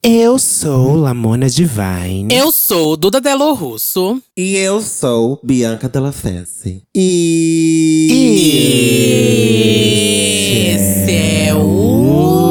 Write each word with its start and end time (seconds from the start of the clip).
Eu 0.00 0.38
sou 0.38 0.94
Lamona 0.94 1.50
Divine. 1.50 2.32
Eu 2.32 2.52
sou 2.52 2.96
Duda 2.96 3.20
Delo 3.20 3.52
Russo. 3.52 4.22
E 4.36 4.54
eu 4.56 4.80
sou 4.80 5.40
Bianca 5.42 5.88
Della 5.88 6.12
Fesse. 6.12 6.84
E. 6.94 8.06
Esse 10.72 11.10
é 11.48 11.52
o. 11.52 12.47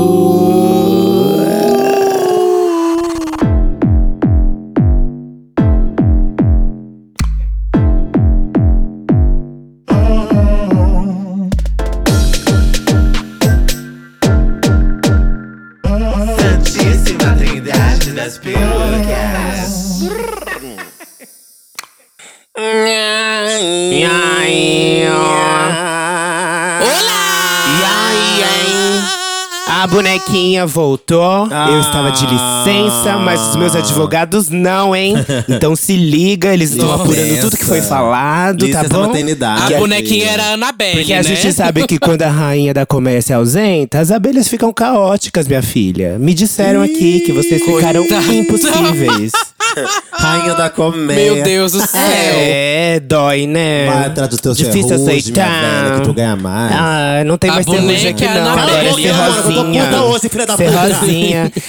bonequinha 30.37 30.65
voltou. 30.65 31.47
Eu 31.69 31.79
estava 31.81 32.11
de 32.11 32.25
licença, 32.25 33.17
mas 33.17 33.41
os 33.49 33.55
meus 33.55 33.75
advogados 33.75 34.49
não, 34.49 34.95
hein? 34.95 35.15
Então 35.49 35.75
se 35.75 35.95
liga, 35.95 36.53
eles 36.53 36.71
estão 36.71 36.93
apurando 36.93 37.39
tudo 37.41 37.57
que 37.57 37.65
foi 37.65 37.81
falado, 37.81 38.65
Licença 38.65 38.87
tá 38.89 38.95
bom? 38.97 39.07
maternidade. 39.07 39.73
A 39.75 39.79
bonequinha 39.79 40.27
era 40.29 40.43
a 40.43 40.53
Annabelle, 40.53 40.97
Porque 40.97 41.13
né? 41.13 41.19
a 41.19 41.21
gente 41.23 41.51
sabe 41.53 41.87
que 41.87 41.97
quando 41.97 42.21
a 42.21 42.29
rainha 42.29 42.73
da 42.73 42.85
comércio 42.85 43.33
é 43.33 43.35
ausente, 43.35 43.97
as 43.97 44.11
abelhas 44.11 44.47
ficam 44.47 44.71
caóticas, 44.71 45.47
minha 45.47 45.61
filha. 45.61 46.17
Me 46.19 46.33
disseram 46.33 46.81
aqui 46.81 47.21
que 47.21 47.31
vocês 47.31 47.61
ficaram 47.63 48.05
Coitada. 48.05 48.33
impossíveis. 48.33 49.31
Rainha 50.11 50.55
da 50.55 50.69
comédia. 50.69 51.33
Meu 51.35 51.43
Deus 51.43 51.71
do 51.73 51.79
céu. 51.85 51.99
É, 52.01 52.99
dói, 53.01 53.45
né? 53.45 53.85
Vai 53.85 54.05
atrás 54.05 54.29
do 54.29 54.37
teu 54.37 54.53
Difícil 54.53 54.87
ferrugem, 54.89 55.05
minha 55.05 55.17
aceitar. 55.19 55.61
velha, 55.83 55.95
que 55.99 56.01
tu 56.07 56.13
ganha 56.13 56.35
mais. 56.35 56.71
Ah, 56.73 57.23
não 57.25 57.37
tem 57.37 57.49
A 57.49 57.53
mais 57.53 57.65
ferrugem 57.65 58.09
aqui 58.11 58.23
é 58.23 58.27
a 58.27 58.33
não. 58.35 58.51
Agora 58.57 58.71
é 58.71 58.91
mano, 58.91 58.99
eu 58.99 59.53
tô 59.53 59.65
puta 59.65 60.03
hoje, 60.03 60.26
filha 60.29 60.45
da 60.45 60.55
puta. 60.71 60.71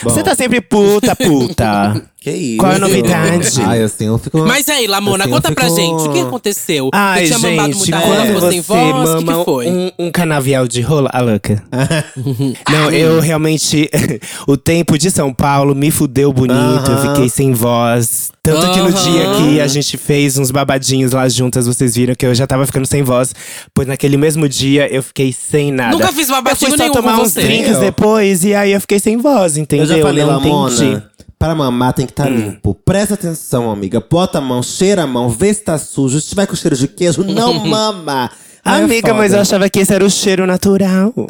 Você 0.05 0.23
tá 0.23 0.35
sempre 0.35 0.61
puta, 0.61 1.15
puta. 1.17 2.03
Que 2.31 2.37
isso? 2.37 2.57
Qual 2.59 2.73
é 2.73 2.75
a 2.77 2.79
novidade? 2.79 3.49
Ai, 3.65 3.83
assim, 3.83 4.07
eu 4.07 4.19
fico. 4.19 4.39
Mas 4.39 4.69
aí, 4.69 4.87
Lamona, 4.87 5.25
assim, 5.25 5.33
eu 5.33 5.37
conta 5.37 5.53
pra 5.55 5.65
fico- 5.65 5.77
gente. 5.77 6.09
O 6.09 6.13
que 6.13 6.21
aconteceu? 6.21 6.91
Ai, 6.93 7.27
você 7.27 7.35
tinha 7.35 7.51
mamado 7.51 7.73
gente, 7.73 7.79
muita 7.79 7.99
rola, 7.99 8.17
quando 8.17 8.27
ficou 8.35 8.51
sem 8.51 8.61
você 8.61 8.73
voz? 8.73 9.11
O 9.11 9.19
que, 9.19 9.25
que 9.25 9.45
foi? 9.45 9.67
um, 9.69 9.91
um 9.99 10.11
canavial 10.11 10.69
de 10.69 10.81
rola, 10.81 11.11
a 11.13 11.21
louca. 11.21 11.63
Não, 12.71 12.91
eu 12.91 13.21
realmente… 13.21 13.89
o 14.47 14.57
tempo 14.57 14.99
de 14.99 15.11
São 15.11 15.33
Paulo 15.33 15.75
me 15.75 15.91
fudeu 15.91 16.33
bonito. 16.33 16.55
Eu 16.57 16.95
Aham. 16.97 17.15
fiquei 17.15 17.29
sem 17.29 17.53
voz. 17.53 18.31
Tanto 18.43 18.73
que 18.73 18.81
no 18.81 18.91
dia 18.93 19.25
que 19.37 19.61
a 19.61 19.67
gente 19.67 19.99
fez 19.99 20.39
uns 20.39 20.51
babadinhos 20.51 21.13
lá 21.13 21.29
juntas, 21.29 21.67
vocês 21.67 21.95
viram 21.95 22.15
que 22.15 22.25
eu 22.25 22.35
já 22.35 22.47
tava 22.47 22.65
ficando 22.65 22.87
sem 22.87 23.03
voz. 23.03 23.35
Pois 23.75 23.87
naquele 23.87 24.17
mesmo 24.17 24.49
dia, 24.49 24.89
eu 24.93 25.03
fiquei 25.03 25.35
sem 25.35 25.71
nada. 25.71 25.93
Nunca 25.93 26.11
fiz 26.13 26.29
babadinho 26.31 26.71
eu 26.73 26.77
fui 26.77 26.87
só 26.87 26.93
tomar 26.93 27.21
uns 27.21 27.33
você. 27.33 27.43
drinks 27.43 27.73
Eu. 27.75 27.81
depois 27.81 28.45
e 28.45 28.55
aí 28.55 28.73
eu 28.73 28.81
fiquei 28.81 28.99
sem 28.99 29.19
voz, 29.19 29.59
entendeu? 29.59 29.85
Eu 29.87 29.97
já 29.97 30.03
falei, 30.03 30.25
Não 30.25 30.33
Lamona. 30.39 30.75
entendi. 30.75 31.03
Para 31.39 31.55
mamar 31.55 31.93
tem 31.93 32.05
que 32.05 32.13
estar 32.13 32.29
limpo. 32.29 32.75
Presta 32.75 33.15
atenção, 33.15 33.71
amiga. 33.71 34.01
Bota 34.11 34.39
a 34.39 34.41
mão, 34.41 34.63
cheira 34.63 35.05
a 35.05 35.07
mão, 35.07 35.29
vê 35.29 35.55
se 35.55 35.63
tá 35.63 35.79
sujo. 35.79 36.21
Se 36.21 36.29
tiver 36.31 36.47
com 36.47 36.57
cheiro 36.57 36.77
de 36.77 36.89
queijo, 36.89 37.23
não 37.23 37.55
mama. 37.65 38.31
Ai, 38.65 38.81
é 38.81 38.85
Amiga, 38.85 39.15
mas 39.15 39.33
eu 39.33 39.41
achava 39.41 39.69
que 39.71 39.79
esse 39.79 39.95
era 39.95 40.05
o 40.05 40.11
cheiro 40.11 40.47
natural. 40.47 41.13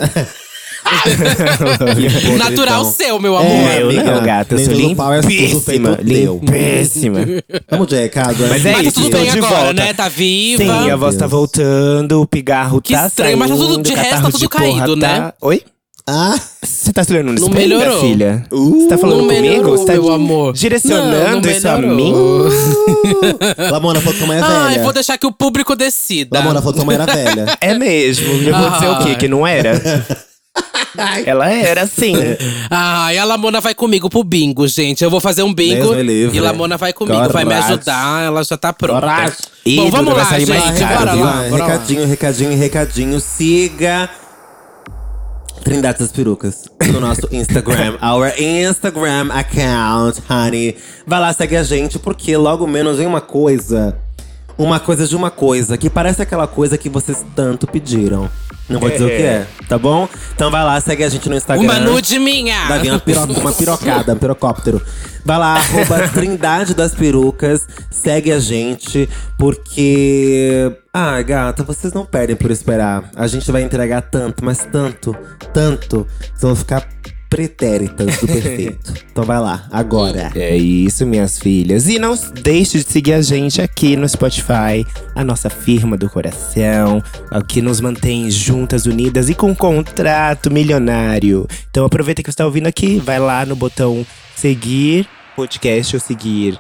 Natural 2.39 2.81
então. 2.81 2.93
seu, 2.93 3.21
meu 3.21 3.37
amor. 3.37 3.51
É, 3.51 3.83
eu 3.83 3.87
amiga, 3.91 4.05
não, 4.15 4.23
gata. 4.23 4.55
Eu 4.55 4.59
sou 4.65 4.73
é 4.73 4.77
limpíssima. 4.77 5.99
Limpíssima. 6.03 7.19
Vamos 7.71 7.89
de 7.89 7.97
recado? 7.97 8.37
Mas 8.49 8.65
é 8.65 8.73
Mas 8.73 8.83
tá 8.83 8.89
isso, 8.89 9.01
tudo 9.03 9.11
bem 9.11 9.31
de 9.31 9.39
agora, 9.39 9.55
volta. 9.57 9.73
né? 9.75 9.93
Tá 9.93 10.09
viva. 10.09 10.63
Sim, 10.63 10.91
a 10.91 10.97
voz 10.97 11.15
tá 11.17 11.21
Deus. 11.27 11.31
voltando, 11.33 12.23
o 12.23 12.27
pigarro 12.27 12.81
Que 12.81 12.95
tá 12.95 13.07
estranho, 13.07 13.37
mas 13.37 13.51
tá 13.51 13.57
tudo- 13.57 13.67
saindo, 13.75 13.83
de 13.83 13.95
resto 13.95 14.23
tá 14.23 14.31
tudo 14.31 14.49
caído, 14.49 14.99
tá- 14.99 15.09
né? 15.21 15.33
Oi? 15.43 15.63
Ah, 16.11 16.41
Você 16.63 16.91
tá 16.91 17.05
se 17.05 17.13
olhando 17.13 17.27
no 17.27 17.41
Não 17.41 17.49
espelho, 17.49 17.67
minha 17.77 17.79
melhorou. 17.81 18.01
filha? 18.01 18.47
Você 18.51 18.89
tá 18.89 18.97
falando 18.97 19.19
Não 19.19 19.27
comigo? 19.27 19.43
melhorou, 19.43 19.77
Você 19.77 19.85
tá 19.85 19.93
meu 19.93 20.11
amor. 20.11 20.53
direcionando 20.55 21.13
Não, 21.37 21.41
não 21.43 21.51
isso 21.51 21.69
a 21.69 21.77
melhorou. 21.77 21.97
mim? 21.97 22.15
Lamona 23.71 24.01
falou 24.01 24.13
que 24.15 24.19
tua 24.19 24.27
mãe 24.29 24.39
é 24.39 24.41
velha. 24.41 24.55
Ai, 24.55 24.79
vou 24.79 24.93
deixar 24.95 25.19
que 25.19 25.27
o 25.27 25.33
público 25.33 25.77
decida. 25.77 26.39
Lamona 26.39 26.61
falou 26.61 26.73
que 26.73 26.79
tua 26.79 26.87
mãe 26.87 26.95
era 26.95 27.05
velha. 27.07 27.47
É 27.61 27.75
mesmo. 27.75 28.27
Eu 28.27 28.55
vou 28.59 28.71
dizer 28.71 28.89
o 28.89 28.99
quê? 29.05 29.15
Que 29.17 29.29
não 29.29 29.47
era? 29.47 29.73
Ela 31.27 31.51
era, 31.51 31.87
sim. 31.87 32.15
Ai, 32.71 33.19
a 33.19 33.25
Lamona 33.25 33.61
vai 33.61 33.75
comigo 33.75 34.09
pro 34.09 34.25
bingo, 34.25 34.67
gente. 34.67 35.05
Eu 35.05 35.11
vou 35.11 35.21
fazer 35.21 35.43
um 35.43 35.53
bingo 35.53 35.83
Deus 35.85 35.97
me 35.97 36.03
livre. 36.03 36.37
e 36.37 36.41
Lamona 36.41 36.77
vai 36.77 36.93
comigo, 36.93 37.17
vai 37.31 37.45
me 37.45 37.51
Coragem. 37.51 37.75
ajudar, 37.75 38.25
ela 38.25 38.43
já 38.43 38.57
tá 38.57 38.73
pronta. 38.73 39.01
Coragem. 39.01 39.37
Ih, 39.67 39.77
Bom, 39.77 39.91
vamos 39.91 40.07
Duda, 40.07 40.15
vai 40.17 40.25
lá, 40.25 40.31
sair 40.31 40.49
mais 40.49 40.65
gente, 40.65 40.79
caro, 40.81 40.99
bora 40.99 41.13
viu? 41.15 41.25
lá, 41.25 41.33
Vai, 41.33 41.51
bora 41.51 41.63
lá. 41.65 41.73
recadinho, 41.73 42.07
recadinho, 42.07 42.57
recadinho. 42.59 43.21
Siga 43.21 44.11
Trindade 45.69 45.99
das 45.99 46.11
Perucas 46.11 46.65
no 46.91 46.99
nosso 46.99 47.29
Instagram. 47.31 47.99
Our 48.01 48.33
Instagram 48.41 49.31
account, 49.31 50.23
honey. 50.27 50.75
Vai 51.07 51.21
lá, 51.21 51.31
segue 51.31 51.59
a 51.59 51.63
gente, 51.63 51.99
porque 51.99 52.35
logo 52.39 52.67
menos 52.67 52.97
vem 52.97 53.07
uma 53.07 53.21
coisa. 53.21 53.95
Uma 54.57 54.81
coisa 54.81 55.07
de 55.07 55.15
uma 55.15 55.31
coisa, 55.31 55.77
que 55.77 55.91
parece 55.91 56.23
aquela 56.23 56.47
coisa 56.47 56.79
que 56.79 56.89
vocês 56.89 57.23
tanto 57.37 57.67
pediram. 57.67 58.31
Não 58.69 58.79
vou 58.81 58.91
dizer 58.91 59.05
o 59.05 59.09
que 59.09 59.13
é, 59.23 59.47
tá 59.69 59.79
bom? 59.79 60.09
Então 60.35 60.51
vai 60.51 60.63
lá, 60.63 60.79
segue 60.81 61.03
a 61.03 61.09
gente 61.09 61.29
no 61.29 61.35
Instagram. 61.37 61.65
Uma 61.65 61.79
nude 61.81 62.19
minha! 62.19 62.67
Vai 62.69 62.79
vir 62.81 62.91
uma, 62.91 63.01
piro- 63.01 63.25
uma 63.25 63.53
pirocada, 63.53 64.13
um 64.13 64.19
pirocóptero. 64.19 64.83
Vai 65.25 65.39
lá, 65.39 65.55
arroba 65.57 66.09
Trindade 66.13 66.75
das 66.75 66.95
Perucas. 66.95 67.67
Segue 67.91 68.31
a 68.33 68.39
gente, 68.39 69.09
porque. 69.39 70.71
Ah, 70.93 71.21
gata, 71.23 71.63
vocês 71.63 71.93
não 71.93 72.05
perdem 72.05 72.37
por 72.37 72.51
esperar. 72.51 73.11
A 73.17 73.27
gente 73.27 73.51
vai 73.51 73.63
entregar 73.63 74.03
tanto, 74.03 74.45
mas 74.45 74.59
tanto, 74.71 75.17
tanto. 75.55 76.07
Vocês 76.21 76.43
vão 76.43 76.57
ficar 76.57 76.87
pretéritas 77.29 78.19
do 78.19 78.27
perfeito. 78.27 78.93
então 79.11 79.25
vai 79.25 79.39
lá, 79.39 79.67
agora. 79.71 80.31
É 80.35 80.57
isso, 80.57 81.07
minhas 81.07 81.39
filhas. 81.39 81.89
E 81.89 81.99
não 81.99 82.19
deixe 82.43 82.79
de 82.79 82.91
seguir 82.91 83.13
a 83.15 83.23
gente 83.23 83.61
aqui 83.61 83.97
no 83.97 84.09
Spotify, 84.09 84.85
a 85.15 85.25
nossa 85.25 85.51
firma 85.51 85.97
do 85.97 86.09
coração, 86.09 87.03
que 87.49 87.63
nos 87.63 87.81
mantém 87.81 88.31
juntas, 88.31 88.87
unidas 88.87 89.29
e 89.29 89.35
com 89.35 89.51
um 89.51 89.55
contrato 89.55 90.51
milionário. 90.51 91.47
Então 91.71 91.85
aproveita 91.85 92.23
que 92.23 92.31
você 92.31 92.35
está 92.35 92.45
ouvindo 92.45 92.67
aqui, 92.67 92.99
vai 92.99 93.19
lá 93.19 93.45
no 93.45 93.55
botão 93.55 94.07
seguir 94.37 95.09
podcast 95.37 95.97
ou 95.97 96.01
seguir 96.01 96.59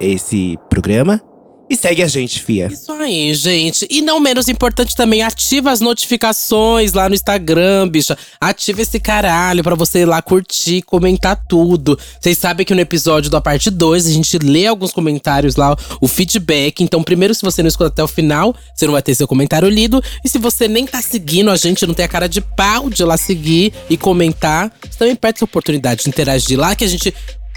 esse 0.00 0.58
programa 0.68 1.20
e 1.68 1.76
segue 1.76 2.02
a 2.02 2.06
gente, 2.06 2.42
fia. 2.42 2.66
Isso 2.66 2.92
aí, 2.92 3.34
gente. 3.34 3.86
E 3.90 4.00
não 4.00 4.20
menos 4.20 4.48
importante 4.48 4.94
também, 4.94 5.22
ativa 5.22 5.70
as 5.70 5.80
notificações 5.80 6.92
lá 6.92 7.08
no 7.08 7.14
Instagram, 7.14 7.88
bicha. 7.88 8.16
Ativa 8.40 8.82
esse 8.82 9.00
caralho 9.00 9.64
pra 9.64 9.74
você 9.74 10.00
ir 10.00 10.04
lá 10.04 10.22
curtir, 10.22 10.82
comentar 10.82 11.36
tudo. 11.48 11.98
Vocês 12.20 12.38
sabem 12.38 12.64
que 12.64 12.74
no 12.74 12.80
episódio 12.80 13.30
da 13.30 13.40
parte 13.40 13.70
2 13.70 14.06
a 14.06 14.10
gente 14.10 14.38
lê 14.38 14.66
alguns 14.66 14.92
comentários 14.92 15.56
lá, 15.56 15.76
o 16.00 16.06
feedback. 16.06 16.84
Então, 16.84 17.02
primeiro, 17.02 17.34
se 17.34 17.42
você 17.42 17.62
não 17.62 17.68
escuta 17.68 17.88
até 17.88 18.02
o 18.02 18.08
final, 18.08 18.54
você 18.74 18.86
não 18.86 18.92
vai 18.92 19.02
ter 19.02 19.14
seu 19.14 19.26
comentário 19.26 19.68
lido. 19.68 20.02
E 20.24 20.28
se 20.28 20.38
você 20.38 20.68
nem 20.68 20.86
tá 20.86 21.02
seguindo 21.02 21.50
a 21.50 21.56
gente, 21.56 21.86
não 21.86 21.94
tem 21.94 22.04
a 22.04 22.08
cara 22.08 22.28
de 22.28 22.40
pau 22.40 22.88
de 22.88 23.02
ir 23.02 23.06
lá 23.06 23.16
seguir 23.16 23.72
e 23.90 23.96
comentar, 23.96 24.72
você 24.88 24.98
também 24.98 25.16
perde 25.16 25.38
essa 25.38 25.44
oportunidade 25.44 26.04
de 26.04 26.08
interagir 26.08 26.58
lá, 26.58 26.76
que 26.76 26.84
a 26.84 26.88
gente 26.88 27.12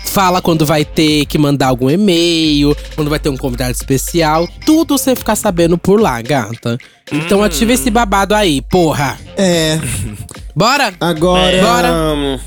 Fala 0.06 0.42
quando 0.42 0.66
vai 0.66 0.84
ter 0.84 1.26
que 1.26 1.38
mandar 1.38 1.68
algum 1.68 1.90
e-mail, 1.90 2.76
quando 2.96 3.10
vai 3.10 3.20
ter 3.20 3.30
um 3.30 3.38
convidado 3.38 3.72
especial. 3.72 4.48
Tudo 4.66 4.98
você 4.98 5.16
ficar 5.16 5.36
sabendo 5.36 5.78
por 5.78 6.00
lá, 6.02 6.22
gata. 6.22 6.78
Então 7.12 7.44
ativa 7.44 7.74
esse 7.74 7.90
babado 7.90 8.34
aí, 8.36 8.62
porra. 8.62 9.18
É, 9.38 9.80
Bora? 10.56 10.94
agora. 11.00 11.62
Bora. 11.62 11.94
hum, 12.16 12.40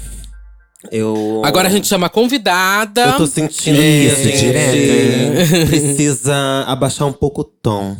Eu. 0.90 1.42
Agora 1.44 1.68
a 1.68 1.70
gente 1.70 1.86
chama 1.86 2.06
a 2.08 2.10
convidada. 2.10 3.02
Eu 3.02 3.16
tô 3.16 3.26
sentindo 3.26 3.76
que 3.76 3.80
a 3.80 4.12
Isso, 4.12 4.38
direto, 4.38 5.66
precisa 5.68 6.64
abaixar 6.66 7.06
um 7.06 7.12
pouco 7.12 7.42
o 7.42 7.44
tom. 7.44 7.96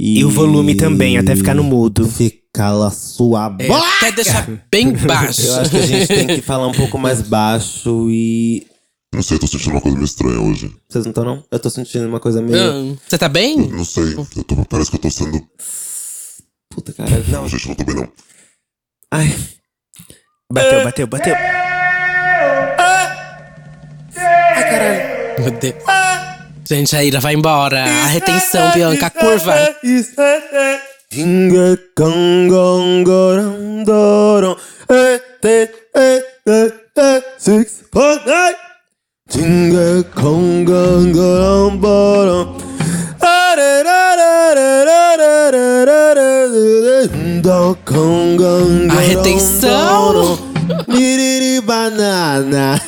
E 0.00 0.24
o 0.24 0.30
volume 0.30 0.76
também, 0.76 1.18
até 1.18 1.34
ficar 1.34 1.54
no 1.54 1.64
mudo. 1.64 2.08
Cala 2.58 2.90
sua 2.90 3.54
É, 3.60 3.68
boca! 3.68 3.86
até 3.98 4.10
deixar 4.10 4.48
bem 4.68 4.92
baixo. 4.92 5.42
Eu 5.46 5.60
acho 5.60 5.70
que 5.70 5.76
a 5.76 5.86
gente 5.86 6.06
tem 6.08 6.26
que 6.26 6.42
falar 6.42 6.66
um 6.66 6.72
pouco 6.72 6.98
mais 6.98 7.22
baixo 7.22 8.08
e. 8.10 8.66
Não 9.14 9.22
sei, 9.22 9.38
tô 9.38 9.46
sentindo 9.46 9.70
uma 9.70 9.80
coisa 9.80 9.96
meio 9.96 10.04
estranha 10.04 10.40
hoje. 10.40 10.74
Vocês 10.88 11.04
não 11.04 11.10
estão, 11.12 11.24
não? 11.24 11.44
Eu 11.52 11.58
tô 11.60 11.70
sentindo 11.70 12.08
uma 12.08 12.18
coisa 12.18 12.42
meio. 12.42 12.60
Hum, 12.72 12.98
Você 13.06 13.16
tá 13.16 13.28
bem? 13.28 13.56
Não 13.68 13.84
sei, 13.84 14.12
eu 14.14 14.44
tô- 14.44 14.56
parece 14.64 14.90
que 14.90 14.96
eu 14.96 15.00
tô 15.00 15.08
sendo. 15.08 15.40
Puta 16.68 16.92
cara. 16.92 17.10
Não. 17.28 17.42
Não, 17.42 17.48
gente, 17.48 17.68
não 17.68 17.76
tô 17.76 17.84
bem 17.84 17.94
não. 17.94 18.08
Ai. 19.12 19.36
Bateu, 20.52 20.82
bateu, 20.84 21.06
bateu. 21.06 21.34
Meu 25.38 25.50
Deus. 25.52 25.74
Gente, 26.68 26.96
a 26.96 27.04
Ira 27.04 27.20
vai 27.20 27.34
embora. 27.34 27.84
A 27.84 28.06
retenção, 28.06 28.72
Bianca, 28.72 29.06
a 29.06 29.10
curva. 29.10 29.54
Ginga 31.10 31.78
cangongorandoro. 31.96 34.58
Eh, 34.90 35.18
te, 35.40 35.70
eh, 35.94 36.22
eh, 36.44 36.70
eh. 36.96 37.22
six, 37.38 37.82
four, 37.90 38.20
nine. 38.26 38.54
Garam, 41.14 41.78
baram. 41.78 42.56
A 48.90 49.00
retenção. 49.00 50.38
Miriri 50.86 51.60
banana. 51.62 52.78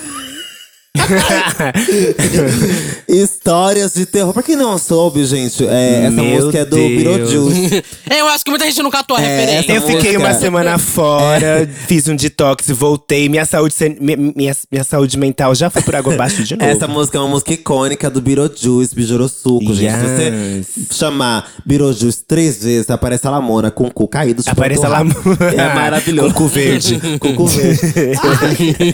Histórias 3.09 3.95
de 3.95 4.07
terror. 4.07 4.33
Pra 4.33 4.43
quem 4.43 4.57
não 4.57 4.79
soube, 4.79 5.25
gente, 5.25 5.67
é, 5.67 6.03
essa 6.07 6.11
Meu 6.11 6.25
música 6.25 6.59
é 6.59 6.65
do 6.65 6.77
Deus. 6.77 6.89
Beetlejuice. 7.03 7.85
Eu 8.11 8.29
acho 8.29 8.45
que 8.45 8.51
muita 8.51 8.65
gente 8.67 8.83
não 8.83 8.91
catou 8.91 9.17
a 9.17 9.21
É, 9.23 9.27
referência. 9.41 9.73
Eu 9.73 9.83
fiquei 9.83 10.17
uma 10.17 10.29
música- 10.29 10.45
semana 10.45 10.79
fora, 10.79 11.69
fiz 11.87 12.09
um 12.09 12.17
detox, 12.17 12.69
voltei. 12.71 13.29
Minha 13.29 13.45
saúde, 13.45 13.75
sen- 13.75 13.97
minha, 14.01 14.17
minha, 14.17 14.57
minha 14.71 14.85
saúde 14.85 15.19
mental 15.19 15.55
já 15.55 15.69
foi 15.71 15.83
por 15.83 15.95
água 15.97 16.15
abaixo 16.15 16.43
de 16.45 16.57
novo. 16.57 16.71
Essa 16.71 16.87
música 16.87 17.19
é 17.19 17.21
uma 17.21 17.29
música 17.29 17.53
icônica 17.53 18.09
do 18.11 18.21
Beetlejuice, 18.21 18.95
Bijorosuco, 18.95 19.75
gente. 19.75 19.91
Yes. 19.91 20.67
Se 20.67 20.81
você 20.87 20.95
chamar 20.95 21.51
Beetlejuice 21.65 22.23
três 22.27 22.63
vezes, 22.63 22.91
aparece 22.91 23.27
a 23.27 23.31
Lamona 23.31 23.71
com 23.71 23.85
o 23.87 23.91
cu 23.93 24.07
caído. 24.09 24.43
chupando 24.43 24.61
Aparece 24.61 24.85
a 24.85 24.89
rabo. 24.89 25.15
Lamona. 25.25 25.63
É 25.63 25.75
maravilhoso. 25.75 26.35
Com 26.35 26.45
o 26.45 26.49
cu 26.49 26.55
verde. 26.55 27.01
com 27.19 27.29
o 27.29 27.35
cu 27.35 27.47
verde. 27.47 27.81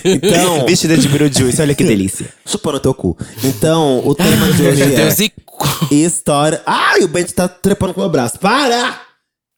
então, 0.05 0.67
Vestida 0.67 0.97
de 0.97 1.09
Beetlejuice, 1.09 1.61
olha 1.61 1.75
que 1.75 1.85
delícia. 2.07 2.29
chupando 2.47 2.81
teu 2.81 2.95
cu. 2.95 3.17
Então, 3.45 4.07
o 4.07 4.15
tema 4.15 4.53
de 4.53 4.63
hoje 4.67 4.85
Meu 4.85 4.93
é 4.95 4.97
Deus, 4.97 5.19
e. 5.21 5.33
história… 6.05 6.63
Ai, 6.67 7.03
o 7.03 7.09
Bento 7.09 7.33
tá 7.35 7.49
trepando 7.49 7.95
com 7.95 8.01
o 8.01 8.03
meu 8.05 8.11
braço. 8.11 8.39
Para! 8.39 9.01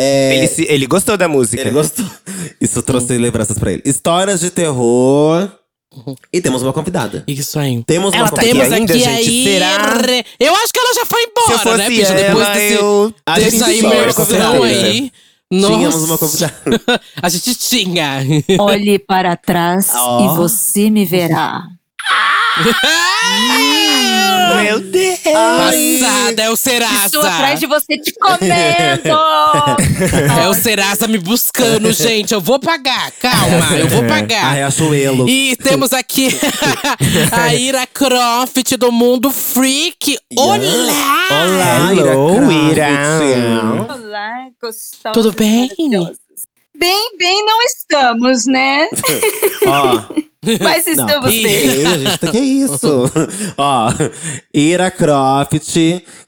É, 0.00 0.36
Ele, 0.36 0.46
se- 0.48 0.66
ele 0.68 0.86
gostou 0.86 1.16
da 1.16 1.26
música. 1.28 1.60
Ele 1.60 1.70
gostou. 1.72 2.04
Isso 2.60 2.80
trouxe 2.82 3.18
lembranças 3.18 3.58
pra 3.58 3.72
ele. 3.72 3.82
Histórias 3.84 4.40
de 4.40 4.50
terror. 4.50 5.50
E 6.32 6.40
temos 6.40 6.62
uma 6.62 6.72
convidada. 6.72 7.24
Isso 7.26 7.58
aí. 7.58 7.82
Temos 7.82 8.10
uma 8.14 8.18
Ela 8.20 8.28
tá 8.30 8.36
aqui 8.42 8.50
convidada. 8.50 8.74
Temos 8.76 8.92
ainda, 8.94 8.94
aqui 8.94 9.24
gente? 9.24 9.48
a 9.48 9.52
Será? 9.52 10.24
Eu 10.38 10.54
acho 10.54 10.72
que 10.72 10.78
ela 10.78 10.94
já 10.94 11.04
foi 11.06 11.22
embora, 11.22 11.46
Se 11.46 11.52
eu 11.52 11.58
fosse 11.58 11.76
né, 11.78 11.88
bicha? 11.88 12.12
ela, 12.12 12.28
Depois 12.28 12.48
desse, 12.48 12.74
eu 12.74 13.14
A 13.26 13.34
dessa 13.40 13.50
gente 13.50 13.64
tinha 13.64 13.92
imersão 13.94 14.56
uma 14.56 14.66
aí. 14.66 15.12
Tínhamos 15.50 15.94
Nossa. 15.94 16.04
uma 16.06 16.18
convidada. 16.18 16.54
a 17.20 17.28
gente 17.28 17.54
tinha. 17.56 18.20
Olhe 18.60 18.98
para 19.00 19.34
trás 19.36 19.88
Ó. 19.94 20.24
e 20.24 20.36
você 20.36 20.90
me 20.90 21.04
verá. 21.04 21.64
Meu 24.62 24.80
Deus! 24.80 25.18
Passada, 25.22 26.42
é 26.42 26.50
o 26.50 26.54
Estou 26.54 26.56
Serasa. 26.56 27.20
atrás 27.28 27.60
de 27.60 27.66
você 27.66 27.98
te 27.98 28.12
comendo! 28.14 29.18
É 30.40 30.48
o 30.48 30.54
Serasa 30.54 31.08
me 31.08 31.18
buscando, 31.18 31.92
gente. 31.92 32.32
Eu 32.32 32.40
vou 32.40 32.58
pagar, 32.60 33.10
calma, 33.20 33.76
eu 33.76 33.88
vou 33.88 34.04
A 34.04 34.08
pagar. 34.08 34.54
Riachuelo. 34.54 35.28
E 35.28 35.56
temos 35.56 35.92
aqui 35.92 36.28
a 37.32 37.54
Ira 37.54 37.84
Croft 37.86 38.76
do 38.78 38.92
Mundo 38.92 39.30
Freak. 39.32 40.16
Olá! 40.36 40.56
Olá, 40.60 41.92
Hello, 41.92 42.52
Ira 42.52 42.90
Ira. 42.90 43.86
Croft. 43.86 44.00
Olá, 44.00 44.46
gostosos. 44.62 45.12
Tudo 45.14 45.32
bem? 45.32 45.68
Bem, 46.76 47.16
bem 47.18 47.44
não 47.44 47.60
estamos, 47.62 48.46
né? 48.46 48.88
Ó, 49.66 50.00
Mas 50.60 50.86
estamos 50.86 51.30
bem. 51.30 51.42
gente, 51.48 52.30
que 52.30 52.38
isso? 52.38 53.10
Ó, 53.58 53.92
Ira 54.54 54.90
Croft, 54.90 55.70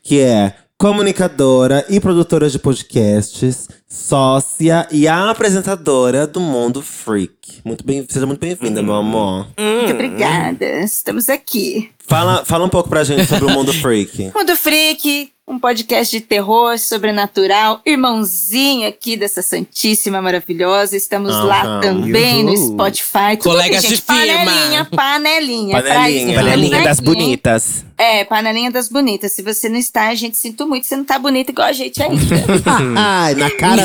que 0.02 0.20
é 0.20 0.54
comunicadora 0.76 1.84
e 1.88 2.00
produtora 2.00 2.48
de 2.50 2.58
podcasts, 2.58 3.68
sócia 3.90 4.86
e 4.92 5.08
apresentadora 5.08 6.24
do 6.24 6.38
Mundo 6.38 6.80
Freak. 6.80 7.60
Muito 7.64 7.84
bem, 7.84 8.06
seja 8.08 8.24
muito 8.24 8.38
bem-vinda, 8.38 8.80
meu 8.82 8.94
amor. 8.94 9.48
Muito 9.58 9.92
obrigada. 9.92 10.64
Estamos 10.80 11.28
aqui. 11.28 11.90
Fala, 12.06 12.44
fala 12.44 12.64
um 12.64 12.68
pouco 12.68 12.88
pra 12.88 13.02
gente 13.02 13.26
sobre 13.26 13.46
o 13.46 13.50
Mundo 13.50 13.72
Freak. 13.72 14.30
Mundo 14.34 14.56
Freak, 14.56 15.32
um 15.46 15.58
podcast 15.58 16.16
de 16.16 16.24
terror 16.24 16.78
sobrenatural, 16.78 17.80
irmãozinho 17.84 18.88
aqui 18.88 19.16
dessa 19.16 19.42
Santíssima 19.42 20.22
Maravilhosa. 20.22 20.96
Estamos 20.96 21.34
lá 21.44 21.80
também 21.80 22.44
no. 22.44 22.56
Spotify. 22.56 23.36
Tudo 23.36 23.52
Colegas 23.52 23.82
gente. 23.82 23.96
de 23.96 24.02
firma. 24.02 24.44
Panelinha, 24.44 24.84
panelinha. 24.84 25.82
Pra 25.82 25.94
Panelinha. 25.94 26.26
isso, 26.26 26.34
Panelinha 26.34 26.82
das 26.82 27.00
bonitas. 27.00 27.84
É, 27.98 28.24
panelinha 28.24 28.70
das 28.70 28.88
bonitas. 28.88 29.32
Se 29.32 29.42
você 29.42 29.68
não 29.68 29.76
está, 29.76 30.08
a 30.08 30.14
gente 30.14 30.36
sinto 30.36 30.66
muito. 30.66 30.86
Você 30.86 30.96
não 30.96 31.04
tá 31.04 31.18
bonita 31.18 31.50
igual 31.50 31.68
a 31.68 31.72
gente 31.72 32.02
ainda. 32.02 32.16
Ai, 32.96 33.34
na 33.34 33.50
cara 33.50 33.79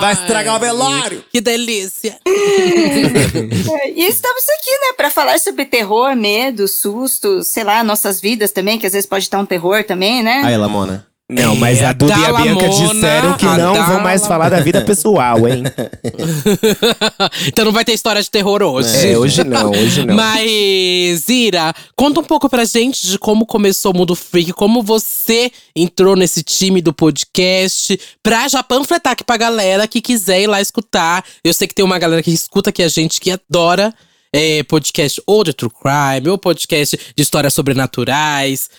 Vai 0.00 0.12
estragar 0.14 0.56
o 0.56 0.58
velório! 0.58 1.24
Que 1.30 1.40
delícia. 1.40 2.18
e 2.26 4.04
estamos 4.06 4.44
aqui, 4.48 4.70
né, 4.70 4.92
pra 4.96 5.10
falar 5.10 5.38
sobre 5.38 5.64
terror, 5.64 6.16
medo, 6.16 6.66
susto, 6.66 7.42
sei 7.44 7.64
lá, 7.64 7.84
nossas 7.84 8.20
vidas 8.20 8.50
também, 8.50 8.78
que 8.78 8.86
às 8.86 8.92
vezes 8.92 9.06
pode 9.06 9.24
estar 9.24 9.38
um 9.38 9.46
terror 9.46 9.84
também, 9.84 10.22
né? 10.22 10.42
Aí, 10.44 10.56
Lamona. 10.56 11.06
Não, 11.32 11.56
mas 11.56 11.82
a 11.82 11.92
Duda 11.92 12.12
e 12.16 12.24
a 12.24 12.32
da 12.32 12.42
Bianca 12.42 12.68
disseram 12.68 13.36
que 13.36 13.46
a 13.46 13.56
não 13.56 13.74
da 13.74 13.86
vão 13.86 14.00
mais 14.00 14.26
falar 14.26 14.48
da 14.48 14.60
vida 14.60 14.82
pessoal, 14.82 15.48
hein? 15.48 15.64
então 17.46 17.64
não 17.64 17.72
vai 17.72 17.84
ter 17.84 17.92
história 17.92 18.22
de 18.22 18.30
terror 18.30 18.62
hoje. 18.62 19.08
É, 19.08 19.16
hoje 19.16 19.42
não, 19.42 19.70
hoje 19.70 20.04
não. 20.04 20.14
Mas, 20.14 21.28
Ira, 21.28 21.74
conta 21.96 22.20
um 22.20 22.24
pouco 22.24 22.48
pra 22.48 22.64
gente 22.64 23.06
de 23.06 23.18
como 23.18 23.46
começou 23.46 23.92
o 23.92 23.96
Mundo 23.96 24.14
Freak, 24.14 24.52
como 24.52 24.82
você 24.82 25.50
entrou 25.74 26.14
nesse 26.14 26.42
time 26.42 26.82
do 26.82 26.92
podcast, 26.92 27.98
pra 28.22 28.46
já 28.48 28.62
panfletar 28.62 29.14
aqui 29.14 29.24
pra 29.24 29.36
galera 29.36 29.88
que 29.88 30.00
quiser 30.00 30.42
ir 30.42 30.46
lá 30.46 30.60
escutar. 30.60 31.24
Eu 31.42 31.54
sei 31.54 31.66
que 31.66 31.74
tem 31.74 31.84
uma 31.84 31.98
galera 31.98 32.22
que 32.22 32.30
escuta 32.30 32.70
aqui 32.70 32.82
a 32.82 32.88
gente 32.88 33.20
que 33.20 33.30
adora 33.30 33.94
é, 34.32 34.62
podcast 34.62 35.22
ou 35.26 35.44
de 35.44 35.52
True 35.52 35.70
Crime, 35.70 36.30
ou 36.30 36.38
podcast 36.38 36.98
de 37.14 37.22
histórias 37.22 37.52
sobrenaturais. 37.52 38.70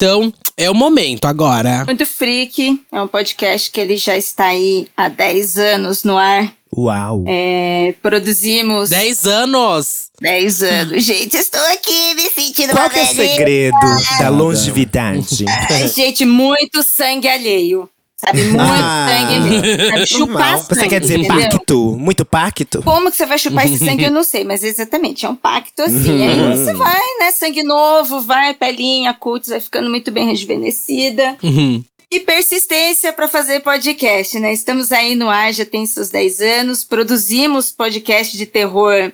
Então, 0.00 0.32
é 0.56 0.70
o 0.70 0.74
momento 0.74 1.24
agora. 1.24 1.84
Muito 1.84 2.06
Freak 2.06 2.84
é 2.92 3.02
um 3.02 3.08
podcast 3.08 3.68
que 3.68 3.80
ele 3.80 3.96
já 3.96 4.16
está 4.16 4.46
aí 4.46 4.86
há 4.96 5.08
10 5.08 5.58
anos 5.58 6.04
no 6.04 6.16
ar. 6.16 6.54
Uau. 6.72 7.24
É, 7.26 7.96
produzimos 8.00 8.90
10 8.90 9.26
anos! 9.26 10.10
10 10.20 10.62
anos. 10.62 11.02
Gente, 11.02 11.36
estou 11.36 11.60
aqui 11.72 12.14
me 12.14 12.30
sentindo 12.30 12.74
Qual 12.74 12.84
uma 12.84 12.90
que 12.90 12.98
é 13.00 13.02
o 13.02 13.06
segredo 13.08 13.78
da 14.20 14.28
longevidade? 14.28 15.44
Ai, 15.48 15.88
Gente, 15.90 16.24
muito 16.24 16.84
sangue 16.84 17.26
alheio. 17.26 17.90
Sabe? 18.20 18.42
Muito 18.50 18.60
Ah, 18.60 19.06
sangue. 19.08 19.90
Sabe? 19.90 20.06
Chupar 20.06 20.26
normal. 20.28 20.58
sangue. 20.58 20.74
Você 20.74 20.88
quer 20.88 21.00
dizer 21.00 21.18
entendeu? 21.20 21.50
pacto? 21.50 21.96
Muito 21.98 22.24
pacto? 22.24 22.82
Como 22.82 23.10
que 23.10 23.16
você 23.16 23.26
vai 23.26 23.38
chupar 23.38 23.64
esse 23.66 23.78
sangue, 23.84 24.04
eu 24.04 24.10
não 24.10 24.24
sei, 24.24 24.44
mas 24.44 24.64
exatamente, 24.64 25.24
é 25.24 25.28
um 25.28 25.36
pacto 25.36 25.82
assim. 25.82 26.26
Aí 26.26 26.40
Uhum. 26.40 26.56
você 26.56 26.72
vai, 26.74 27.00
né? 27.20 27.30
Sangue 27.32 27.62
novo, 27.62 28.20
vai, 28.20 28.54
pelinha, 28.54 29.14
cutis, 29.14 29.50
vai 29.50 29.60
ficando 29.60 29.88
muito 29.88 30.10
bem 30.10 30.26
rejuvenescida. 30.26 31.36
Uhum. 31.42 31.82
E 32.10 32.20
persistência 32.20 33.12
para 33.12 33.28
fazer 33.28 33.60
podcast, 33.60 34.38
né? 34.40 34.52
Estamos 34.52 34.90
aí 34.92 35.14
no 35.14 35.28
ar, 35.28 35.52
já 35.52 35.64
tem 35.66 35.84
seus 35.86 36.08
10 36.08 36.40
anos, 36.40 36.82
produzimos 36.82 37.70
podcast 37.70 38.34
de 38.36 38.46
terror, 38.46 39.12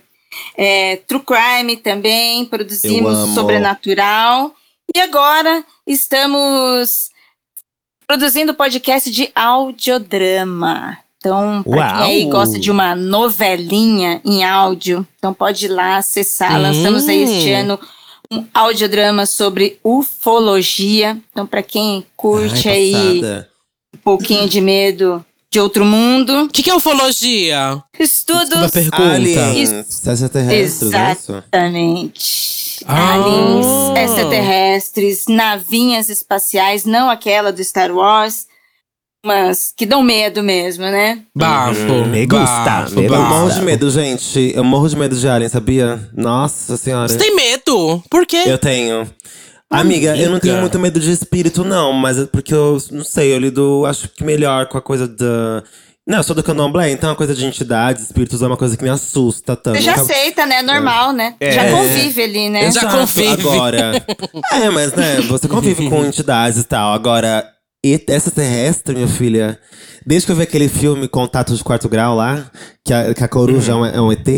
é, 0.56 0.96
true 1.06 1.20
crime 1.20 1.76
também, 1.76 2.44
produzimos 2.44 3.34
sobrenatural. 3.34 4.54
E 4.94 5.00
agora 5.00 5.64
estamos 5.87 7.11
produzindo 8.06 8.54
podcast 8.54 9.11
de 9.11 9.30
audiodrama. 9.34 10.99
Então, 11.18 11.62
pra 11.62 11.92
quem 11.92 12.02
aí 12.04 12.25
gosta 12.26 12.58
de 12.58 12.70
uma 12.70 12.94
novelinha 12.94 14.20
em 14.25 14.44
áudio, 14.44 15.06
então 15.18 15.32
pode 15.32 15.64
ir 15.64 15.68
lá 15.68 15.96
acessar. 15.96 16.61
Lançamos 16.61 17.08
aí 17.08 17.23
este 17.23 17.50
ano 17.50 17.78
um 18.30 18.44
audiodrama 18.52 19.26
sobre 19.26 19.78
ufologia. 19.82 21.16
Então, 21.30 21.46
para 21.46 21.62
quem 21.62 22.04
curte 22.16 22.68
Ai, 22.68 22.75
aí 22.75 23.23
um 23.94 23.99
pouquinho 24.02 24.49
de 24.49 24.61
medo 24.61 25.25
de 25.50 25.61
outro 25.61 25.84
mundo, 25.84 26.44
O 26.44 26.49
que, 26.49 26.64
que 26.64 26.70
é 26.70 26.75
ufologia? 26.75 27.80
estudos 27.99 28.50
Uma 28.50 28.68
pergunta. 28.68 29.14
Aliens, 29.14 29.73
é 29.73 29.80
isso? 29.80 29.80
Exatamente. 30.52 32.63
Ah. 32.86 33.14
Aliens, 33.14 33.66
extraterrestres, 33.96 35.24
navinhas 35.28 36.08
espaciais, 36.08 36.84
não 36.84 37.10
aquela 37.10 37.52
do 37.52 37.62
Star 37.62 37.92
Wars, 37.92 38.46
mas 39.24 39.72
que 39.76 39.86
dão 39.86 40.02
medo 40.02 40.42
mesmo, 40.42 40.84
né? 40.84 41.22
Bafo. 41.34 41.80
Hum, 41.80 42.06
me 42.06 42.26
gusta, 42.26 42.64
bafo, 42.64 43.00
me 43.00 43.06
Eu 43.06 43.22
morro 43.22 43.50
de 43.50 43.62
medo, 43.62 43.90
gente. 43.90 44.52
Eu 44.54 44.64
morro 44.64 44.88
de 44.88 44.96
medo 44.96 45.16
de 45.16 45.28
alien, 45.28 45.48
sabia? 45.48 46.10
Nossa 46.14 46.76
senhora. 46.76 47.08
Você 47.08 47.16
tem 47.16 47.34
medo? 47.34 48.02
Por 48.10 48.26
quê? 48.26 48.42
Eu 48.46 48.58
tenho. 48.58 49.08
Amiga, 49.70 50.16
eu 50.16 50.30
não 50.30 50.38
tenho 50.38 50.60
muito 50.60 50.78
medo 50.78 51.00
de 51.00 51.10
espírito, 51.10 51.64
não, 51.64 51.92
mas 51.92 52.18
é 52.18 52.26
porque 52.26 52.54
eu 52.54 52.78
não 52.92 53.02
sei, 53.02 53.34
eu 53.34 53.38
lido, 53.38 53.84
acho 53.86 54.08
que 54.08 54.22
melhor 54.22 54.66
com 54.68 54.78
a 54.78 54.82
coisa 54.82 55.08
da. 55.08 55.64
Não, 56.06 56.18
eu 56.18 56.23
sou 56.23 56.37
do 56.37 56.42
candomblé, 56.42 56.90
então 56.90 57.11
a 57.11 57.16
coisa 57.16 57.34
de 57.34 57.46
entidades, 57.46 58.02
espíritos 58.04 58.42
é 58.42 58.46
uma 58.46 58.58
coisa 58.58 58.76
que 58.76 58.82
me 58.84 58.90
assusta 58.90 59.56
tanto. 59.56 59.76
Você 59.78 59.82
já 59.82 59.96
Nunca- 59.96 60.12
aceita, 60.12 60.44
né? 60.44 60.61
Normal, 60.61 61.12
né? 61.12 61.34
É. 61.40 61.50
Já 61.52 61.70
convive 61.70 62.23
ali, 62.23 62.50
né? 62.50 62.61
Já 62.70 62.80
Exato, 62.82 62.96
convive. 62.99 63.30
Agora. 63.32 64.06
é, 64.52 64.68
mas 64.70 64.92
né, 64.92 65.23
você 65.23 65.49
convive 65.49 65.88
com 65.88 66.04
entidades 66.04 66.58
e 66.61 66.64
tal. 66.64 66.92
Agora, 66.92 67.49
e- 67.82 68.04
extraterrestre, 68.06 68.94
minha 68.94 69.08
filha. 69.08 69.58
Desde 70.06 70.26
que 70.26 70.32
eu 70.32 70.37
vi 70.37 70.42
aquele 70.42 70.68
filme 70.68 71.08
Contato 71.08 71.56
de 71.56 71.64
Quarto 71.64 71.88
Grau 71.88 72.14
lá, 72.14 72.50
que 72.84 72.92
a, 72.92 73.14
que 73.14 73.25
a 73.25 73.28
coruja 73.28 73.73
é, 73.73 73.75
um, 73.75 73.87
é 73.87 74.00
um 74.02 74.12
ET, 74.12 74.28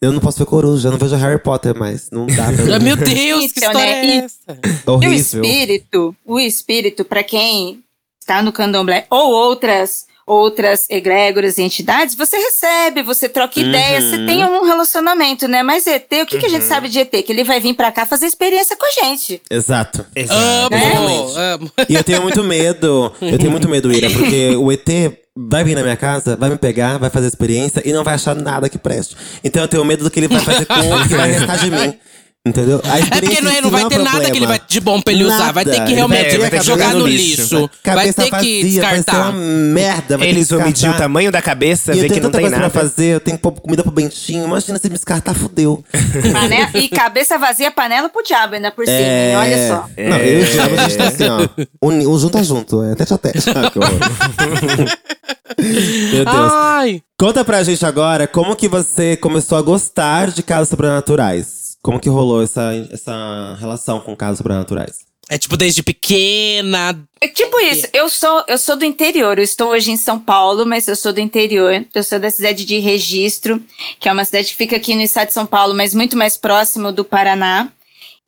eu 0.00 0.10
não 0.10 0.20
posso 0.20 0.38
ver 0.38 0.46
coruja, 0.46 0.88
eu 0.88 0.92
não 0.92 0.98
vejo 0.98 1.14
Harry 1.16 1.38
Potter 1.38 1.78
mais. 1.78 2.08
Não 2.10 2.24
dá 2.24 2.44
pra 2.50 2.76
Ah. 2.76 2.80
Meu 2.80 2.96
Deus, 2.96 3.52
que 3.52 3.58
Então, 3.58 3.70
história 3.70 3.92
né? 4.02 4.06
é 4.06 4.16
essa? 4.16 4.38
E 4.86 4.90
o 4.90 4.92
Horrível. 4.94 5.14
espírito, 5.44 6.16
o 6.24 6.40
espírito, 6.40 7.04
para 7.04 7.22
quem 7.22 7.80
está 8.18 8.40
no 8.40 8.50
candomblé 8.52 9.04
ou 9.10 9.30
outras 9.32 10.06
outras 10.26 10.86
egrégoras 10.88 11.58
e 11.58 11.62
entidades, 11.62 12.14
você 12.14 12.36
recebe, 12.36 13.02
você 13.02 13.28
troca 13.28 13.58
Uhum. 13.60 13.66
ideia, 13.68 14.00
você 14.00 14.24
tem 14.24 14.44
um 14.44 14.64
relacionamento, 14.64 15.46
né? 15.48 15.62
Mas 15.62 15.86
ET, 15.86 16.06
o 16.22 16.26
que, 16.26 16.38
que 16.38 16.46
a 16.46 16.48
gente 16.48 16.64
sabe 16.64 16.88
de 16.88 17.00
ET? 17.00 17.10
Que 17.10 17.32
ele 17.32 17.44
vai 17.44 17.60
vir 17.60 17.74
pra 17.74 17.90
cá 17.92 18.06
fazer 18.06 18.26
experiência 18.26 18.76
com 18.76 18.86
a 18.86 18.90
gente. 19.04 19.40
Exato. 19.50 20.00
Amo, 20.00 20.76
Exatamente. 20.76 21.38
amo. 21.38 21.72
E 21.88 21.94
eu 21.94 22.04
tenho 22.04 22.22
muito 22.22 22.42
medo. 22.44 23.12
Eu 23.20 23.38
tenho 23.38 23.50
muito 23.50 23.68
medo, 23.68 23.92
Ira, 23.92 24.08
porque 24.10 24.56
o 24.56 24.70
ET 24.72 24.88
vai 25.36 25.64
vir 25.64 25.74
na 25.74 25.82
minha 25.82 25.96
casa, 25.96 26.36
vai 26.36 26.50
me 26.50 26.56
pegar, 26.58 26.98
vai 26.98 27.08
fazer 27.10 27.26
experiência 27.26 27.82
e 27.84 27.92
não 27.92 28.04
vai 28.04 28.14
achar 28.14 28.34
nada 28.34 28.68
que 28.68 28.78
preste. 28.78 29.16
Então 29.42 29.62
eu 29.62 29.68
tenho 29.68 29.84
medo 29.84 30.04
do 30.04 30.10
que 30.10 30.20
ele 30.20 30.28
vai 30.28 30.40
fazer 30.40 30.66
com 30.66 30.74
o 30.94 31.02
que 31.08 31.14
vai 31.14 31.30
restar 31.32 31.58
de 31.58 31.70
mim. 31.70 31.94
Entendeu? 32.44 32.80
A 32.84 32.98
É 32.98 33.02
porque 33.20 33.40
não, 33.40 33.52
é- 33.52 33.60
não 33.60 33.70
vai 33.70 33.84
é 33.84 33.88
ter 33.88 33.98
nada 33.98 34.10
problema. 34.10 34.30
que 34.32 34.38
ele 34.38 34.46
vai 34.48 34.60
de 34.66 34.80
bom 34.80 35.00
pra 35.00 35.12
ele 35.12 35.22
usar. 35.24 35.52
Vai 35.52 35.64
ter 35.64 35.70
Nada. 35.78 35.84
que 35.86 35.94
realmente 35.94 36.26
Ele 36.26 36.38
vai 36.38 36.50
ter 36.50 36.58
que 36.58 36.66
jogar 36.66 36.92
no 36.92 37.06
lixo. 37.06 37.70
Vai 37.84 38.12
ter 38.12 38.30
que 38.40 38.62
descartar. 38.64 38.90
vai 38.90 39.02
ser 39.04 39.16
uma 39.16 39.32
merda. 39.32 40.18
Vai 40.18 40.26
Eles 40.26 40.48
ter 40.48 40.54
vão 40.56 40.62
que 40.64 40.68
medir 40.70 40.90
o 40.90 40.94
tamanho 40.94 41.30
da 41.30 41.40
cabeça, 41.40 41.92
E 41.92 41.98
eu 41.98 42.02
ver 42.02 42.08
que 42.08 42.14
tenho 42.14 42.24
não 42.24 42.30
tem 42.32 42.40
coisa 42.40 42.56
nada. 42.56 42.68
pra 42.68 42.80
fazer, 42.82 43.14
eu 43.14 43.20
tenho 43.20 43.36
que 43.36 43.42
pôr 43.44 43.52
comida 43.52 43.84
pro 43.84 43.92
Bentinho. 43.92 44.44
Imagina 44.44 44.76
se 44.76 44.88
me 44.88 44.94
descartar, 44.96 45.34
fudeu. 45.34 45.84
E 46.74 46.88
cabeça 46.88 47.38
vazia, 47.38 47.70
panela 47.70 48.08
pro 48.08 48.24
diabo 48.24 48.56
ainda 48.56 48.72
por 48.72 48.84
cima, 48.86 48.96
É. 48.98 49.36
Olha 49.36 49.68
só. 49.68 49.88
Não, 49.96 50.16
eu 50.16 50.40
e 50.40 50.42
o 50.42 50.44
Diabo, 50.44 50.74
a 50.74 50.82
gente 50.88 50.96
tá 50.96 51.04
assim, 51.08 51.24
ó. 51.28 51.48
Um, 51.80 52.08
um 52.12 52.18
junto 52.18 52.38
a 52.38 52.42
junto, 52.42 52.82
é 52.82 52.94
tete 52.96 53.14
a 53.14 53.18
tete. 53.18 53.38
Ah. 53.54 53.70
Meu 55.62 56.24
Deus. 56.24 56.52
Ai, 56.52 57.02
Conta 57.18 57.44
pra 57.44 57.62
gente 57.62 57.84
agora 57.86 58.26
como 58.26 58.56
que 58.56 58.66
você 58.68 59.16
começou 59.16 59.56
a 59.58 59.62
gostar 59.62 60.30
de 60.30 60.42
casos 60.42 60.70
sobrenaturais. 60.70 61.61
Como 61.82 62.00
que 62.00 62.08
rolou 62.08 62.42
essa, 62.42 62.72
essa 62.90 63.56
relação 63.58 64.00
com 64.00 64.16
casos 64.16 64.38
sobrenaturais? 64.38 65.12
é 65.32 65.38
tipo 65.38 65.56
desde 65.56 65.82
pequena. 65.82 67.02
É 67.18 67.26
tipo 67.26 67.58
isso, 67.60 67.86
eu 67.94 68.08
sou, 68.10 68.44
eu 68.46 68.58
sou 68.58 68.76
do 68.76 68.84
interior, 68.84 69.38
eu 69.38 69.44
estou 69.44 69.70
hoje 69.70 69.90
em 69.90 69.96
São 69.96 70.18
Paulo, 70.18 70.66
mas 70.66 70.86
eu 70.88 70.94
sou 70.94 71.10
do 71.10 71.20
interior. 71.20 71.86
Eu 71.94 72.02
sou 72.02 72.18
da 72.18 72.30
cidade 72.30 72.66
de 72.66 72.78
Registro, 72.78 73.62
que 73.98 74.10
é 74.10 74.12
uma 74.12 74.26
cidade 74.26 74.48
que 74.48 74.56
fica 74.56 74.76
aqui 74.76 74.94
no 74.94 75.00
estado 75.00 75.28
de 75.28 75.32
São 75.32 75.46
Paulo, 75.46 75.74
mas 75.74 75.94
muito 75.94 76.18
mais 76.18 76.36
próximo 76.36 76.92
do 76.92 77.02
Paraná. 77.02 77.72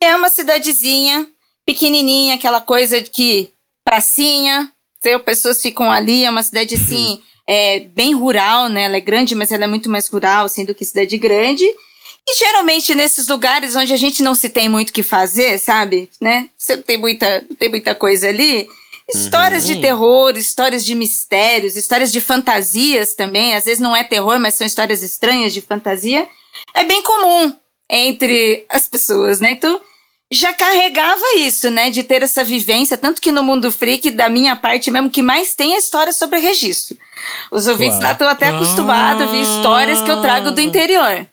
É 0.01 0.15
uma 0.15 0.29
cidadezinha, 0.29 1.27
pequenininha, 1.63 2.35
aquela 2.35 2.59
coisa 2.59 2.99
de 2.99 3.11
que 3.11 3.51
pracinha, 3.83 4.71
entendeu? 4.97 5.19
pessoas 5.19 5.61
ficam 5.61 5.91
ali, 5.91 6.25
é 6.25 6.29
uma 6.31 6.41
cidade 6.41 6.73
assim, 6.73 7.21
é, 7.47 7.81
bem 7.81 8.15
rural, 8.15 8.67
né? 8.67 8.83
Ela 8.83 8.97
é 8.97 9.01
grande, 9.01 9.35
mas 9.35 9.51
ela 9.51 9.65
é 9.65 9.67
muito 9.67 9.91
mais 9.91 10.07
rural, 10.07 10.45
assim, 10.45 10.65
do 10.65 10.73
que 10.73 10.83
cidade 10.83 11.17
grande. 11.19 11.65
E 12.27 12.33
geralmente 12.33 12.95
nesses 12.95 13.27
lugares 13.27 13.75
onde 13.75 13.93
a 13.93 13.97
gente 13.97 14.23
não 14.23 14.33
se 14.33 14.49
tem 14.49 14.67
muito 14.67 14.89
o 14.89 14.93
que 14.93 15.03
fazer, 15.03 15.59
sabe? 15.59 16.09
Né? 16.19 16.49
Você 16.57 16.75
não 16.75 16.83
tem 16.83 16.97
muita, 16.97 17.45
tem 17.59 17.69
muita 17.69 17.93
coisa 17.93 18.27
ali. 18.27 18.67
Histórias 19.13 19.67
de 19.67 19.79
terror, 19.79 20.35
histórias 20.35 20.83
de 20.83 20.95
mistérios, 20.95 21.75
histórias 21.75 22.11
de 22.11 22.19
fantasias 22.19 23.13
também. 23.13 23.53
Às 23.53 23.65
vezes 23.65 23.79
não 23.79 23.95
é 23.95 24.03
terror, 24.03 24.39
mas 24.39 24.55
são 24.55 24.65
histórias 24.65 25.03
estranhas 25.03 25.53
de 25.53 25.61
fantasia. 25.61 26.27
É 26.73 26.83
bem 26.83 27.03
comum 27.03 27.53
entre 27.87 28.65
as 28.67 28.87
pessoas, 28.87 29.39
né? 29.39 29.51
Então 29.51 29.79
já 30.31 30.51
carregava 30.53 31.21
isso, 31.37 31.69
né? 31.69 31.91
De 31.91 32.01
ter 32.01 32.23
essa 32.23 32.43
vivência. 32.43 32.97
Tanto 32.97 33.21
que 33.21 33.31
no 33.31 33.43
Mundo 33.43 33.71
Freak, 33.71 34.09
da 34.09 34.27
minha 34.27 34.55
parte 34.55 34.89
mesmo, 34.89 35.11
que 35.11 35.21
mais 35.21 35.53
tem 35.53 35.75
é 35.75 35.77
história 35.77 36.11
sobre 36.11 36.39
registro. 36.39 36.97
Os 37.51 37.67
ouvintes 37.67 37.99
lá 37.99 38.13
estão 38.13 38.27
até 38.27 38.47
acostumados 38.47 39.21
a 39.21 39.25
ver 39.27 39.41
histórias 39.41 40.01
que 40.01 40.09
eu 40.09 40.21
trago 40.21 40.49
do 40.49 40.61
interior. 40.61 41.27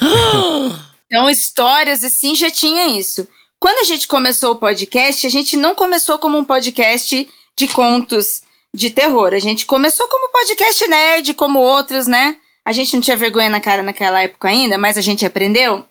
Então, 1.08 1.30
histórias 1.30 2.02
assim 2.02 2.34
já 2.34 2.50
tinha 2.50 2.98
isso. 2.98 3.28
Quando 3.60 3.78
a 3.78 3.84
gente 3.84 4.08
começou 4.08 4.52
o 4.52 4.56
podcast, 4.56 5.24
a 5.24 5.30
gente 5.30 5.56
não 5.56 5.72
começou 5.72 6.18
como 6.18 6.36
um 6.36 6.44
podcast 6.44 7.28
de 7.56 7.68
contos 7.68 8.42
de 8.74 8.90
terror. 8.90 9.32
A 9.32 9.38
gente 9.38 9.66
começou 9.66 10.06
como 10.08 10.32
podcast 10.32 10.86
nerd, 10.88 11.34
como 11.34 11.60
outros, 11.60 12.06
né? 12.06 12.36
A 12.64 12.72
gente 12.72 12.94
não 12.94 13.00
tinha 13.00 13.16
vergonha 13.16 13.48
na 13.48 13.60
cara 13.60 13.82
naquela 13.82 14.20
época 14.22 14.48
ainda, 14.48 14.76
mas 14.76 14.98
a 14.98 15.00
gente 15.00 15.24
aprendeu. 15.24 15.84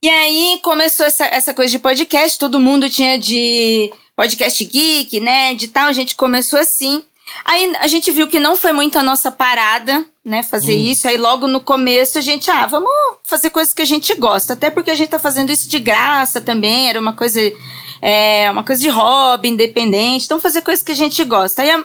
E 0.00 0.08
aí 0.08 0.60
começou 0.62 1.06
essa, 1.06 1.26
essa 1.26 1.52
coisa 1.52 1.72
de 1.72 1.78
podcast, 1.78 2.38
todo 2.38 2.60
mundo 2.60 2.88
tinha 2.88 3.18
de 3.18 3.92
podcast 4.14 4.64
geek, 4.64 5.18
né? 5.20 5.54
De 5.54 5.68
tal, 5.68 5.88
a 5.88 5.92
gente 5.92 6.14
começou 6.14 6.58
assim. 6.58 7.04
Aí 7.44 7.74
a 7.76 7.86
gente 7.86 8.10
viu 8.10 8.28
que 8.28 8.38
não 8.38 8.56
foi 8.56 8.72
muito 8.72 8.98
a 8.98 9.02
nossa 9.02 9.30
parada, 9.30 10.04
né? 10.24 10.42
Fazer 10.42 10.74
isso. 10.74 11.08
Aí 11.08 11.16
logo 11.16 11.46
no 11.46 11.60
começo 11.60 12.18
a 12.18 12.20
gente, 12.20 12.50
ah, 12.50 12.66
vamos 12.66 12.90
fazer 13.22 13.50
coisas 13.50 13.72
que 13.72 13.82
a 13.82 13.86
gente 13.86 14.14
gosta. 14.14 14.52
Até 14.52 14.70
porque 14.70 14.90
a 14.90 14.94
gente 14.94 15.10
tá 15.10 15.18
fazendo 15.18 15.50
isso 15.50 15.68
de 15.68 15.78
graça 15.78 16.40
também. 16.40 16.88
Era 16.88 17.00
uma 17.00 17.14
coisa, 17.14 17.40
é, 18.00 18.50
uma 18.50 18.64
coisa 18.64 18.80
de 18.80 18.88
hobby, 18.88 19.48
independente. 19.48 20.24
Então 20.24 20.40
fazer 20.40 20.62
coisas 20.62 20.84
que 20.84 20.92
a 20.92 20.96
gente 20.96 21.22
gosta. 21.24 21.62
Aí 21.62 21.70
a, 21.70 21.84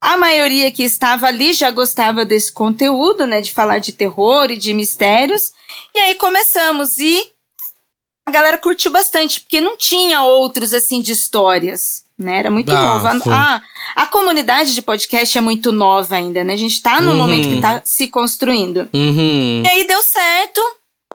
a 0.00 0.16
maioria 0.16 0.70
que 0.70 0.82
estava 0.82 1.26
ali 1.26 1.52
já 1.52 1.70
gostava 1.70 2.24
desse 2.24 2.52
conteúdo, 2.52 3.26
né? 3.26 3.40
De 3.40 3.52
falar 3.52 3.78
de 3.78 3.92
terror 3.92 4.50
e 4.50 4.56
de 4.56 4.72
mistérios. 4.72 5.52
E 5.94 5.98
aí 5.98 6.14
começamos. 6.14 6.98
E 6.98 7.32
a 8.26 8.30
galera 8.30 8.58
curtiu 8.58 8.90
bastante, 8.90 9.40
porque 9.40 9.60
não 9.60 9.76
tinha 9.76 10.22
outros 10.22 10.72
assim 10.72 11.00
de 11.00 11.12
histórias. 11.12 12.04
Né? 12.20 12.38
Era 12.38 12.50
muito 12.50 12.70
Bafo. 12.70 13.14
novo. 13.14 13.30
A, 13.32 13.62
a 13.96 14.06
comunidade 14.06 14.74
de 14.74 14.82
podcast 14.82 15.38
é 15.38 15.40
muito 15.40 15.72
nova 15.72 16.16
ainda, 16.16 16.44
né? 16.44 16.52
A 16.52 16.56
gente 16.58 16.82
tá 16.82 17.00
no 17.00 17.12
Uhum. 17.12 17.16
momento 17.16 17.48
que 17.48 17.60
tá 17.60 17.80
se 17.82 18.08
construindo. 18.08 18.86
Uhum. 18.92 19.62
E 19.64 19.68
aí 19.68 19.86
deu 19.86 20.02
certo, 20.02 20.60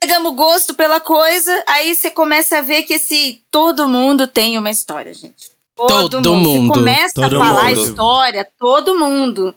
pegamos 0.00 0.34
gosto 0.34 0.74
pela 0.74 0.98
coisa, 0.98 1.62
aí 1.68 1.94
você 1.94 2.10
começa 2.10 2.58
a 2.58 2.60
ver 2.60 2.82
que 2.82 2.94
esse 2.94 3.40
todo 3.52 3.88
mundo 3.88 4.26
tem 4.26 4.58
uma 4.58 4.68
história, 4.70 5.14
gente. 5.14 5.50
Todo 5.76 6.20
mundo. 6.22 6.66
Você 6.74 6.78
começa 6.80 7.14
Todo 7.14 7.36
a 7.40 7.44
falar 7.46 7.64
mundo. 7.70 7.80
história, 7.82 8.48
todo 8.58 8.98
mundo. 8.98 9.54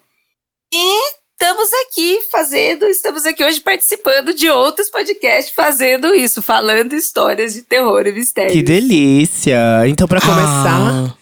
E 0.72 1.02
estamos 1.32 1.70
aqui 1.88 2.20
fazendo, 2.30 2.86
estamos 2.86 3.26
aqui 3.26 3.44
hoje 3.44 3.62
participando 3.62 4.34
de 4.34 4.50
outros 4.50 4.90
podcasts 4.90 5.54
fazendo 5.56 6.14
isso, 6.14 6.42
falando 6.42 6.94
histórias 6.94 7.54
de 7.54 7.62
terror 7.64 8.06
e 8.06 8.12
mistério. 8.12 8.52
Que 8.52 8.62
delícia! 8.62 9.58
Então, 9.88 10.08
pra 10.08 10.20
começar, 10.20 11.08
Ah, 11.08 11.14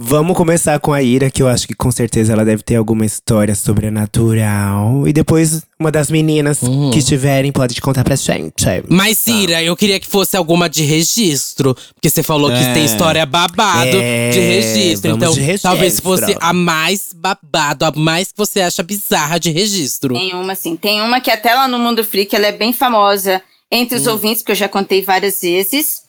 vamos 0.00 0.36
começar 0.36 0.78
com 0.78 0.92
a 0.92 1.02
Ira, 1.02 1.28
que 1.30 1.42
eu 1.42 1.48
acho 1.48 1.66
que 1.66 1.74
com 1.74 1.90
certeza 1.90 2.32
ela 2.32 2.44
deve 2.44 2.62
ter 2.62 2.76
alguma 2.76 3.04
história 3.04 3.54
sobrenatural. 3.54 5.06
E 5.08 5.12
depois, 5.12 5.62
uma 5.78 5.90
das 5.90 6.10
meninas 6.10 6.62
Uhum. 6.62 6.90
que 6.90 7.02
tiverem 7.02 7.50
pode 7.50 7.74
te 7.74 7.80
contar 7.80 8.04
pra 8.04 8.14
gente. 8.14 8.64
Mas, 8.88 9.18
Cira, 9.18 9.62
eu 9.62 9.76
queria 9.76 9.98
que 9.98 10.06
fosse 10.06 10.36
alguma 10.36 10.68
de 10.68 10.82
registro. 10.84 11.74
Porque 11.94 12.08
você 12.08 12.22
falou 12.22 12.48
que 12.50 12.56
É. 12.56 12.72
tem 12.74 12.84
história 12.84 13.26
babado 13.26 13.90
É, 14.00 14.30
de 14.30 14.38
registro. 14.40 15.10
vamos 15.10 15.22
Então, 15.24 15.34
de 15.34 15.40
registro. 15.40 15.70
talvez 15.70 16.00
fosse 16.00 16.36
a 16.40 16.52
mais 16.52 17.10
babado, 17.14 17.84
a 17.84 17.92
mais 17.94 18.28
que 18.30 18.38
você 18.38 18.60
acha 18.60 18.82
bizarra 18.82 19.38
de 19.38 19.50
registro. 19.50 20.14
Tem 20.14 20.32
uma, 20.34 20.52
assim, 20.52 20.76
tem 20.76 21.00
uma 21.00 21.20
que 21.20 21.30
até 21.30 21.54
lá 21.54 21.66
no 21.66 21.78
Mundo 21.78 22.04
Freak 22.04 22.34
ela 22.36 22.46
é 22.46 22.52
bem 22.52 22.72
famosa 22.72 23.42
entre 23.70 23.96
Hum. 23.96 24.00
os 24.00 24.06
ouvintes, 24.06 24.42
que 24.42 24.50
eu 24.52 24.56
já 24.56 24.68
contei 24.68 25.02
várias 25.02 25.40
vezes. 25.42 26.02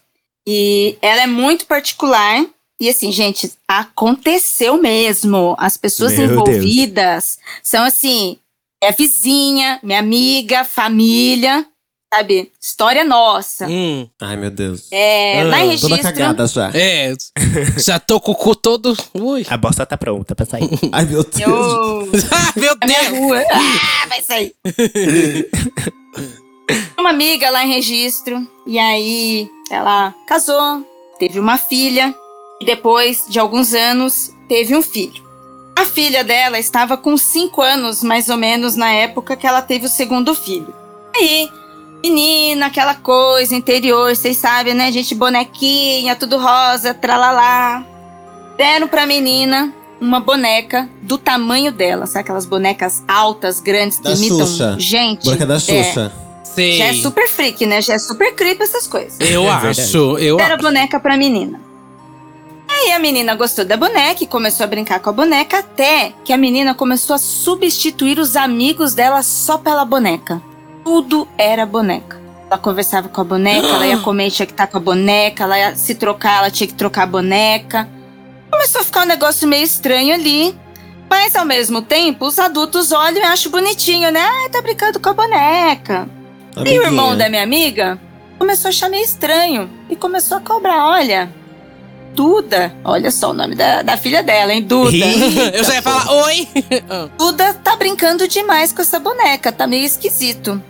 E 0.47 0.97
ela 1.01 1.23
é 1.23 1.27
muito 1.27 1.65
particular. 1.65 2.45
E 2.79 2.89
assim, 2.89 3.11
gente, 3.11 3.51
aconteceu 3.67 4.81
mesmo. 4.81 5.55
As 5.59 5.75
pessoas 5.77 6.13
Meu 6.13 6.25
envolvidas 6.31 7.37
são 7.61 7.83
assim, 7.83 8.37
minha 8.81 8.93
vizinha, 8.97 9.79
minha 9.83 9.99
amiga, 9.99 10.63
família, 10.63 11.65
sabe? 12.13 12.51
História 12.61 13.03
nossa. 13.03 13.67
Hum, 13.67 14.07
Ai, 14.21 14.37
meu 14.37 14.49
Deus. 14.49 14.87
É, 14.91 15.43
lá 15.43 15.59
em 15.59 15.77
Toda 15.77 15.95
registro. 15.95 16.01
cagada 16.03 16.47
já. 16.47 16.71
é, 16.73 17.13
já 17.77 17.99
tô 17.99 18.19
com 18.21 18.31
o 18.31 18.35
cu 18.35 18.55
todo. 18.55 18.95
Ui. 19.13 19.45
A 19.49 19.57
bosta 19.57 19.85
tá 19.85 19.97
pronta 19.97 20.33
pra 20.33 20.45
sair. 20.45 20.69
Ai, 20.93 21.03
meu 21.05 21.23
Deus. 21.23 21.41
Eu, 21.45 22.09
Ah, 22.31 22.53
Meu 22.55 22.77
na 22.79 22.87
minha 22.87 23.03
Deus! 23.09 23.19
rua. 23.19 23.43
Ah, 23.51 24.07
vai 24.07 24.21
sair. 24.21 24.55
uma 26.97 27.09
amiga 27.09 27.49
lá 27.49 27.65
em 27.65 27.73
registro. 27.73 28.47
E 28.65 28.77
aí 28.79 29.49
ela 29.71 30.13
casou, 30.27 30.85
teve 31.19 31.39
uma 31.39 31.57
filha. 31.57 32.13
E 32.61 32.65
depois 32.65 33.25
de 33.27 33.39
alguns 33.39 33.73
anos, 33.73 34.31
teve 34.47 34.75
um 34.75 34.81
filho. 34.81 35.23
A 35.75 35.85
filha 35.85 36.23
dela 36.23 36.59
estava 36.59 36.97
com 36.97 37.15
5 37.15 37.61
anos, 37.61 38.03
mais 38.03 38.27
ou 38.29 38.35
menos, 38.37 38.75
na 38.75 38.91
época 38.91 39.37
que 39.37 39.47
ela 39.47 39.61
teve 39.61 39.85
o 39.85 39.89
segundo 39.89 40.35
filho. 40.35 40.73
Aí, 41.15 41.49
menina, 42.03 42.65
aquela 42.65 42.95
coisa, 42.95 43.55
interior, 43.55 44.13
vocês 44.13 44.35
sabem, 44.37 44.73
né? 44.73 44.91
Gente, 44.91 45.15
bonequinha, 45.15 46.15
tudo 46.17 46.37
rosa, 46.37 46.93
tralalá. 46.93 47.85
Deram 48.57 48.89
pra 48.89 49.05
menina 49.05 49.73
uma 50.01 50.19
boneca 50.19 50.89
do 51.01 51.17
tamanho 51.17 51.71
dela, 51.71 52.05
sabe 52.05 52.21
aquelas 52.21 52.45
bonecas 52.45 53.01
altas, 53.07 53.59
grandes, 53.61 53.97
que 53.99 54.03
Da 54.03 54.11
imitam 54.13 54.39
Xuxa. 54.45 54.75
gente? 54.77 55.23
Boneca 55.25 55.45
da 55.45 55.55
É, 55.55 55.59
Xuxa. 55.59 56.11
Sei. 56.43 56.77
já 56.77 56.85
é 56.87 56.93
super 56.93 57.27
freak, 57.29 57.65
né? 57.65 57.81
Já 57.81 57.93
é 57.93 57.99
super 57.99 58.33
creepy 58.35 58.63
essas 58.63 58.85
coisas. 58.87 59.17
Eu 59.19 59.43
É 59.45 59.49
acho, 59.49 60.17
eu 60.17 60.35
Deram 60.35 60.55
a 60.55 60.57
boneca 60.57 60.99
pra 60.99 61.15
menina. 61.15 61.68
Aí 62.81 62.93
a 62.93 62.99
menina 62.99 63.35
gostou 63.35 63.65
da 63.65 63.75
boneca 63.75 64.23
e 64.23 64.27
começou 64.27 64.63
a 64.63 64.67
brincar 64.67 65.01
com 65.01 65.09
a 65.09 65.13
boneca, 65.13 65.59
até 65.59 66.13
que 66.23 66.31
a 66.31 66.37
menina 66.37 66.73
começou 66.73 67.13
a 67.13 67.19
substituir 67.19 68.17
os 68.17 68.37
amigos 68.37 68.93
dela 68.93 69.21
só 69.21 69.57
pela 69.57 69.83
boneca. 69.83 70.41
Tudo 70.81 71.27
era 71.37 71.65
boneca. 71.65 72.17
Ela 72.49 72.57
conversava 72.57 73.09
com 73.09 73.19
a 73.19 73.23
boneca, 73.25 73.67
ela 73.67 73.85
ia 73.85 73.97
comer, 73.99 74.31
tinha 74.31 74.45
que 74.45 74.53
estar 74.53 74.65
com 74.65 74.77
a 74.77 74.79
boneca, 74.79 75.43
ela 75.43 75.59
ia 75.59 75.75
se 75.75 75.93
trocar, 75.93 76.37
ela 76.37 76.49
tinha 76.49 76.67
que 76.67 76.73
trocar 76.73 77.03
a 77.03 77.07
boneca. 77.07 77.85
Começou 78.49 78.79
a 78.79 78.83
ficar 78.85 79.01
um 79.01 79.07
negócio 79.07 79.45
meio 79.45 79.65
estranho 79.65 80.13
ali. 80.13 80.57
Mas 81.09 81.35
ao 81.35 81.45
mesmo 81.45 81.81
tempo, 81.81 82.27
os 82.27 82.39
adultos 82.39 82.93
olham 82.93 83.19
e 83.19 83.25
acham 83.25 83.51
bonitinho, 83.51 84.09
né? 84.09 84.21
Ah, 84.21 84.49
tá 84.49 84.61
brincando 84.61 85.01
com 85.01 85.09
a 85.09 85.13
boneca. 85.13 86.07
E 86.55 86.79
o 86.79 86.83
irmão 86.83 87.17
da 87.17 87.27
minha 87.27 87.43
amiga 87.43 87.99
começou 88.37 88.69
a 88.69 88.69
achar 88.69 88.89
meio 88.89 89.03
estranho 89.03 89.69
e 89.89 89.97
começou 89.97 90.37
a 90.37 90.41
cobrar: 90.41 90.87
olha, 90.87 91.29
Duda, 92.13 92.73
olha 92.83 93.11
só 93.11 93.31
o 93.31 93.33
nome 93.33 93.55
da, 93.55 93.81
da 93.81 93.97
filha 93.97 94.21
dela, 94.21 94.53
hein? 94.53 94.61
Duda. 94.61 95.05
Eu 95.53 95.63
já 95.63 95.75
ia 95.75 95.81
falar 95.81 96.11
oi. 96.25 96.47
Duda 97.17 97.53
tá 97.53 97.75
brincando 97.75 98.27
demais 98.27 98.73
com 98.73 98.81
essa 98.81 98.99
boneca, 98.99 99.51
tá 99.51 99.65
meio 99.65 99.85
esquisito. 99.85 100.61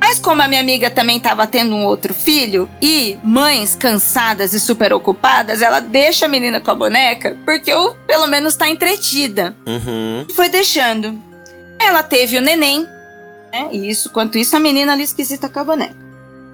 Mas 0.00 0.18
como 0.18 0.40
a 0.40 0.48
minha 0.48 0.60
amiga 0.60 0.88
também 0.88 1.18
tava 1.18 1.46
tendo 1.46 1.74
um 1.74 1.84
outro 1.84 2.14
filho, 2.14 2.68
e 2.80 3.18
mães 3.22 3.74
cansadas 3.74 4.54
e 4.54 4.60
super 4.60 4.92
ocupadas, 4.92 5.60
ela 5.60 5.80
deixa 5.80 6.26
a 6.26 6.28
menina 6.28 6.60
com 6.60 6.70
a 6.70 6.74
boneca, 6.74 7.36
porque 7.44 7.72
ou 7.74 7.94
pelo 8.06 8.26
menos 8.28 8.54
tá 8.54 8.68
entretida. 8.68 9.56
Uhum. 9.66 10.24
E 10.28 10.32
foi 10.32 10.48
deixando. 10.48 11.20
Ela 11.80 12.02
teve 12.02 12.38
o 12.38 12.40
neném, 12.40 12.86
né? 13.52 13.68
E 13.72 13.90
isso, 13.90 14.10
quanto 14.10 14.38
isso, 14.38 14.56
a 14.56 14.60
menina 14.60 14.92
ali 14.92 15.02
esquisita 15.02 15.48
com 15.48 15.58
a 15.58 15.64
boneca. 15.64 16.07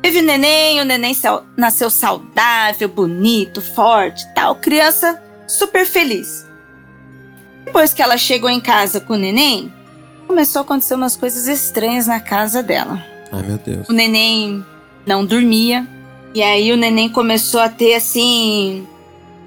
Teve 0.04 0.18
o 0.18 0.22
neném, 0.22 0.82
o 0.82 0.84
neném 0.84 1.16
nasceu 1.56 1.88
saudável, 1.88 2.86
bonito, 2.90 3.62
forte 3.62 4.22
tal. 4.34 4.54
Criança 4.54 5.18
super 5.48 5.86
feliz. 5.86 6.46
Depois 7.64 7.94
que 7.94 8.02
ela 8.02 8.18
chegou 8.18 8.50
em 8.50 8.60
casa 8.60 9.00
com 9.00 9.14
o 9.14 9.16
neném, 9.16 9.72
começou 10.26 10.60
a 10.60 10.62
acontecer 10.62 10.94
umas 10.94 11.16
coisas 11.16 11.48
estranhas 11.48 12.06
na 12.06 12.20
casa 12.20 12.62
dela. 12.62 13.02
Ai, 13.32 13.44
meu 13.44 13.56
Deus. 13.56 13.88
O 13.88 13.94
neném 13.94 14.62
não 15.06 15.24
dormia. 15.24 15.86
E 16.34 16.42
aí 16.42 16.70
o 16.70 16.76
neném 16.76 17.08
começou 17.08 17.60
a 17.60 17.70
ter 17.70 17.94
assim. 17.94 18.86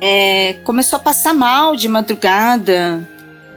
é, 0.01 0.53
começou 0.63 0.97
a 0.97 0.99
passar 0.99 1.35
mal 1.35 1.75
de 1.75 1.87
madrugada. 1.87 3.07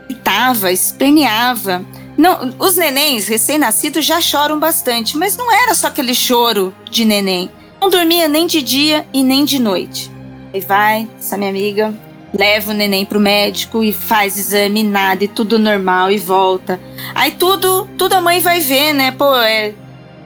Gritava, 0.07 0.71
esperneava. 0.71 1.83
Não, 2.21 2.55
os 2.59 2.77
nenéns 2.77 3.27
recém-nascidos 3.29 4.05
já 4.05 4.21
choram 4.21 4.59
bastante, 4.59 5.17
mas 5.17 5.39
não 5.39 5.51
era 5.51 5.75
só 5.75 5.87
aquele 5.87 6.15
choro 6.15 6.75
de 6.91 7.03
neném. 7.03 7.51
Não 7.81 7.89
dormia 7.89 8.29
nem 8.29 8.47
de 8.47 8.61
dia 8.61 9.07
e 9.11 9.23
nem 9.23 9.43
de 9.43 9.59
noite. 9.59 10.11
Aí 10.53 10.61
vai, 10.61 11.09
essa 11.19 11.39
minha 11.39 11.49
amiga, 11.49 11.95
leva 12.39 12.73
o 12.73 12.75
neném 12.75 13.07
pro 13.07 13.19
médico 13.19 13.83
e 13.83 13.91
faz 13.91 14.37
exame, 14.37 14.83
nada, 14.83 15.25
e 15.25 15.29
tudo 15.29 15.59
normal 15.59 16.13
e 16.13 16.19
volta. 16.19 16.79
Aí 17.15 17.31
tudo, 17.31 17.89
tudo 17.97 18.13
a 18.13 18.21
mãe 18.21 18.39
vai 18.39 18.61
ver, 18.61 18.93
né? 18.93 19.13
Pô, 19.13 19.35
é, 19.37 19.73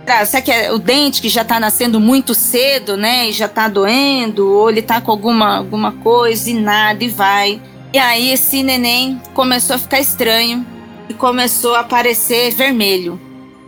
ah, 0.09 0.27
será 0.27 0.43
que 0.43 0.51
é 0.51 0.73
o 0.73 0.81
dente 0.81 1.23
que 1.23 1.29
já 1.29 1.45
tá 1.45 1.61
nascendo 1.61 2.01
muito 2.01 2.35
cedo, 2.35 2.97
né? 2.97 3.29
E 3.29 3.33
já 3.33 3.47
tá 3.47 3.69
doendo, 3.69 4.51
ou 4.53 4.69
ele 4.69 4.83
tá 4.83 5.01
com 5.01 5.13
alguma, 5.13 5.59
alguma 5.59 5.93
coisa 5.93 6.51
e 6.51 6.55
nada, 6.55 7.05
e 7.05 7.09
vai. 7.09 7.63
E 7.93 7.99
aí 8.01 8.33
esse 8.33 8.65
neném 8.65 9.23
começou 9.33 9.77
a 9.77 9.79
ficar 9.79 10.01
estranho 10.01 10.74
e 11.09 11.15
começou 11.15 11.75
a 11.75 11.81
aparecer 11.81 12.51
vermelho, 12.53 13.21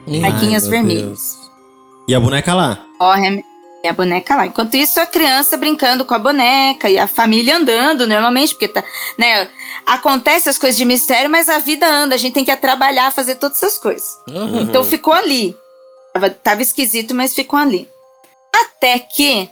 marquinhas 0.06 0.64
Ai, 0.64 0.70
meu 0.70 0.70
vermelhas. 0.70 1.04
Deus. 1.04 1.50
E 2.08 2.14
a 2.14 2.20
boneca 2.20 2.54
lá? 2.54 2.84
Corre 2.98 3.44
e 3.82 3.88
a 3.88 3.92
boneca 3.92 4.36
lá. 4.36 4.46
Enquanto 4.46 4.74
isso, 4.74 5.00
a 5.00 5.06
criança 5.06 5.56
brincando 5.56 6.04
com 6.04 6.14
a 6.14 6.18
boneca 6.18 6.88
e 6.90 6.98
a 6.98 7.06
família 7.06 7.56
andando 7.56 8.06
normalmente, 8.06 8.54
porque 8.54 8.68
tá, 8.68 8.82
né? 9.18 9.48
Acontece 9.84 10.48
as 10.48 10.58
coisas 10.58 10.76
de 10.76 10.84
mistério, 10.84 11.30
mas 11.30 11.48
a 11.48 11.58
vida 11.58 11.88
anda, 11.88 12.14
a 12.14 12.18
gente 12.18 12.34
tem 12.34 12.44
que 12.44 12.50
ir 12.50 12.56
trabalhar, 12.56 13.12
fazer 13.12 13.36
todas 13.36 13.62
essas 13.62 13.78
coisas. 13.78 14.18
Uhum. 14.28 14.62
Então 14.62 14.84
ficou 14.84 15.12
ali. 15.12 15.56
Tava, 16.12 16.30
tava 16.30 16.62
esquisito, 16.62 17.14
mas 17.14 17.34
ficou 17.34 17.58
ali. 17.58 17.88
Até 18.52 18.98
que 18.98 19.48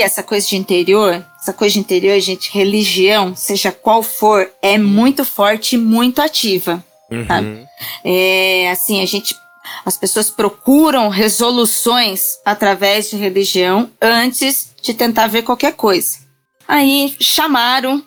essa 0.00 0.22
coisa 0.22 0.46
de 0.46 0.56
interior, 0.56 1.24
essa 1.40 1.52
coisa 1.52 1.74
de 1.74 1.80
interior, 1.80 2.18
gente, 2.20 2.52
religião, 2.52 3.34
seja 3.36 3.70
qual 3.70 4.02
for, 4.02 4.50
é 4.62 4.78
muito 4.78 5.24
forte 5.24 5.74
e 5.74 5.78
muito 5.78 6.20
ativa. 6.22 6.82
Sabe? 7.26 7.66
É, 8.04 8.70
assim, 8.70 9.02
a 9.02 9.06
gente. 9.06 9.34
As 9.84 9.96
pessoas 9.96 10.30
procuram 10.30 11.08
resoluções 11.08 12.38
através 12.44 13.10
de 13.10 13.16
religião 13.16 13.90
antes 14.00 14.74
de 14.82 14.94
tentar 14.94 15.26
ver 15.26 15.42
qualquer 15.42 15.72
coisa. 15.74 16.18
Aí 16.66 17.14
chamaram 17.20 18.02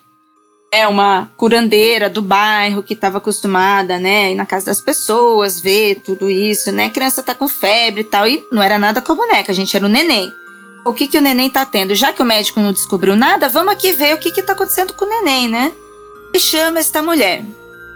é 0.73 0.87
uma 0.87 1.29
curandeira 1.35 2.09
do 2.09 2.21
bairro 2.21 2.81
que 2.81 2.93
estava 2.93 3.17
acostumada, 3.17 3.99
né, 3.99 4.31
ir 4.31 4.35
na 4.35 4.45
casa 4.45 4.67
das 4.67 4.79
pessoas, 4.79 5.59
ver 5.59 5.95
tudo 5.95 6.29
isso, 6.29 6.71
né? 6.71 6.85
A 6.85 6.89
criança 6.89 7.21
tá 7.21 7.35
com 7.35 7.47
febre 7.47 8.01
e 8.01 8.05
tal, 8.05 8.25
e 8.25 8.41
não 8.51 8.63
era 8.63 8.79
nada 8.79 9.01
com 9.01 9.11
a 9.11 9.15
boneca, 9.15 9.51
a 9.51 9.55
gente 9.55 9.75
era 9.75 9.85
o 9.85 9.89
neném. 9.89 10.31
O 10.85 10.93
que 10.93 11.07
que 11.07 11.17
o 11.17 11.21
neném 11.21 11.49
tá 11.49 11.65
tendo? 11.65 11.93
Já 11.93 12.13
que 12.13 12.21
o 12.21 12.25
médico 12.25 12.61
não 12.61 12.71
descobriu 12.71 13.15
nada, 13.15 13.49
vamos 13.49 13.73
aqui 13.73 13.91
ver 13.91 14.15
o 14.15 14.17
que 14.17 14.31
que 14.31 14.41
tá 14.41 14.53
acontecendo 14.53 14.93
com 14.93 15.03
o 15.03 15.09
neném, 15.09 15.49
né? 15.49 15.73
E 16.33 16.39
chama 16.39 16.79
esta 16.79 17.03
mulher. 17.03 17.43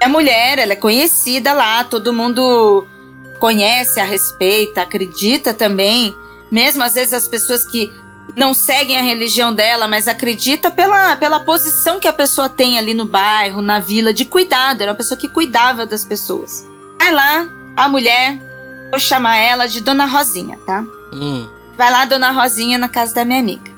A 0.02 0.10
mulher, 0.10 0.60
ela 0.60 0.74
é 0.74 0.76
conhecida 0.76 1.54
lá, 1.54 1.84
todo 1.84 2.14
mundo 2.14 2.86
conhece 3.40 4.00
a 4.00 4.04
respeito, 4.04 4.78
acredita 4.78 5.54
também. 5.54 6.16
Mesmo 6.52 6.84
às 6.84 6.94
vezes 6.94 7.14
as 7.14 7.28
pessoas 7.28 7.66
que 7.66 7.92
não 8.36 8.54
seguem 8.54 8.98
a 8.98 9.02
religião 9.02 9.54
dela, 9.54 9.88
mas 9.88 10.08
acredita 10.08 10.72
pela, 10.72 11.16
pela 11.16 11.40
posição 11.40 12.00
que 12.00 12.08
a 12.08 12.14
pessoa 12.14 12.50
tem 12.50 12.78
ali 12.78 12.94
no 12.94 13.06
bairro, 13.06 13.62
na 13.62 13.80
vila, 13.80 14.14
de 14.14 14.26
cuidado. 14.26 14.82
Era 14.82 14.92
uma 14.92 14.98
pessoa 14.98 15.18
que 15.18 15.28
cuidava 15.28 15.86
das 15.86 16.04
pessoas. 16.04 16.66
Vai 17.00 17.12
lá, 17.12 17.48
a 17.76 17.88
mulher, 17.88 18.40
vou 18.90 19.00
chamar 19.00 19.38
ela 19.38 19.68
de 19.68 19.82
Dona 19.82 20.06
Rosinha, 20.06 20.58
tá? 20.66 20.84
Hum. 21.14 21.48
Vai 21.78 21.92
lá, 21.92 22.06
Dona 22.06 22.32
Rosinha, 22.32 22.78
na 22.78 22.90
casa 22.90 23.14
da 23.14 23.26
minha 23.26 23.40
amiga. 23.40 23.75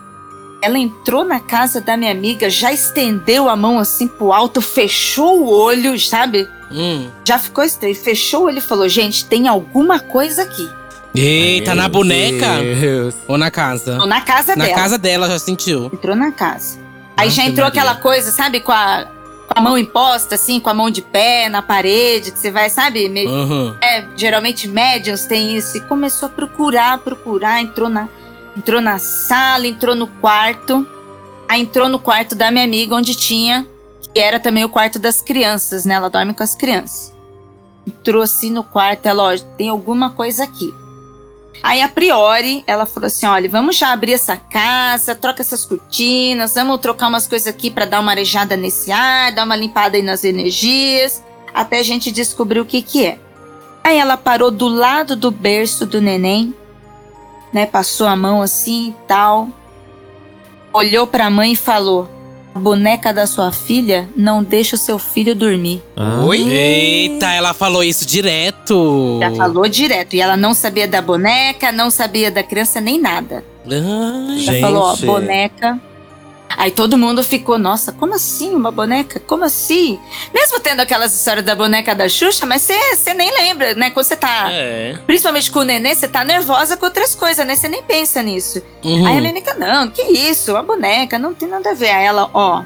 Ela 0.62 0.78
entrou 0.80 1.24
na 1.24 1.40
casa 1.40 1.80
da 1.80 1.96
minha 1.96 2.12
amiga, 2.12 2.50
já 2.50 2.72
estendeu 2.74 3.48
a 3.48 3.56
mão 3.56 3.78
assim 3.80 4.08
pro 4.08 4.34
alto, 4.34 4.60
fechou 4.62 5.42
o 5.44 5.50
olho, 5.50 6.00
sabe? 6.00 6.48
Hum. 6.72 7.10
Já 7.26 7.38
ficou 7.40 7.64
estranho. 7.64 7.96
Fechou 7.96 8.42
o 8.42 8.46
olho 8.46 8.58
e 8.58 8.62
falou: 8.62 8.90
Gente, 8.90 9.26
tem 9.26 9.48
alguma 9.48 10.00
coisa 10.00 10.42
aqui. 10.44 10.68
Eita, 11.16 11.74
na 11.74 11.84
Meu 11.84 11.92
boneca? 11.92 12.58
Deus. 12.80 13.16
Ou 13.28 13.38
na 13.38 13.50
casa? 13.50 13.98
Ou 14.00 14.06
na 14.08 14.22
casa 14.22 14.56
Na 14.56 14.66
dela. 14.66 14.76
casa 14.78 14.98
dela 14.98 15.28
já 15.30 15.40
sentiu. 15.40 15.86
Entrou 15.94 16.16
na 16.16 16.32
casa. 16.32 16.80
Aí 17.16 17.30
já 17.30 17.42
Ave 17.44 17.52
entrou 17.52 17.66
Maria. 17.66 17.82
aquela 17.82 17.96
coisa, 18.00 18.30
sabe, 18.32 18.60
com 18.60 18.72
a, 18.72 19.06
com 19.48 19.60
a 19.60 19.62
mão 19.62 19.78
imposta, 19.78 20.36
assim, 20.36 20.60
com 20.60 20.70
a 20.70 20.74
mão 20.74 20.92
de 20.92 21.02
pé 21.02 21.50
na 21.50 21.62
parede, 21.64 22.32
que 22.32 22.38
você 22.38 22.52
vai, 22.52 22.70
sabe? 22.70 23.10
meio- 23.10 23.30
Uhum. 23.30 23.76
É, 23.82 24.06
geralmente 24.16 24.68
médiums 24.68 25.26
tem 25.26 25.56
isso. 25.56 25.78
E 25.78 25.82
começou 25.82 26.28
a 26.28 26.30
procurar, 26.30 27.00
procurar, 27.00 27.62
entrou 27.64 27.90
na, 27.90 28.08
entrou 28.58 28.82
na 28.82 28.98
sala, 28.98 29.68
entrou 29.68 29.96
no 29.96 30.08
quarto. 30.08 30.86
Aí 31.48 31.62
entrou 31.62 31.88
no 31.88 32.00
quarto 32.00 32.36
da 32.36 32.52
minha 32.52 32.66
amiga, 32.66 32.96
onde 32.96 33.16
tinha, 33.16 33.66
que 34.02 34.20
era 34.20 34.40
também 34.40 34.66
o 34.66 34.70
quarto 34.70 35.00
das 35.00 35.22
crianças, 35.22 35.86
né? 35.86 35.96
Ela 35.96 36.10
dorme 36.10 36.34
com 36.34 36.44
as 36.44 36.56
crianças. 36.56 37.14
Entrou 37.86 38.22
assim 38.22 38.52
no 38.52 38.64
quarto, 38.64 39.06
ela, 39.06 39.24
ó, 39.24 39.38
tem 39.58 39.70
alguma 39.70 40.10
coisa 40.10 40.44
aqui. 40.44 40.74
Aí, 41.64 41.82
a 41.82 41.88
priori, 41.88 42.64
ela 42.68 42.86
falou 42.86 43.08
assim: 43.08 43.26
olha, 43.26 43.50
vamos 43.50 43.78
já 43.78 43.94
abrir 43.94 44.14
essa 44.14 44.36
casa, 44.36 45.16
troca 45.16 45.42
essas 45.42 45.64
cortinas, 45.64 46.56
vamos 46.56 46.80
trocar 46.80 47.08
umas 47.08 47.28
coisas 47.28 47.48
aqui 47.48 47.72
pra 47.72 47.86
dar 47.86 48.00
uma 48.00 48.12
arejada 48.12 48.58
nesse 48.58 48.92
ar, 48.92 49.32
dar 49.32 49.46
uma 49.46 49.56
limpada 49.56 49.96
aí 49.96 50.04
nas 50.04 50.24
energias, 50.24 51.24
até 51.54 51.80
a 51.80 51.84
gente 51.84 52.12
descobrir 52.12 52.60
o 52.60 52.66
que 52.66 52.82
que 52.82 53.06
é. 53.06 53.20
Aí 53.84 53.98
ela 53.98 54.18
parou 54.18 54.52
do 54.52 54.68
lado 54.68 55.16
do 55.16 55.32
berço 55.32 55.86
do 55.86 56.02
neném, 56.02 56.54
né? 57.54 57.66
Passou 57.66 58.08
a 58.08 58.16
mão 58.16 58.42
assim 58.42 58.90
e 58.90 59.08
tal. 59.08 59.50
Olhou 60.74 61.08
pra 61.08 61.30
mãe 61.30 61.54
e 61.54 61.56
falou: 61.56 62.10
A 62.54 62.60
boneca 62.60 63.14
da 63.14 63.26
sua 63.26 63.52
filha 63.52 64.08
não 64.16 64.44
deixa 64.44 64.76
o 64.76 64.80
seu 64.80 65.00
filho 65.00 65.34
dormir. 65.36 65.82
Ah. 65.96 66.24
Oi? 66.26 66.42
Eita, 66.42 67.32
ela 67.32 67.54
falou 67.54 67.84
isso 67.84 68.06
direto. 68.06 69.20
Já 69.22 69.32
falou 69.36 69.68
direto. 69.68 70.16
E 70.16 70.22
ela 70.22 70.38
não 70.38 70.54
sabia 70.54 70.88
da 70.88 71.02
boneca, 71.02 71.72
não 71.72 71.90
sabia 71.90 72.30
da 72.30 72.44
criança, 72.44 72.80
nem 72.82 73.00
nada. 73.00 73.44
Ai. 73.66 74.40
Já 74.40 74.52
Gente. 74.54 74.62
falou, 74.62 74.84
ó, 74.84 74.96
boneca. 74.98 75.80
Aí 76.58 76.72
todo 76.72 76.98
mundo 76.98 77.24
ficou, 77.24 77.60
nossa, 77.60 77.92
como 77.92 78.16
assim 78.16 78.56
uma 78.56 78.72
boneca? 78.72 79.20
Como 79.20 79.44
assim? 79.44 80.00
Mesmo 80.34 80.60
tendo 80.60 80.80
aquelas 80.80 81.14
histórias 81.14 81.46
da 81.46 81.54
boneca 81.54 81.94
da 81.94 82.10
Xuxa, 82.10 82.48
mas 82.48 82.64
você 82.64 83.14
nem 83.14 83.32
lembra, 83.32 83.76
né? 83.76 83.92
Quando 83.92 84.08
você 84.08 84.16
tá, 84.16 84.48
É. 84.52 84.98
principalmente 85.06 85.52
com 85.52 85.60
o 85.60 85.64
nenê, 85.64 85.94
você 85.94 86.08
tá 86.08 86.24
nervosa 86.24 86.76
com 86.76 86.86
outras 86.88 87.14
coisas, 87.14 87.46
né? 87.46 87.56
Você 87.56 87.68
nem 87.70 87.84
pensa 87.84 88.24
nisso. 88.24 88.60
Uhum. 88.84 89.06
Aí 89.06 89.18
a 89.18 89.22
Lênica, 89.22 89.54
não, 89.54 89.88
que 89.88 90.02
isso? 90.02 90.52
Uma 90.52 90.64
boneca, 90.64 91.20
não 91.20 91.32
tem 91.32 91.48
nada 91.48 91.70
a 91.70 91.74
ver. 91.76 91.92
Aí 91.92 92.06
ela, 92.06 92.28
ó, 92.34 92.64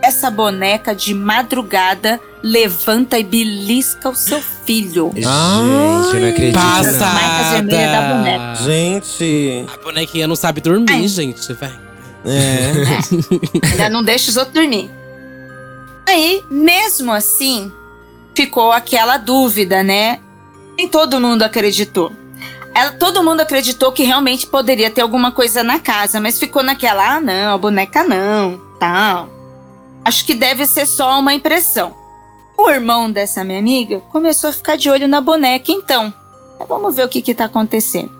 essa 0.00 0.30
boneca 0.30 0.94
de 0.94 1.12
madrugada 1.12 2.18
levanta 2.42 3.18
e 3.18 3.22
belisca 3.22 4.08
o 4.08 4.14
seu 4.16 4.40
filho. 4.64 5.12
Gente, 5.14 5.26
eu 5.26 6.20
não 6.20 6.28
acredito. 6.30 6.54
Passa. 6.54 6.92
não. 6.92 7.12
marcas 7.12 7.50
vermelhas 7.52 7.92
da 7.92 8.14
boneca. 8.14 8.54
Gente. 8.64 9.66
A 9.72 9.84
bonequinha 9.84 10.26
não 10.26 10.34
sabe 10.34 10.62
dormir, 10.62 10.86
Ai. 10.90 11.06
gente, 11.08 11.52
vai. 11.52 11.91
É. 12.24 12.72
Ainda 13.72 13.88
não 13.88 14.02
deixa 14.02 14.30
os 14.30 14.36
outros 14.36 14.54
dormir. 14.54 14.90
Aí, 16.06 16.42
mesmo 16.50 17.12
assim, 17.12 17.70
ficou 18.34 18.72
aquela 18.72 19.16
dúvida, 19.16 19.82
né? 19.82 20.20
Nem 20.76 20.88
todo 20.88 21.20
mundo 21.20 21.42
acreditou. 21.42 22.12
Ela, 22.74 22.92
todo 22.92 23.22
mundo 23.22 23.40
acreditou 23.40 23.92
que 23.92 24.02
realmente 24.02 24.46
poderia 24.46 24.90
ter 24.90 25.02
alguma 25.02 25.30
coisa 25.30 25.62
na 25.62 25.78
casa, 25.78 26.20
mas 26.20 26.38
ficou 26.38 26.62
naquela, 26.62 27.16
ah, 27.16 27.20
não, 27.20 27.54
a 27.54 27.58
boneca 27.58 28.02
não, 28.02 28.60
tal. 28.80 29.28
Acho 30.04 30.24
que 30.24 30.34
deve 30.34 30.66
ser 30.66 30.86
só 30.86 31.18
uma 31.20 31.34
impressão. 31.34 31.94
O 32.56 32.68
irmão 32.70 33.10
dessa 33.10 33.44
minha 33.44 33.58
amiga 33.58 34.00
começou 34.10 34.50
a 34.50 34.52
ficar 34.52 34.76
de 34.76 34.88
olho 34.90 35.06
na 35.06 35.20
boneca, 35.20 35.70
então. 35.70 36.12
Vamos 36.68 36.94
ver 36.94 37.04
o 37.04 37.08
que 37.08 37.22
que 37.22 37.34
tá 37.34 37.44
acontecendo. 37.44 38.10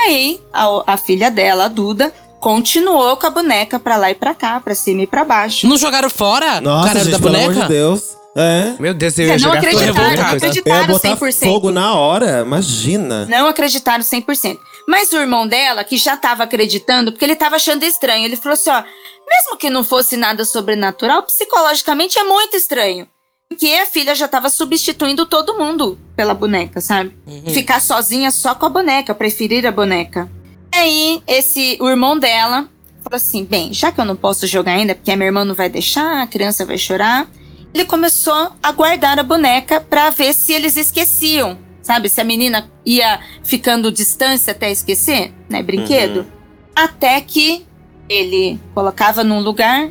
Aí, 0.00 0.40
a, 0.52 0.94
a 0.94 0.96
filha 0.96 1.30
dela, 1.30 1.64
a 1.64 1.68
Duda, 1.68 2.12
continuou 2.46 3.16
com 3.16 3.26
a 3.26 3.30
boneca 3.30 3.76
pra 3.76 3.96
lá 3.96 4.08
e 4.08 4.14
pra 4.14 4.32
cá, 4.32 4.60
pra 4.60 4.72
cima 4.72 5.02
e 5.02 5.06
pra 5.08 5.24
baixo. 5.24 5.66
Não 5.66 5.76
jogaram 5.76 6.08
fora 6.08 6.60
Nossa, 6.60 6.86
cara 6.86 7.00
gente, 7.00 7.10
da 7.10 7.18
pelo 7.18 7.32
boneca? 7.32 7.50
amor 7.50 7.62
de 7.62 7.68
Deus. 7.68 8.16
É. 8.36 8.74
Meu 8.78 8.94
Deus, 8.94 9.18
eu 9.18 9.26
ia 9.26 9.32
não 9.32 9.38
jogar 9.40 9.58
acreditaram, 9.58 9.94
não 9.94 9.94
coisa. 9.96 10.16
Eu 10.16 10.30
ia 10.30 10.36
acreditaram 10.36 10.86
botar 10.86 11.16
100%. 11.16 11.44
fogo 11.44 11.70
na 11.72 11.94
hora, 11.96 12.42
imagina. 12.42 13.26
Não 13.26 13.48
acreditaram 13.48 14.04
100%. 14.04 14.58
Mas 14.86 15.10
o 15.10 15.16
irmão 15.16 15.48
dela, 15.48 15.82
que 15.82 15.96
já 15.96 16.16
tava 16.16 16.44
acreditando, 16.44 17.10
porque 17.10 17.24
ele 17.24 17.34
tava 17.34 17.56
achando 17.56 17.82
estranho, 17.82 18.24
ele 18.26 18.36
falou 18.36 18.54
assim: 18.54 18.70
ó, 18.70 18.84
mesmo 19.28 19.56
que 19.58 19.68
não 19.68 19.82
fosse 19.82 20.16
nada 20.16 20.44
sobrenatural, 20.44 21.24
psicologicamente 21.24 22.16
é 22.16 22.22
muito 22.22 22.56
estranho. 22.56 23.08
Porque 23.48 23.66
a 23.66 23.86
filha 23.86 24.14
já 24.14 24.28
tava 24.28 24.50
substituindo 24.50 25.26
todo 25.26 25.58
mundo 25.58 25.98
pela 26.14 26.32
boneca, 26.32 26.80
sabe? 26.80 27.12
Ficar 27.52 27.80
sozinha 27.80 28.30
só 28.30 28.54
com 28.54 28.66
a 28.66 28.68
boneca, 28.68 29.12
preferir 29.16 29.66
a 29.66 29.72
boneca. 29.72 30.30
E 30.76 30.78
aí, 30.78 31.22
esse, 31.26 31.78
o 31.80 31.88
irmão 31.88 32.18
dela 32.18 32.68
falou 33.02 33.16
assim: 33.16 33.46
bem, 33.46 33.72
já 33.72 33.90
que 33.90 33.98
eu 33.98 34.04
não 34.04 34.14
posso 34.14 34.46
jogar 34.46 34.72
ainda, 34.72 34.94
porque 34.94 35.10
a 35.10 35.16
minha 35.16 35.28
irmã 35.28 35.42
não 35.42 35.54
vai 35.54 35.70
deixar, 35.70 36.20
a 36.20 36.26
criança 36.26 36.66
vai 36.66 36.76
chorar. 36.76 37.26
Ele 37.72 37.86
começou 37.86 38.52
a 38.62 38.72
guardar 38.72 39.18
a 39.18 39.22
boneca 39.22 39.80
pra 39.80 40.10
ver 40.10 40.34
se 40.34 40.52
eles 40.52 40.76
esqueciam. 40.76 41.58
Sabe, 41.80 42.10
se 42.10 42.20
a 42.20 42.24
menina 42.24 42.70
ia 42.84 43.20
ficando 43.42 43.90
distância 43.90 44.50
até 44.50 44.70
esquecer, 44.70 45.32
né? 45.48 45.62
Brinquedo. 45.62 46.26
Até 46.74 47.22
que 47.22 47.64
ele 48.06 48.60
colocava 48.74 49.24
num 49.24 49.40
lugar, 49.40 49.88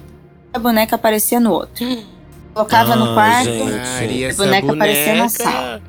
a 0.54 0.60
boneca 0.60 0.98
aparecia 0.98 1.40
no 1.40 1.52
outro. 1.52 1.84
Colocava 2.54 2.96
no 2.96 3.08
Ai, 3.08 3.14
quarto, 3.16 3.52
gente. 3.52 4.26
A 4.26 4.34
boneca 4.36 4.72
aparecia 4.72 5.16
na 5.16 5.30
sala. 5.30 5.82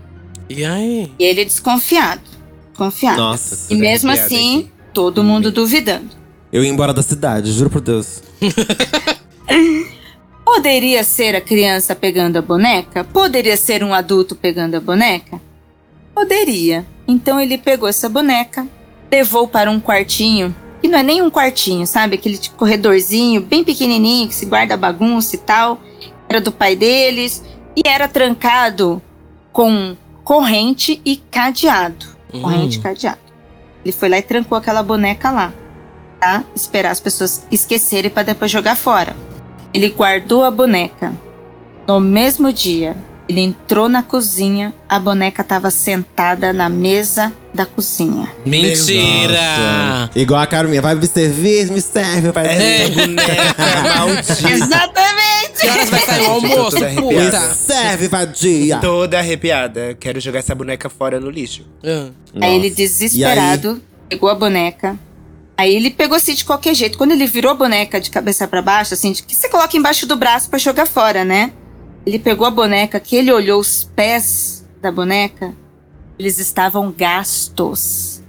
E 0.48 0.64
aí? 0.64 1.12
E 1.18 1.24
ele 1.24 1.44
desconfiado. 1.44 2.22
Desconfiado. 2.70 3.18
Nossa. 3.18 3.72
e 3.72 3.76
mesmo 3.76 4.10
assim, 4.10 4.60
aqui. 4.60 4.75
Todo 4.96 5.22
mundo 5.22 5.52
duvidando. 5.52 6.08
Eu 6.50 6.64
ia 6.64 6.70
embora 6.70 6.94
da 6.94 7.02
cidade, 7.02 7.52
juro 7.52 7.68
por 7.68 7.82
Deus. 7.82 8.22
Poderia 10.42 11.04
ser 11.04 11.36
a 11.36 11.40
criança 11.42 11.94
pegando 11.94 12.38
a 12.38 12.40
boneca? 12.40 13.04
Poderia 13.04 13.58
ser 13.58 13.84
um 13.84 13.92
adulto 13.92 14.34
pegando 14.34 14.74
a 14.74 14.80
boneca? 14.80 15.38
Poderia. 16.14 16.86
Então 17.06 17.38
ele 17.38 17.58
pegou 17.58 17.86
essa 17.86 18.08
boneca, 18.08 18.66
levou 19.12 19.46
para 19.46 19.70
um 19.70 19.78
quartinho, 19.78 20.56
que 20.80 20.88
não 20.88 20.98
é 20.98 21.02
nem 21.02 21.20
um 21.20 21.28
quartinho, 21.28 21.86
sabe? 21.86 22.14
Aquele 22.14 22.38
tipo 22.38 22.56
corredorzinho 22.56 23.42
bem 23.42 23.62
pequenininho 23.62 24.28
que 24.28 24.34
se 24.34 24.46
guarda 24.46 24.78
bagunça 24.78 25.36
e 25.36 25.40
tal. 25.40 25.78
Era 26.26 26.40
do 26.40 26.50
pai 26.50 26.74
deles 26.74 27.44
e 27.76 27.86
era 27.86 28.08
trancado 28.08 29.02
com 29.52 29.94
corrente 30.24 31.02
e 31.04 31.18
cadeado. 31.18 32.06
Corrente 32.40 32.78
e 32.78 32.80
cadeado. 32.80 33.25
Ele 33.86 33.92
foi 33.92 34.08
lá 34.08 34.18
e 34.18 34.22
trancou 34.22 34.58
aquela 34.58 34.82
boneca 34.82 35.30
lá, 35.30 35.52
tá? 36.18 36.42
Esperar 36.56 36.90
as 36.90 36.98
pessoas 36.98 37.46
esquecerem 37.52 38.10
para 38.10 38.24
depois 38.24 38.50
jogar 38.50 38.74
fora. 38.74 39.14
Ele 39.72 39.90
guardou 39.90 40.42
a 40.42 40.50
boneca. 40.50 41.12
No 41.86 42.00
mesmo 42.00 42.52
dia, 42.52 42.96
ele 43.28 43.40
entrou 43.40 43.88
na 43.88 44.02
cozinha, 44.02 44.72
a 44.88 44.98
boneca 44.98 45.42
estava 45.42 45.70
sentada 45.70 46.52
na 46.52 46.68
mesa 46.68 47.32
da 47.52 47.66
cozinha. 47.66 48.30
Mentira! 48.44 49.32
Nossa. 49.32 50.10
Igual 50.14 50.40
a 50.40 50.46
Carminha, 50.46 50.80
vai 50.82 50.94
me 50.94 51.06
servir, 51.06 51.70
me 51.70 51.80
serve, 51.80 52.30
vai 52.30 52.46
É, 52.46 52.88
boneca 52.88 53.56
maldita. 53.98 54.50
Exatamente! 54.50 55.60
Que 55.60 55.68
horas 55.68 55.90
vai 55.90 56.00
sair 56.00 56.22
o 56.22 56.30
almoço, 56.30 56.70
Toda 56.76 56.80
Me 56.90 56.98
arrepiada. 56.98 57.40
puta? 57.40 57.54
serve, 57.54 58.08
vadia. 58.08 58.78
Toda 58.78 59.18
arrepiada. 59.18 59.96
Quero 59.98 60.20
jogar 60.20 60.40
essa 60.40 60.54
boneca 60.54 60.88
fora 60.90 61.18
no 61.18 61.30
lixo. 61.30 61.64
Ah. 61.84 62.10
Aí 62.40 62.54
ele, 62.56 62.70
desesperado, 62.70 63.82
pegou 64.08 64.28
a 64.28 64.34
boneca. 64.34 64.96
Aí 65.56 65.74
ele 65.74 65.88
pegou 65.90 66.16
assim 66.16 66.34
de 66.34 66.44
qualquer 66.44 66.74
jeito. 66.74 66.98
Quando 66.98 67.12
ele 67.12 67.26
virou 67.26 67.50
a 67.52 67.54
boneca 67.54 67.98
de 67.98 68.10
cabeça 68.10 68.46
pra 68.46 68.60
baixo, 68.60 68.92
assim, 68.92 69.12
de 69.12 69.22
que 69.22 69.34
você 69.34 69.48
coloca 69.48 69.74
embaixo 69.76 70.06
do 70.06 70.14
braço 70.14 70.50
pra 70.50 70.58
jogar 70.58 70.86
fora, 70.86 71.24
né? 71.24 71.50
Ele 72.06 72.18
pegou 72.20 72.46
a 72.46 72.50
boneca, 72.50 73.00
que 73.00 73.16
ele 73.16 73.32
olhou 73.32 73.60
os 73.60 73.90
pés 73.96 74.64
da 74.80 74.92
boneca, 74.92 75.52
eles 76.16 76.38
estavam 76.38 76.92
gastos 76.96 78.22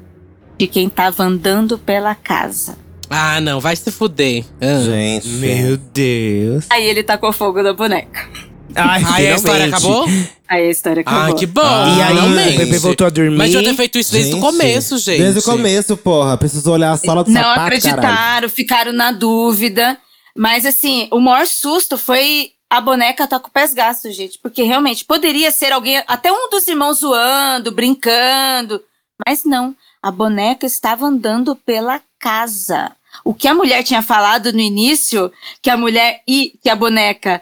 de 0.57 0.65
quem 0.65 0.89
tava 0.89 1.23
andando 1.23 1.77
pela 1.77 2.15
casa. 2.15 2.75
Ah, 3.09 3.39
não, 3.39 3.59
vai 3.59 3.75
se 3.75 3.91
fuder. 3.91 4.43
Ah. 4.59 4.81
Gente. 4.83 5.27
Meu 5.27 5.77
Deus. 5.77 6.65
Aí 6.69 6.83
ele 6.85 7.03
tacou 7.03 7.31
fogo 7.31 7.61
na 7.61 7.71
boneca. 7.73 8.27
Ai, 8.75 9.01
Aí 9.05 9.27
a 9.27 9.35
história 9.35 9.65
acabou? 9.67 10.05
Aí 10.47 10.67
a 10.67 10.69
história 10.69 11.01
acabou. 11.01 11.35
Ah, 11.35 11.37
que 11.37 11.45
bom. 11.45 11.61
E 11.61 12.01
aí, 12.01 12.15
finalmente. 12.15 12.55
o 12.55 12.57
bebê 12.57 12.77
voltou 12.79 13.07
a 13.07 13.09
dormir. 13.09 13.37
Mas 13.37 13.53
eu 13.53 13.63
ter 13.63 13.75
feito 13.75 13.97
isso 13.97 14.11
desde 14.11 14.31
o 14.31 14.33
Gente, 14.35 14.41
começo, 14.41 14.97
gente. 14.97 15.19
Desde 15.19 15.39
o 15.39 15.43
começo, 15.43 15.95
porra. 15.97 16.37
Precisou 16.37 16.73
olhar 16.73 16.91
a 16.91 16.97
sala 16.97 17.23
do 17.23 17.31
Não 17.31 17.41
sapato, 17.41 17.59
acreditaram, 17.61 18.01
caralho. 18.01 18.49
ficaram 18.49 18.91
na 18.91 19.11
dúvida. 19.11 19.97
Mas 20.35 20.65
assim, 20.65 21.07
o 21.11 21.19
maior 21.19 21.47
susto 21.47 21.97
foi 21.97 22.51
a 22.69 22.81
boneca 22.81 23.27
tá 23.27 23.39
com 23.39 23.49
pés 23.49 23.73
gastos, 23.73 24.15
gente. 24.15 24.37
Porque 24.39 24.63
realmente 24.63 25.05
poderia 25.05 25.51
ser 25.51 25.71
alguém, 25.71 26.01
até 26.07 26.31
um 26.31 26.49
dos 26.49 26.67
irmãos 26.67 26.99
zoando, 26.99 27.71
brincando. 27.71 28.81
Mas 29.25 29.43
não, 29.43 29.75
a 30.01 30.11
boneca 30.11 30.65
estava 30.65 31.05
andando 31.05 31.55
pela 31.55 32.01
casa. 32.19 32.91
O 33.23 33.33
que 33.33 33.47
a 33.47 33.53
mulher 33.53 33.83
tinha 33.83 34.01
falado 34.01 34.53
no 34.53 34.59
início, 34.59 35.31
que 35.61 35.69
a 35.69 35.77
mulher 35.77 36.21
e 36.27 36.53
que 36.61 36.69
a 36.69 36.75
boneca 36.75 37.41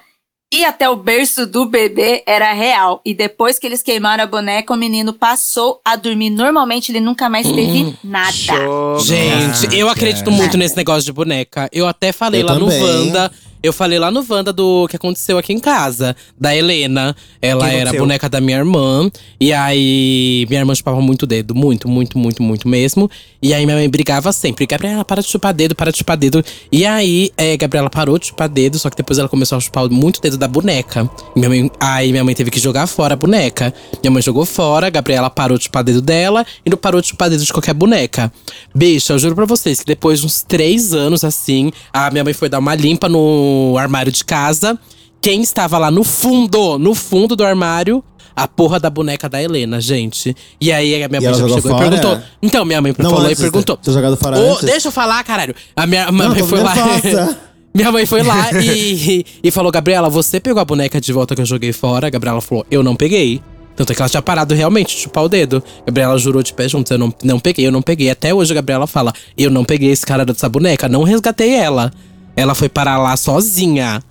ia 0.54 0.70
até 0.70 0.90
o 0.90 0.96
berço 0.96 1.46
do 1.46 1.66
bebê 1.66 2.24
era 2.26 2.54
real. 2.54 3.02
E 3.04 3.14
depois 3.14 3.60
que 3.60 3.66
eles 3.68 3.82
queimaram 3.82 4.24
a 4.24 4.28
boneca, 4.28 4.74
o 4.74 4.78
menino 4.78 5.12
passou 5.12 5.82
a 5.84 5.96
dormir 5.96 6.30
normalmente, 6.30 6.92
ele 6.92 7.02
nunca 7.02 7.28
mais 7.30 7.46
teve 7.48 7.98
nada. 8.04 8.32
Chocada. 8.32 9.00
Gente, 9.00 9.76
eu 9.78 9.90
acredito 9.90 10.32
muito 10.32 10.56
nesse 10.58 10.78
negócio 10.78 11.04
de 11.04 11.12
boneca. 11.12 11.68
Eu 11.74 11.88
até 11.88 12.12
falei 12.12 12.42
Eu 12.42 12.46
lá 12.46 12.54
também. 12.54 12.80
no 12.80 12.86
Wanda. 12.86 13.32
Eu 13.66 13.74
falei 13.74 13.98
lá 13.98 14.12
no 14.12 14.24
Wanda 14.30 14.54
do 14.54 14.88
que 14.88 14.96
aconteceu 14.96 15.40
aqui 15.40 15.52
em 15.52 15.60
casa, 15.60 16.16
da 16.40 16.56
Helena. 16.56 17.16
Ela 17.42 17.68
era 17.72 17.92
boneca 17.94 18.30
da 18.30 18.40
minha 18.40 18.60
irmã. 18.60 19.10
E 19.40 19.52
aí, 19.52 20.46
minha 20.48 20.62
irmã 20.62 20.76
chupava 20.76 21.02
muito 21.02 21.26
dedo. 21.26 21.56
Muito, 21.56 21.90
muito, 21.90 22.16
muito, 22.16 22.44
muito 22.44 22.68
mesmo. 22.68 23.10
E 23.42 23.56
aí, 23.56 23.66
minha 23.66 23.76
mãe 23.76 23.90
brigava 23.90 24.32
sempre. 24.32 24.68
Gabriela, 24.68 25.04
para 25.04 25.24
de 25.24 25.30
chupar 25.30 25.52
dedo, 25.52 25.74
para 25.74 25.92
de 25.92 25.98
chupar 25.98 26.16
dedo. 26.16 26.46
E 26.72 26.86
aí, 26.86 27.32
é, 27.36 27.58
Gabriela 27.58 27.90
parou 27.90 28.20
de 28.20 28.28
chupar 28.28 28.48
dedo. 28.48 28.78
Só 28.78 28.88
que 28.88 28.98
depois 28.98 29.18
ela 29.18 29.28
começou 29.28 29.58
a 29.58 29.62
chupar 29.62 29.90
muito 29.90 30.22
dedo 30.22 30.38
da 30.38 30.48
boneca. 30.48 31.10
Minha 31.36 31.50
mãe, 31.50 31.72
aí, 31.80 32.12
minha 32.12 32.24
mãe 32.24 32.36
teve 32.36 32.52
que 32.52 32.60
jogar 32.60 32.86
fora 32.86 33.16
a 33.16 33.18
boneca. 33.18 33.74
Minha 34.04 34.12
mãe 34.12 34.22
jogou 34.22 34.46
fora. 34.46 34.86
A 34.86 34.90
Gabriela 34.92 35.32
parou 35.32 35.58
de 35.58 35.64
chupar 35.64 35.84
dedo 35.84 36.04
dela. 36.04 36.46
E 36.64 36.70
não 36.70 36.78
parou 36.78 37.02
de 37.02 37.08
chupar 37.08 37.32
dedo 37.32 37.44
de 37.44 37.52
qualquer 37.52 37.74
boneca. 37.74 38.32
Bicha, 38.76 39.14
eu 39.14 39.18
juro 39.18 39.34
pra 39.34 39.46
vocês 39.46 39.80
que 39.80 39.88
depois 39.88 40.20
de 40.20 40.28
uns 40.28 40.44
três 40.44 40.94
anos 40.94 41.24
assim, 41.24 41.72
a 41.92 42.12
minha 42.12 42.24
mãe 42.24 42.34
foi 42.34 42.48
dar 42.48 42.60
uma 42.60 42.76
limpa 42.76 43.10
no 43.10 43.55
armário 43.78 44.12
de 44.12 44.24
casa. 44.24 44.78
Quem 45.22 45.42
estava 45.42 45.78
lá 45.78 45.90
no 45.90 46.04
fundo, 46.04 46.78
no 46.78 46.94
fundo 46.94 47.36
do 47.36 47.44
armário, 47.44 48.04
a 48.36 48.48
porra 48.48 48.80
da 48.80 48.90
boneca 48.90 49.30
da 49.30 49.42
Helena, 49.42 49.80
gente. 49.80 50.36
E 50.60 50.72
aí 50.72 51.04
a 51.04 51.08
minha 51.08 51.22
mãe 51.22 51.34
chegou 51.34 51.62
fora? 51.62 51.76
e 51.76 51.90
perguntou. 51.90 52.20
Então, 52.42 52.66
minha 52.66 52.82
mãe 52.82 52.94
Não, 52.98 53.10
falou 53.10 53.32
e 53.32 53.36
perguntou. 53.36 53.78
Tinha 53.82 53.94
jogado 53.94 54.18
fora 54.18 54.38
antes? 54.38 54.66
deixa 54.66 54.90
eu 54.90 54.92
falar, 54.92 55.24
caralho. 55.24 55.56
A 55.76 55.88
minha, 55.88 56.12
minha 56.12 56.28
Não, 56.28 56.36
mãe 56.36 56.44
foi 56.44 56.60
lá. 56.62 56.76
nervosa. 57.04 57.38
Minha 57.74 57.92
mãe 57.92 58.06
foi 58.06 58.24
lá 58.24 58.52
e, 58.54 59.26
e 59.44 59.52
falou: 59.52 59.70
Gabriela, 59.70 60.10
você 60.10 60.40
pegou 60.40 60.62
a 60.62 60.66
boneca 60.66 61.02
de 61.02 61.12
volta 61.12 61.36
que 61.36 61.42
eu 61.42 61.46
joguei 61.46 61.74
fora? 61.74 62.08
A 62.08 62.10
Gabriela 62.10 62.40
falou: 62.40 62.66
Eu 62.72 62.82
não 62.82 62.96
peguei. 62.96 63.42
Tanto 63.76 63.92
é 63.92 63.96
que 63.96 64.02
ela 64.02 64.08
tinha 64.08 64.22
parado 64.22 64.56
realmente 64.56 64.96
de 64.96 65.02
chupar 65.02 65.26
o 65.26 65.28
dedo. 65.30 65.62
Gabriela 65.86 66.18
jurou 66.18 66.42
de 66.42 66.54
pé 66.54 66.70
juntos: 66.70 66.90
Eu 66.90 66.98
não, 66.98 67.14
não 67.22 67.38
peguei, 67.38 67.68
eu 67.68 67.72
não 67.74 67.82
peguei. 67.82 68.10
Até 68.10 68.34
hoje 68.34 68.54
a 68.54 68.56
Gabriela 68.56 68.88
fala: 68.88 69.14
Eu 69.38 69.52
não 69.52 69.66
peguei 69.66 69.92
esse 69.92 70.06
cara 70.06 70.24
dessa 70.24 70.48
boneca, 70.48 70.88
não 70.88 71.04
resgatei 71.04 71.54
ela. 71.54 71.92
Ela 72.36 72.54
foi 72.54 72.70
parar 72.70 72.98
lá 72.98 73.16
sozinha. 73.16 74.02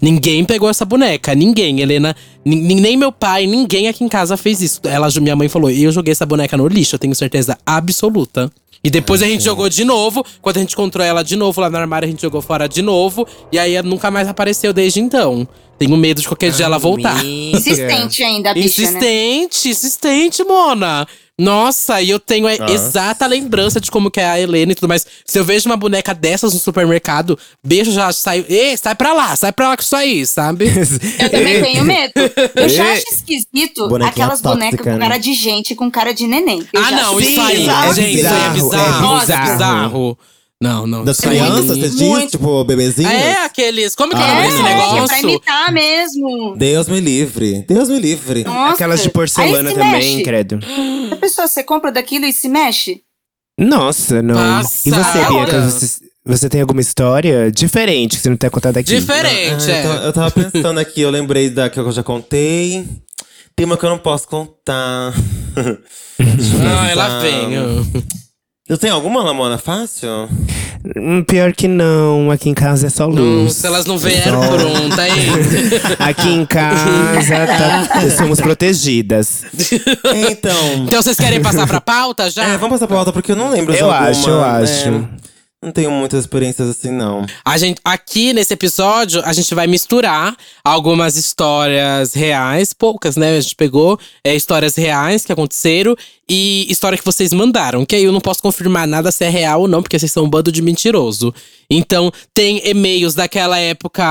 Ninguém 0.00 0.44
pegou 0.44 0.68
essa 0.68 0.84
boneca, 0.84 1.34
ninguém. 1.34 1.80
Helena, 1.80 2.14
nem 2.44 2.96
meu 2.96 3.10
pai, 3.10 3.46
ninguém 3.46 3.88
aqui 3.88 4.04
em 4.04 4.08
casa 4.08 4.36
fez 4.36 4.62
isso. 4.62 4.80
Ela, 4.84 5.08
minha 5.20 5.34
mãe 5.34 5.48
falou: 5.48 5.70
eu 5.70 5.90
joguei 5.90 6.12
essa 6.12 6.26
boneca 6.26 6.56
no 6.56 6.68
lixo, 6.68 6.94
eu 6.94 6.98
tenho 6.98 7.14
certeza 7.14 7.58
absoluta. 7.66 8.50
E 8.82 8.90
depois 8.90 9.22
a 9.22 9.26
gente 9.26 9.42
jogou 9.42 9.68
de 9.68 9.84
novo. 9.84 10.24
Quando 10.40 10.58
a 10.58 10.60
gente 10.60 10.72
encontrou 10.72 11.04
ela 11.04 11.24
de 11.24 11.34
novo 11.34 11.60
lá 11.60 11.68
no 11.68 11.76
armário, 11.76 12.06
a 12.06 12.10
gente 12.10 12.22
jogou 12.22 12.40
fora 12.40 12.68
de 12.68 12.80
novo. 12.80 13.26
E 13.50 13.58
aí 13.58 13.74
ela 13.74 13.88
nunca 13.88 14.10
mais 14.10 14.28
apareceu 14.28 14.72
desde 14.72 15.00
então. 15.00 15.48
Tenho 15.78 15.96
medo 15.96 16.20
de 16.20 16.28
qualquer 16.28 16.50
dia 16.50 16.66
ela 16.66 16.78
voltar. 16.78 17.24
Insistente 17.24 18.22
ainda, 18.22 18.52
bicha, 18.52 18.82
né? 18.82 18.88
Insistente, 18.88 19.68
insistente, 19.68 20.44
Mona. 20.44 21.06
Nossa, 21.40 22.02
e 22.02 22.10
eu 22.10 22.18
tenho 22.18 22.48
a 22.48 22.56
Nossa. 22.56 22.74
exata 22.74 23.24
lembrança 23.24 23.80
de 23.80 23.92
como 23.92 24.10
que 24.10 24.18
é 24.18 24.28
a 24.28 24.40
Helena 24.40 24.72
e 24.72 24.74
tudo 24.74 24.88
mais. 24.88 25.06
Se 25.24 25.38
eu 25.38 25.44
vejo 25.44 25.68
uma 25.68 25.76
boneca 25.76 26.12
dessas 26.12 26.52
no 26.52 26.58
supermercado, 26.58 27.38
beijo 27.64 27.92
já 27.92 28.12
saio. 28.12 28.44
Ê, 28.48 28.76
sai 28.76 28.96
pra 28.96 29.12
lá, 29.12 29.36
sai 29.36 29.52
pra 29.52 29.68
lá 29.68 29.76
com 29.76 29.82
isso 29.82 29.94
aí, 29.94 30.26
sabe? 30.26 30.66
Eu 31.20 31.30
também 31.30 31.62
tenho 31.62 31.84
medo. 31.84 32.12
Eu 32.56 32.68
já 32.68 32.92
acho 32.92 33.04
esquisito 33.12 33.86
Bonequinha 33.86 34.10
aquelas 34.10 34.40
bonecas 34.40 34.80
com 34.80 34.90
né? 34.90 34.98
cara 34.98 35.16
de 35.16 35.32
gente, 35.32 35.76
com 35.76 35.88
cara 35.88 36.12
de 36.12 36.26
neném. 36.26 36.66
Eu 36.72 36.82
ah, 36.82 36.90
não, 36.90 37.20
isso 37.20 37.40
aí, 37.40 37.58
bizarro, 37.58 37.94
gente, 37.94 38.18
isso 38.18 38.26
aí 38.26 38.32
é 38.32 38.50
bizarro, 38.50 38.54
bizarro. 38.54 38.98
é 38.98 39.00
Nossa, 39.00 39.36
bizarro. 39.36 40.18
Não, 40.60 40.86
não. 40.88 41.04
Das 41.04 41.20
aí- 41.20 41.28
crianças, 41.38 41.66
você 41.78 41.88
diz? 41.90 42.30
Tipo, 42.32 42.64
bebezinhos? 42.64 43.12
É, 43.12 43.44
aqueles. 43.44 43.94
Como 43.94 44.10
que 44.12 44.18
é 44.18 44.24
Ah, 44.24 44.40
É, 44.40 44.42
desse 44.42 44.56
que 44.56 44.62
é 44.62 44.64
pra 44.64 44.74
negócio? 44.92 45.18
imitar 45.28 45.72
mesmo. 45.72 46.56
Deus 46.56 46.88
me 46.88 47.00
livre. 47.00 47.64
Deus 47.68 47.88
me 47.88 48.00
livre. 48.00 48.42
Nossa. 48.42 48.74
Aquelas 48.74 49.00
de 49.02 49.06
Aí 49.08 49.12
porcelana 49.12 49.68
se 49.70 49.76
também, 49.76 49.92
mexe. 50.16 50.22
credo. 50.24 50.58
A 51.12 51.16
pessoa, 51.16 51.46
você 51.46 51.62
compra 51.62 51.92
daquilo 51.92 52.24
e 52.26 52.32
se 52.32 52.48
mexe? 52.48 53.02
Nossa, 53.58 54.20
não. 54.20 54.34
E 54.84 54.90
você. 54.90 55.24
Bianca, 55.28 55.60
você, 55.70 56.00
você 56.26 56.48
tem 56.48 56.60
alguma 56.60 56.80
história 56.80 57.52
diferente 57.52 58.16
que 58.16 58.22
você 58.22 58.28
não 58.30 58.36
tem 58.36 58.50
contado 58.50 58.78
aqui? 58.78 58.98
Diferente, 58.98 59.70
Ah, 59.70 59.74
é. 59.76 59.80
então, 59.80 59.94
eu 60.02 60.12
tava 60.12 60.30
pensando 60.32 60.78
aqui, 60.80 61.00
eu 61.02 61.10
lembrei 61.10 61.50
da 61.50 61.70
que 61.70 61.78
eu 61.78 61.92
já 61.92 62.02
contei. 62.02 62.84
Tem 63.54 63.64
uma 63.64 63.76
que 63.76 63.84
eu 63.84 63.90
não 63.90 63.98
posso 63.98 64.26
contar. 64.26 65.14
Ah, 66.20 66.90
ela 66.90 67.20
vem. 67.20 67.48
Eu 68.68 68.76
tenho 68.76 68.94
alguma, 68.94 69.22
Lamona? 69.22 69.56
Fácil? 69.56 70.28
Hum, 70.96 71.24
Pior 71.24 71.52
que 71.54 71.66
não, 71.66 72.30
aqui 72.30 72.50
em 72.50 72.54
casa 72.54 72.86
é 72.88 72.90
só 72.90 73.06
luz. 73.06 73.44
Nossa, 73.44 73.66
elas 73.66 73.86
não 73.86 73.96
vieram 73.98 74.42
Só- 74.42 74.48
pronta, 74.56 75.08
hein? 75.08 75.14
Aqui 75.98 76.28
em 76.28 76.44
casa 76.44 77.46
tá- 77.46 78.10
somos 78.16 78.40
protegidas. 78.40 79.42
Então. 80.30 80.84
Então 80.86 81.02
vocês 81.02 81.16
querem 81.16 81.40
passar 81.40 81.66
pra 81.66 81.80
pauta 81.80 82.30
já? 82.30 82.44
É, 82.44 82.56
vamos 82.58 82.74
passar 82.74 82.86
pra 82.86 82.96
volta 82.96 83.12
porque 83.12 83.32
eu 83.32 83.36
não 83.36 83.50
lembro 83.50 83.72
de 83.72 83.78
Eu 83.80 83.90
alguma. 83.90 84.10
acho, 84.10 84.28
eu 84.28 84.44
É, 84.44 84.62
acho. 84.62 85.08
não 85.62 85.72
tenho 85.72 85.90
muitas 85.90 86.20
experiências 86.20 86.68
assim, 86.68 86.90
não. 86.90 87.24
A 87.44 87.56
gente, 87.58 87.80
aqui 87.84 88.32
nesse 88.34 88.52
episódio, 88.54 89.22
a 89.24 89.32
gente 89.32 89.54
vai 89.54 89.66
misturar 89.66 90.36
algumas 90.62 91.16
histórias 91.16 92.12
reais, 92.14 92.72
poucas, 92.72 93.16
né? 93.16 93.36
A 93.36 93.40
gente 93.40 93.56
pegou 93.56 93.98
é, 94.22 94.34
histórias 94.36 94.76
reais 94.76 95.24
que 95.24 95.32
aconteceram 95.32 95.96
e 96.28 96.66
história 96.68 96.98
que 96.98 97.04
vocês 97.04 97.32
mandaram. 97.32 97.86
Que 97.86 97.96
aí 97.96 98.04
eu 98.04 98.12
não 98.12 98.20
posso 98.20 98.42
confirmar 98.42 98.86
nada 98.86 99.10
se 99.10 99.24
é 99.24 99.28
real 99.28 99.62
ou 99.62 99.68
não, 99.68 99.82
porque 99.82 99.98
vocês 99.98 100.12
são 100.12 100.24
um 100.24 100.30
bando 100.30 100.52
de 100.52 100.60
mentiroso. 100.60 101.34
Então, 101.70 102.12
tem 102.34 102.60
e-mails 102.64 103.14
daquela 103.14 103.58
época 103.58 104.04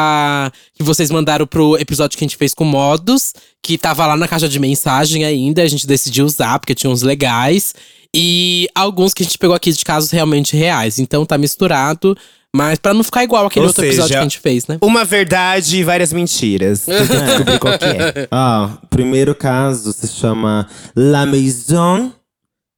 que 0.74 0.84
vocês 0.84 1.12
mandaram 1.12 1.46
pro 1.46 1.78
episódio 1.78 2.18
que 2.18 2.24
a 2.24 2.28
gente 2.28 2.38
fez 2.38 2.54
com 2.54 2.64
modos, 2.64 3.34
que 3.62 3.78
tava 3.78 4.06
lá 4.08 4.18
na 4.18 4.28
caixa 4.28 4.50
de 4.50 4.60
mensagem 4.60 5.24
ainda, 5.24 5.62
a 5.62 5.68
gente 5.68 5.86
decidiu 5.86 6.26
usar, 6.26 6.58
porque 6.60 6.74
tinha 6.74 6.90
uns 6.90 7.04
legais. 7.04 7.76
E 8.16 8.68
alguns 8.74 9.14
que 9.14 9.22
a 9.22 9.26
gente 9.26 9.38
pegou 9.38 9.56
aqui 9.56 9.72
de 9.72 9.86
casos 9.86 10.10
realmente 10.10 10.56
reais. 10.56 10.98
Então 10.98 11.26
tá 11.26 11.38
misturado. 11.38 12.18
Mas 12.56 12.80
pra 12.80 12.94
não 12.94 13.04
ficar 13.04 13.24
igual 13.24 13.46
aquele 13.46 13.66
Ou 13.66 13.68
outro 13.68 13.82
seja, 13.82 13.94
episódio 13.94 14.14
que 14.16 14.20
a 14.20 14.24
gente 14.24 14.40
fez, 14.40 14.68
né? 14.68 14.78
Uma 14.82 15.04
verdade 15.06 15.78
e 15.78 15.84
várias 15.84 16.12
mentiras. 16.12 16.82
Tenta 16.86 17.26
descobrir 17.26 17.60
qual 17.60 17.78
que 17.78 17.86
é. 17.86 18.28
Ah, 18.32 18.78
o 18.84 18.88
primeiro 18.88 19.36
caso 19.36 19.94
se 19.94 20.08
chama 20.08 20.68
La 20.96 21.26
Maison 21.26 22.12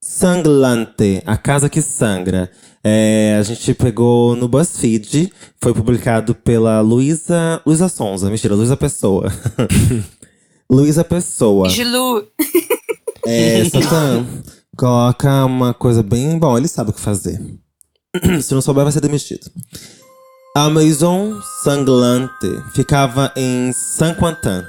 Sanglante, 0.01 1.21
a 1.25 1.37
casa 1.37 1.69
que 1.69 1.81
sangra. 1.81 2.49
É, 2.83 3.37
a 3.39 3.43
gente 3.43 3.73
pegou 3.73 4.35
no 4.35 4.47
BuzzFeed, 4.47 5.31
foi 5.61 5.73
publicado 5.73 6.33
pela 6.33 6.79
Luísa. 6.81 7.61
Luísa 7.65 7.89
Sonza, 7.89 8.29
mentira, 8.29 8.55
Luísa 8.55 8.77
Pessoa. 8.77 9.31
Luísa 10.71 11.03
Pessoa. 11.03 11.69
Gilu. 11.69 12.25
É, 13.25 13.65
Satã, 13.65 14.25
coloca 14.77 15.45
uma 15.45 15.73
coisa 15.73 16.01
bem. 16.01 16.39
Bom, 16.39 16.57
ele 16.57 16.67
sabe 16.67 16.91
o 16.91 16.93
que 16.93 17.01
fazer. 17.01 17.39
Se 18.41 18.53
não 18.53 18.61
souber, 18.61 18.83
vai 18.83 18.91
ser 18.91 19.01
demitido. 19.01 19.51
A 20.55 20.69
Maison 20.69 21.39
Sanglante 21.63 22.63
ficava 22.73 23.31
em 23.35 23.71
Saint-Quentin. 23.71 24.65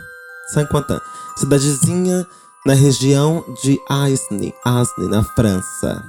Saint-Quentin, 0.53 0.98
cidadezinha 1.37 2.26
na 2.66 2.74
região 2.74 3.42
de 3.62 3.79
Aisne, 3.88 4.55
Aisne, 4.64 5.09
na 5.09 5.24
França. 5.24 6.05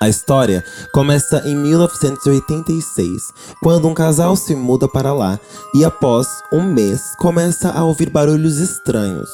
A 0.00 0.08
história 0.08 0.64
começa 0.92 1.40
em 1.46 1.54
1986, 1.54 3.32
quando 3.62 3.86
um 3.86 3.94
casal 3.94 4.34
se 4.34 4.56
muda 4.56 4.88
para 4.88 5.12
lá 5.12 5.38
e 5.72 5.84
após 5.84 6.42
um 6.52 6.62
mês 6.62 7.14
começa 7.16 7.70
a 7.70 7.84
ouvir 7.84 8.10
barulhos 8.10 8.58
estranhos, 8.58 9.30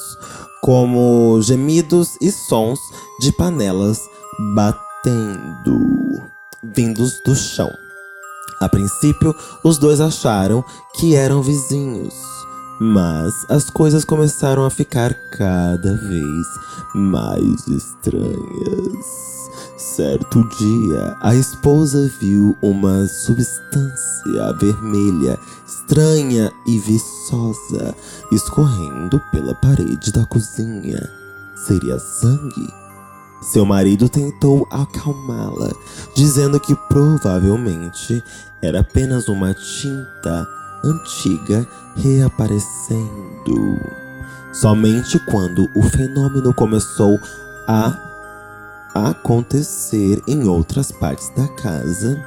como 0.61 1.41
gemidos 1.41 2.15
e 2.21 2.31
sons 2.31 2.79
de 3.19 3.31
panelas 3.31 4.07
batendo, 4.53 6.30
vindos 6.63 7.19
do 7.25 7.35
chão. 7.35 7.71
A 8.59 8.69
princípio, 8.69 9.35
os 9.63 9.77
dois 9.77 9.99
acharam 9.99 10.63
que 10.95 11.15
eram 11.15 11.41
vizinhos, 11.41 12.13
mas 12.79 13.33
as 13.49 13.69
coisas 13.69 14.05
começaram 14.05 14.63
a 14.65 14.69
ficar 14.69 15.13
cada 15.31 15.95
vez 15.95 16.47
mais 16.93 17.67
estranhas. 17.67 19.31
Certo 19.77 20.47
dia, 20.57 21.17
a 21.21 21.35
esposa 21.35 22.09
viu 22.19 22.55
uma 22.61 23.07
substância 23.07 24.53
vermelha, 24.59 25.39
estranha 25.65 26.51
e 26.67 26.77
viçosa 26.77 27.95
escorrendo 28.31 29.19
pela 29.31 29.55
parede 29.55 30.11
da 30.11 30.25
cozinha. 30.25 31.09
Seria 31.55 31.99
sangue? 31.99 32.80
Seu 33.41 33.65
marido 33.65 34.07
tentou 34.07 34.67
acalmá-la, 34.69 35.71
dizendo 36.15 36.59
que 36.59 36.75
provavelmente 36.87 38.23
era 38.61 38.81
apenas 38.81 39.27
uma 39.27 39.53
tinta 39.53 40.47
antiga 40.83 41.67
reaparecendo. 41.95 43.79
Somente 44.53 45.17
quando 45.25 45.69
o 45.75 45.81
fenômeno 45.81 46.53
começou 46.53 47.19
a 47.67 47.97
acontecer 48.93 50.21
em 50.27 50.47
outras 50.47 50.91
partes 50.91 51.29
da 51.29 51.47
casa, 51.47 52.23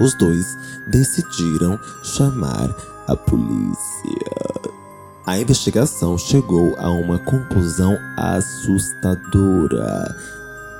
os 0.00 0.14
dois 0.14 0.56
decidiram 0.88 1.78
chamar 2.02 2.74
a 3.06 3.16
polícia. 3.16 4.81
A 5.26 5.38
investigação 5.38 6.18
chegou 6.18 6.74
a 6.78 6.90
uma 6.90 7.18
conclusão 7.18 7.96
assustadora. 8.16 10.14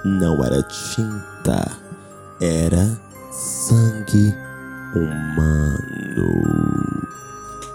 Não 0.05 0.45
era 0.45 0.63
tinta, 0.65 1.71
era 2.41 3.01
sangue 3.31 4.35
humano. 4.95 6.33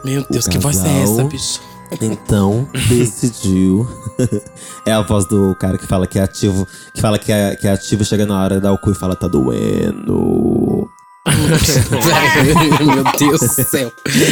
Meu 0.03 0.25
Deus, 0.29 0.45
O 0.45 0.49
que 0.49 0.57
voz 0.57 0.77
é 0.77 0.83
casal- 0.83 1.03
essa, 1.19 1.23
bicho? 1.23 1.61
Então 2.01 2.67
decidiu. 2.89 3.87
é 4.85 4.91
a 4.91 5.01
voz 5.01 5.25
do 5.25 5.55
cara 5.55 5.77
que 5.77 5.87
fala 5.87 6.05
que 6.05 6.19
é 6.19 6.23
ativo. 6.23 6.67
Que 6.93 6.99
fala 6.99 7.17
que 7.17 7.31
é, 7.31 7.55
que 7.55 7.65
é 7.65 7.71
ativo, 7.71 8.03
chega 8.03 8.25
na 8.25 8.43
hora, 8.43 8.59
dá 8.59 8.73
o 8.73 8.77
cu 8.77 8.91
e 8.91 8.95
fala, 8.95 9.15
tá 9.15 9.27
doendo. 9.27 10.56
Meu 12.85 13.03
Deus 13.17 13.39
do 13.39 13.63
céu. 13.63 13.91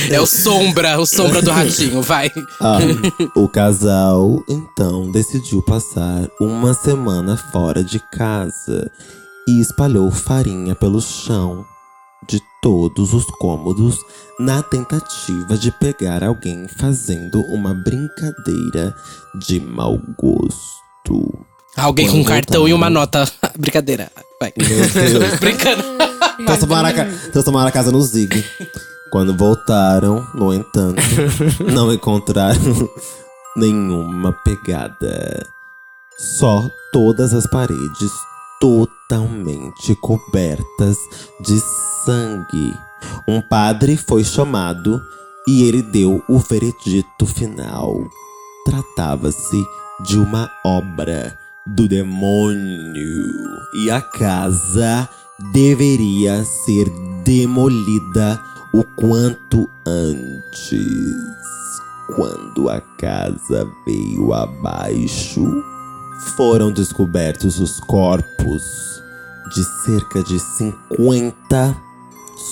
É 0.10 0.20
o 0.20 0.26
Sombra, 0.26 1.00
o 1.00 1.06
Sombra 1.06 1.42
do 1.42 1.52
Ratinho, 1.52 2.02
vai. 2.02 2.32
Ah, 2.60 2.80
o 3.36 3.48
casal 3.48 4.44
então 4.50 5.12
decidiu 5.12 5.62
passar 5.62 6.28
uma 6.40 6.74
semana 6.74 7.38
fora 7.38 7.84
de 7.84 8.00
casa 8.12 8.92
e 9.48 9.62
espalhou 9.62 10.12
farinha 10.12 10.76
pelo 10.76 11.02
chão 11.02 11.66
de 12.28 12.42
todos 12.62 13.14
os 13.14 13.26
cômodos 13.26 14.00
na 14.40 14.64
tentativa 14.64 15.58
de 15.58 15.72
pegar 15.72 16.24
alguém 16.24 16.68
fazendo 16.68 17.42
uma 17.42 17.74
brincadeira 17.74 18.96
de 19.36 19.60
mau 19.60 20.00
gosto. 20.18 21.46
Alguém 21.78 22.08
com 22.08 22.14
Quando 22.14 22.22
um 22.22 22.26
cartão 22.26 22.68
e 22.68 22.74
uma 22.74 22.90
nota. 22.90 23.30
Brincadeira. 23.60 24.10
Vai. 24.40 24.54
Brincando. 25.40 25.84
Transformaram 26.46 26.90
a, 26.90 26.94
ca- 26.94 27.08
transformaram 27.32 27.68
a 27.68 27.72
casa 27.72 27.92
no 27.92 28.02
Zig. 28.02 28.44
Quando 29.12 29.36
voltaram, 29.36 30.26
no 30.34 30.54
entanto, 30.54 31.02
não 31.74 31.94
encontraram 31.94 32.90
nenhuma 33.56 34.34
pegada. 34.44 35.46
Só 36.18 36.70
todas 36.92 37.34
as 37.34 37.48
paredes 37.48 38.12
totalmente 38.60 39.96
cobertas 39.96 40.98
de 41.42 41.60
sangue. 42.06 42.74
Um 43.28 43.42
padre 43.42 43.96
foi 43.98 44.24
chamado 44.24 45.02
e 45.48 45.64
ele 45.68 45.82
deu 45.82 46.24
o 46.28 46.40
veredito 46.40 47.26
final. 47.26 47.94
Tratava-se 48.66 49.64
de 50.04 50.18
uma 50.18 50.50
obra 50.66 51.38
do 51.68 51.88
demônio 51.88 53.26
e 53.84 53.92
a 53.92 54.02
casa 54.02 55.08
deveria 55.40 56.44
ser 56.44 56.90
demolida 57.24 58.42
o 58.74 58.84
quanto 58.84 59.70
antes. 59.86 60.86
quando 62.16 62.70
a 62.70 62.80
casa 62.80 63.68
veio 63.86 64.32
abaixo, 64.32 65.44
foram 66.36 66.72
descobertos 66.72 67.60
os 67.60 67.80
corpos 67.80 69.02
de 69.54 69.64
cerca 69.84 70.24
de 70.24 70.40
50 70.40 71.76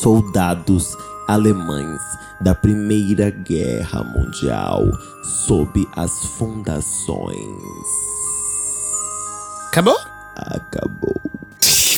soldados 0.01 0.97
alemães 1.27 2.01
da 2.41 2.53
Primeira 2.55 3.29
Guerra 3.29 4.03
Mundial 4.03 4.85
sob 5.23 5.87
as 5.95 6.25
fundações. 6.25 7.37
Acabou? 9.67 9.97
Acabou. 10.35 11.21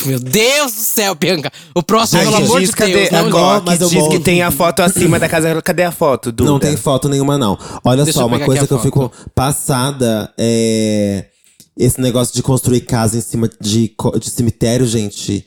Meu 0.06 0.20
Deus 0.20 0.72
do 0.72 0.80
céu, 0.80 1.14
Bianca. 1.14 1.50
O 1.74 1.82
próximo, 1.82 2.20
Ai, 2.20 2.26
pelo 2.26 2.36
amor 2.38 2.60
de 2.60 2.66
diz, 2.66 2.74
cadê? 2.74 2.92
Deus, 2.92 3.10
não 3.10 3.26
Agora, 3.26 3.62
mas 3.66 3.80
eu 3.80 3.88
diz 3.88 3.98
vou- 4.00 4.10
que 4.10 4.18
tem 4.20 4.42
a 4.42 4.50
foto 4.50 4.80
acima 4.80 5.18
da 5.18 5.28
casa. 5.28 5.60
Cadê 5.62 5.82
a 5.84 5.90
foto, 5.92 6.30
Duda? 6.32 6.50
Não 6.50 6.58
tem 6.58 6.76
foto 6.76 7.08
nenhuma, 7.08 7.36
não. 7.36 7.58
Olha 7.84 8.04
Deixa 8.04 8.20
só, 8.20 8.26
uma 8.26 8.38
coisa 8.40 8.66
que 8.66 8.72
eu 8.72 8.78
fico 8.80 9.10
passada 9.34 10.32
é. 10.38 11.26
Esse 11.78 12.00
negócio 12.00 12.34
de 12.34 12.42
construir 12.42 12.80
casa 12.80 13.18
em 13.18 13.20
cima 13.20 13.50
de, 13.60 13.92
de 14.18 14.30
cemitério, 14.30 14.86
gente. 14.86 15.44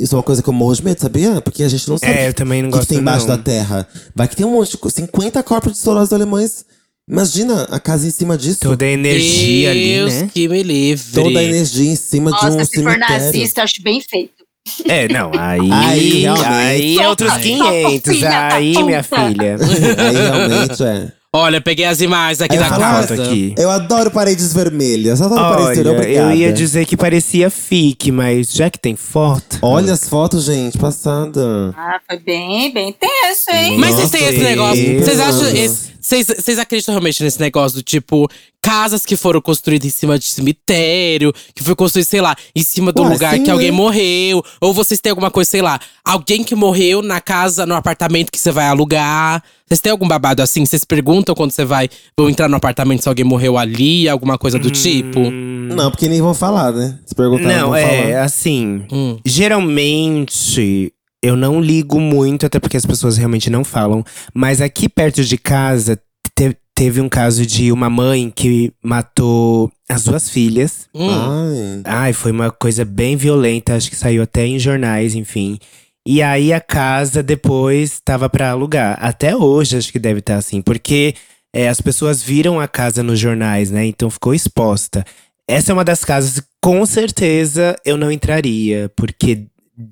Isso 0.00 0.14
é 0.14 0.16
uma 0.18 0.22
coisa 0.22 0.42
que 0.42 0.48
eu 0.48 0.52
morro 0.52 0.74
de 0.74 0.82
medo, 0.84 0.98
sabia? 1.00 1.40
Porque 1.42 1.62
a 1.62 1.68
gente 1.68 1.86
não 1.88 1.98
sabe 1.98 2.12
É, 2.12 2.24
eu 2.26 2.30
o 2.30 2.32
que- 2.32 2.36
também 2.38 2.62
não 2.62 2.68
o 2.68 2.72
que 2.72 2.78
gosto, 2.78 2.88
tem 2.88 2.98
embaixo 2.98 3.26
não. 3.26 3.36
da 3.36 3.42
terra. 3.42 3.86
Vai 4.14 4.28
que 4.28 4.36
tem 4.36 4.46
um 4.46 4.52
monte 4.52 4.70
de. 4.72 4.78
co- 4.78 4.88
50 4.88 5.42
corpos 5.42 5.72
de 5.72 5.78
soldados 5.78 6.12
alemães. 6.12 6.64
Imagina 7.08 7.68
a 7.70 7.78
casa 7.78 8.06
em 8.06 8.10
cima 8.10 8.36
disso. 8.36 8.58
Toda 8.60 8.84
a 8.84 8.88
energia 8.88 9.70
ali, 9.70 9.94
Deus 9.94 10.12
né? 10.14 10.30
que 10.32 10.48
me 10.48 10.62
livre. 10.62 11.12
Toda 11.12 11.38
a 11.38 11.44
energia 11.44 11.90
em 11.92 11.94
cima 11.96 12.32
de 12.32 12.36
Nossa, 12.42 12.48
um 12.56 12.64
se 12.64 12.82
for 12.82 12.90
cemitério. 12.90 13.24
nazista, 13.24 13.60
eu 13.60 13.64
acho 13.64 13.82
bem 13.82 14.00
feito. 14.00 14.44
É, 14.88 15.06
não, 15.06 15.30
aí. 15.38 15.60
Aí, 15.72 16.26
Aí, 16.26 16.98
é 16.98 17.08
outros 17.08 17.30
Solta, 17.30 17.44
500. 17.46 18.12
filha 18.12 18.28
da 18.28 18.54
Aí, 18.54 18.82
minha 18.82 19.02
filha. 19.04 19.56
Aí 19.98 20.16
realmente 20.16 20.82
é. 20.82 21.12
Olha, 21.32 21.60
peguei 21.60 21.84
as 21.84 22.00
imagens 22.00 22.40
aqui 22.40 22.56
Aí 22.56 22.64
eu 22.64 22.70
da 22.70 22.76
casa. 22.78 23.14
aqui. 23.22 23.54
Eu 23.58 23.70
adoro 23.70 24.10
paredes 24.10 24.52
vermelhas. 24.52 25.20
Eu 25.20 25.26
adoro 25.26 25.42
paredes 25.64 25.78
Olha, 25.86 25.98
vermelhas. 25.98 26.16
eu 26.24 26.32
ia 26.34 26.52
dizer 26.52 26.86
que 26.86 26.96
parecia 26.96 27.50
fique, 27.50 28.10
mas 28.10 28.50
já 28.52 28.68
que 28.70 28.78
tem 28.80 28.96
foto. 28.96 29.58
Olha 29.62 29.92
as 29.92 30.08
fotos, 30.08 30.44
gente, 30.46 30.76
passada. 30.78 31.72
Ah, 31.76 32.00
foi 32.08 32.18
bem, 32.18 32.72
bem 32.72 32.92
tenso, 32.92 33.50
hein? 33.52 33.76
Mas 33.78 33.94
vocês 33.94 34.10
Nossa, 34.10 34.18
têm 34.18 34.26
esse 34.28 34.42
negócio. 34.42 34.98
Vocês 35.00 35.20
acham. 35.20 35.48
esse- 35.54 35.95
Vocês, 36.06 36.58
acreditam 36.58 36.94
realmente 36.94 37.22
nesse 37.22 37.40
negócio 37.40 37.76
do 37.78 37.82
tipo. 37.82 38.28
Casas 38.62 39.06
que 39.06 39.14
foram 39.14 39.40
construídas 39.40 39.86
em 39.86 39.90
cima 39.90 40.18
de 40.18 40.24
cemitério, 40.24 41.32
que 41.54 41.62
foi 41.62 41.76
construído, 41.76 42.06
sei 42.06 42.20
lá, 42.20 42.34
em 42.52 42.64
cima 42.64 42.90
do 42.90 43.00
Ué, 43.02 43.10
lugar 43.10 43.34
sim, 43.36 43.44
que 43.44 43.50
alguém 43.50 43.70
né? 43.70 43.76
morreu. 43.76 44.42
Ou 44.60 44.74
vocês 44.74 45.00
têm 45.00 45.10
alguma 45.10 45.30
coisa, 45.30 45.48
sei 45.48 45.62
lá, 45.62 45.78
alguém 46.04 46.42
que 46.42 46.56
morreu 46.56 47.00
na 47.00 47.20
casa, 47.20 47.64
no 47.64 47.76
apartamento 47.76 48.32
que 48.32 48.38
você 48.40 48.50
vai 48.50 48.66
alugar. 48.66 49.40
Vocês 49.68 49.78
têm 49.78 49.92
algum 49.92 50.08
babado 50.08 50.42
assim? 50.42 50.66
Vocês 50.66 50.84
perguntam 50.84 51.32
quando 51.32 51.52
você 51.52 51.64
vai 51.64 51.88
vão 52.18 52.28
entrar 52.28 52.48
no 52.48 52.56
apartamento 52.56 53.02
se 53.04 53.08
alguém 53.08 53.24
morreu 53.24 53.56
ali, 53.56 54.08
alguma 54.08 54.36
coisa 54.36 54.58
do 54.58 54.70
tipo? 54.70 55.20
Não, 55.30 55.88
porque 55.90 56.08
nem 56.08 56.20
vão 56.20 56.34
falar, 56.34 56.72
né? 56.72 56.98
Se 57.06 57.14
perguntar, 57.14 57.44
não, 57.44 57.54
Não, 57.54 57.66
vão 57.68 57.76
é, 57.76 58.12
falar. 58.12 58.24
assim. 58.24 58.84
Hum. 58.90 59.18
Geralmente, 59.24 60.92
eu 61.26 61.36
não 61.36 61.60
ligo 61.60 61.98
muito, 62.00 62.46
até 62.46 62.58
porque 62.60 62.76
as 62.76 62.86
pessoas 62.86 63.16
realmente 63.16 63.50
não 63.50 63.64
falam. 63.64 64.04
Mas 64.32 64.60
aqui 64.60 64.88
perto 64.88 65.24
de 65.24 65.36
casa, 65.36 65.98
te- 66.36 66.56
teve 66.74 67.00
um 67.00 67.08
caso 67.08 67.44
de 67.46 67.72
uma 67.72 67.88
mãe 67.90 68.30
que 68.34 68.72
matou 68.82 69.70
as 69.88 70.04
duas 70.04 70.28
filhas. 70.30 70.86
Hum. 70.94 71.08
Ai. 71.10 71.82
Ai, 71.84 72.12
foi 72.12 72.32
uma 72.32 72.50
coisa 72.50 72.84
bem 72.84 73.16
violenta, 73.16 73.74
acho 73.74 73.90
que 73.90 73.96
saiu 73.96 74.22
até 74.22 74.46
em 74.46 74.58
jornais, 74.58 75.14
enfim. 75.14 75.58
E 76.06 76.22
aí 76.22 76.52
a 76.52 76.60
casa 76.60 77.22
depois 77.22 78.00
tava 78.04 78.28
pra 78.28 78.50
alugar. 78.50 78.96
Até 79.00 79.34
hoje 79.34 79.76
acho 79.76 79.90
que 79.90 79.98
deve 79.98 80.20
estar 80.20 80.36
assim, 80.36 80.62
porque 80.62 81.14
é, 81.54 81.68
as 81.68 81.80
pessoas 81.80 82.22
viram 82.22 82.60
a 82.60 82.68
casa 82.68 83.02
nos 83.02 83.18
jornais, 83.18 83.70
né? 83.70 83.84
Então 83.86 84.08
ficou 84.10 84.32
exposta. 84.34 85.04
Essa 85.48 85.72
é 85.72 85.74
uma 85.74 85.84
das 85.84 86.04
casas 86.04 86.38
que 86.40 86.46
com 86.62 86.84
certeza 86.86 87.74
eu 87.84 87.96
não 87.96 88.10
entraria, 88.12 88.90
porque 88.96 89.46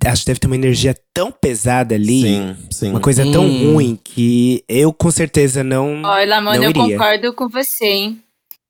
acho 0.06 0.22
que 0.22 0.26
deve 0.26 0.40
ter 0.40 0.46
uma 0.46 0.56
energia 0.56 0.94
tão 1.12 1.30
pesada 1.30 1.94
ali, 1.94 2.22
Sim, 2.22 2.56
sim. 2.70 2.90
uma 2.90 3.00
coisa 3.00 3.22
tão 3.30 3.44
Hum. 3.46 3.72
ruim 3.74 3.98
que 4.02 4.64
eu 4.68 4.92
com 4.92 5.10
certeza 5.10 5.62
não. 5.62 6.02
Olha, 6.02 6.36
Lamona, 6.36 6.56
não 6.56 6.64
eu 6.64 6.70
iria. 6.70 6.82
concordo 6.98 7.32
com 7.32 7.48
você, 7.48 7.84
hein? 7.86 8.20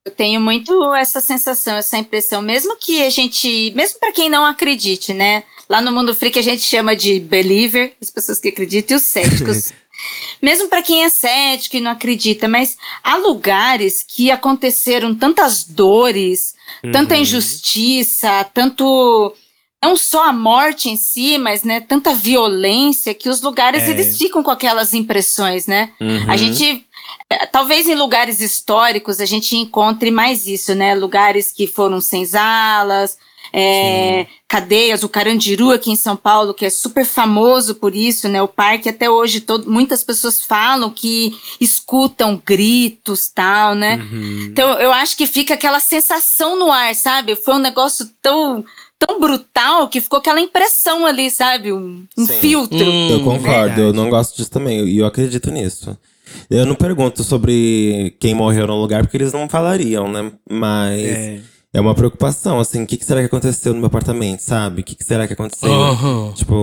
Eu 0.05 0.12
tenho 0.12 0.40
muito 0.40 0.94
essa 0.94 1.20
sensação, 1.20 1.77
essa 1.77 1.96
impressão, 1.96 2.42
mesmo 2.42 2.77
que 2.77 3.03
a 3.03 3.09
gente, 3.11 3.72
mesmo 3.74 3.98
para 3.98 4.12
quem 4.12 4.29
não 4.29 4.44
acredite, 4.44 5.14
né? 5.14 5.44
Lá 5.68 5.81
no 5.81 5.90
Mundo 5.90 6.14
Freak 6.14 6.38
a 6.38 6.42
gente 6.42 6.61
chama 6.62 6.94
de 6.94 7.18
believer, 7.20 7.94
as 8.03 8.11
pessoas 8.11 8.38
que 8.38 8.48
acreditam, 8.48 8.94
e 8.96 8.98
os 8.98 9.03
céticos. 9.05 9.72
mesmo 10.42 10.68
para 10.68 10.83
quem 10.83 11.05
é 11.05 11.09
cético 11.09 11.77
e 11.77 11.81
não 11.81 11.92
acredita, 11.92 12.46
mas 12.46 12.77
há 13.03 13.16
lugares 13.16 14.05
que 14.07 14.31
aconteceram 14.31 15.14
tantas 15.14 15.64
dores, 15.64 16.55
tanta 16.92 17.14
Uhum. 17.14 17.20
injustiça, 17.22 18.44
tanto 18.53 19.35
não 19.85 19.97
só 19.97 20.29
a 20.29 20.33
morte 20.33 20.88
em 20.88 20.97
si, 20.97 21.37
mas 21.38 21.62
né, 21.62 21.81
tanta 21.81 22.14
violência 22.14 23.12
que 23.14 23.29
os 23.29 23.42
lugares 23.42 23.83
É. 23.83 23.90
eles 23.90 24.16
ficam 24.16 24.42
com 24.42 24.51
aquelas 24.51 24.94
impressões, 24.94 25.66
né? 25.66 25.90
Uhum. 26.01 26.31
A 26.31 26.37
gente 26.37 26.87
eh, 27.31 27.47
talvez 27.47 27.87
em 27.88 27.94
lugares 27.94 28.40
históricos 28.40 29.20
a 29.20 29.27
gente 29.27 29.57
encontre 29.57 30.11
mais 30.11 30.47
isso, 30.47 30.75
né? 30.75 30.94
Lugares 30.94 31.53
que 31.53 31.66
foram 31.66 32.01
senzalas, 32.01 33.18
é, 33.57 34.27
cadeias, 34.49 35.05
o 35.05 35.09
Carandiru 35.09 35.71
aqui 35.71 35.93
em 35.93 35.97
São 35.97 36.17
Paulo, 36.17 36.53
que 36.53 36.67
é 36.67 36.71
super 36.71 37.07
famoso 37.07 37.77
por 37.77 37.95
isso, 37.95 38.29
né? 38.29 38.43
O 38.43 38.49
parque 38.49 38.88
até 38.88 39.09
hoje 39.09 39.40
todo, 39.40 39.71
muitas 39.71 40.03
pessoas 40.03 40.43
falam 40.43 40.90
que 40.90 41.33
escutam 41.61 42.43
gritos, 42.45 43.29
tal, 43.29 43.77
né? 43.77 43.97
Uhum. 44.11 44.49
Então 44.51 44.73
eu 44.81 44.93
acho 44.93 45.17
que 45.17 45.25
fica 45.25 45.55
aquela 45.55 45.79
sensação 45.79 46.59
no 46.59 46.73
ar, 46.73 46.93
sabe? 46.97 47.37
Foi 47.37 47.55
um 47.55 47.61
negócio 47.61 48.11
tão 48.21 48.64
tão 48.99 49.21
brutal 49.21 49.88
que 49.88 50.01
ficou 50.01 50.19
aquela 50.19 50.40
impressão 50.40 51.07
ali, 51.07 51.31
sabe? 51.31 51.73
Um, 51.73 52.05
um 52.19 52.27
filtro. 52.27 52.77
Hum. 52.77 53.11
Eu 53.11 53.21
concordo, 53.21 53.43
verdade. 53.43 53.81
eu 53.81 53.93
não 53.93 54.11
gosto 54.11 54.37
disso 54.37 54.51
também, 54.51 54.85
e 54.85 54.99
eu 54.99 55.07
acredito 55.07 55.53
nisso. 55.53 55.97
Eu 56.51 56.67
não 56.67 56.75
pergunto 56.75 57.23
sobre 57.23 58.17
quem 58.19 58.35
morreu 58.35 58.67
no 58.67 58.81
lugar, 58.81 59.03
porque 59.03 59.17
eles 59.17 59.33
não 59.33 59.49
falariam, 59.49 60.11
né? 60.11 60.33
Mas 60.51 61.01
é, 61.01 61.40
É. 61.75 61.81
uma 61.81 61.95
preocupação, 61.95 62.59
assim, 62.59 62.83
o 62.83 62.87
que, 62.87 62.97
que 62.97 63.05
será 63.05 63.21
que 63.21 63.27
aconteceu 63.27 63.73
no 63.73 63.81
meu 63.81 63.89
apartamento, 63.89 64.41
sabe? 64.41 64.81
O 64.81 64.85
que, 64.85 64.95
que 64.95 65.05
será 65.05 65.27
que 65.27 65.33
aconteceu? 65.33 65.73
Aham. 65.73 66.33
Tipo, 66.35 66.55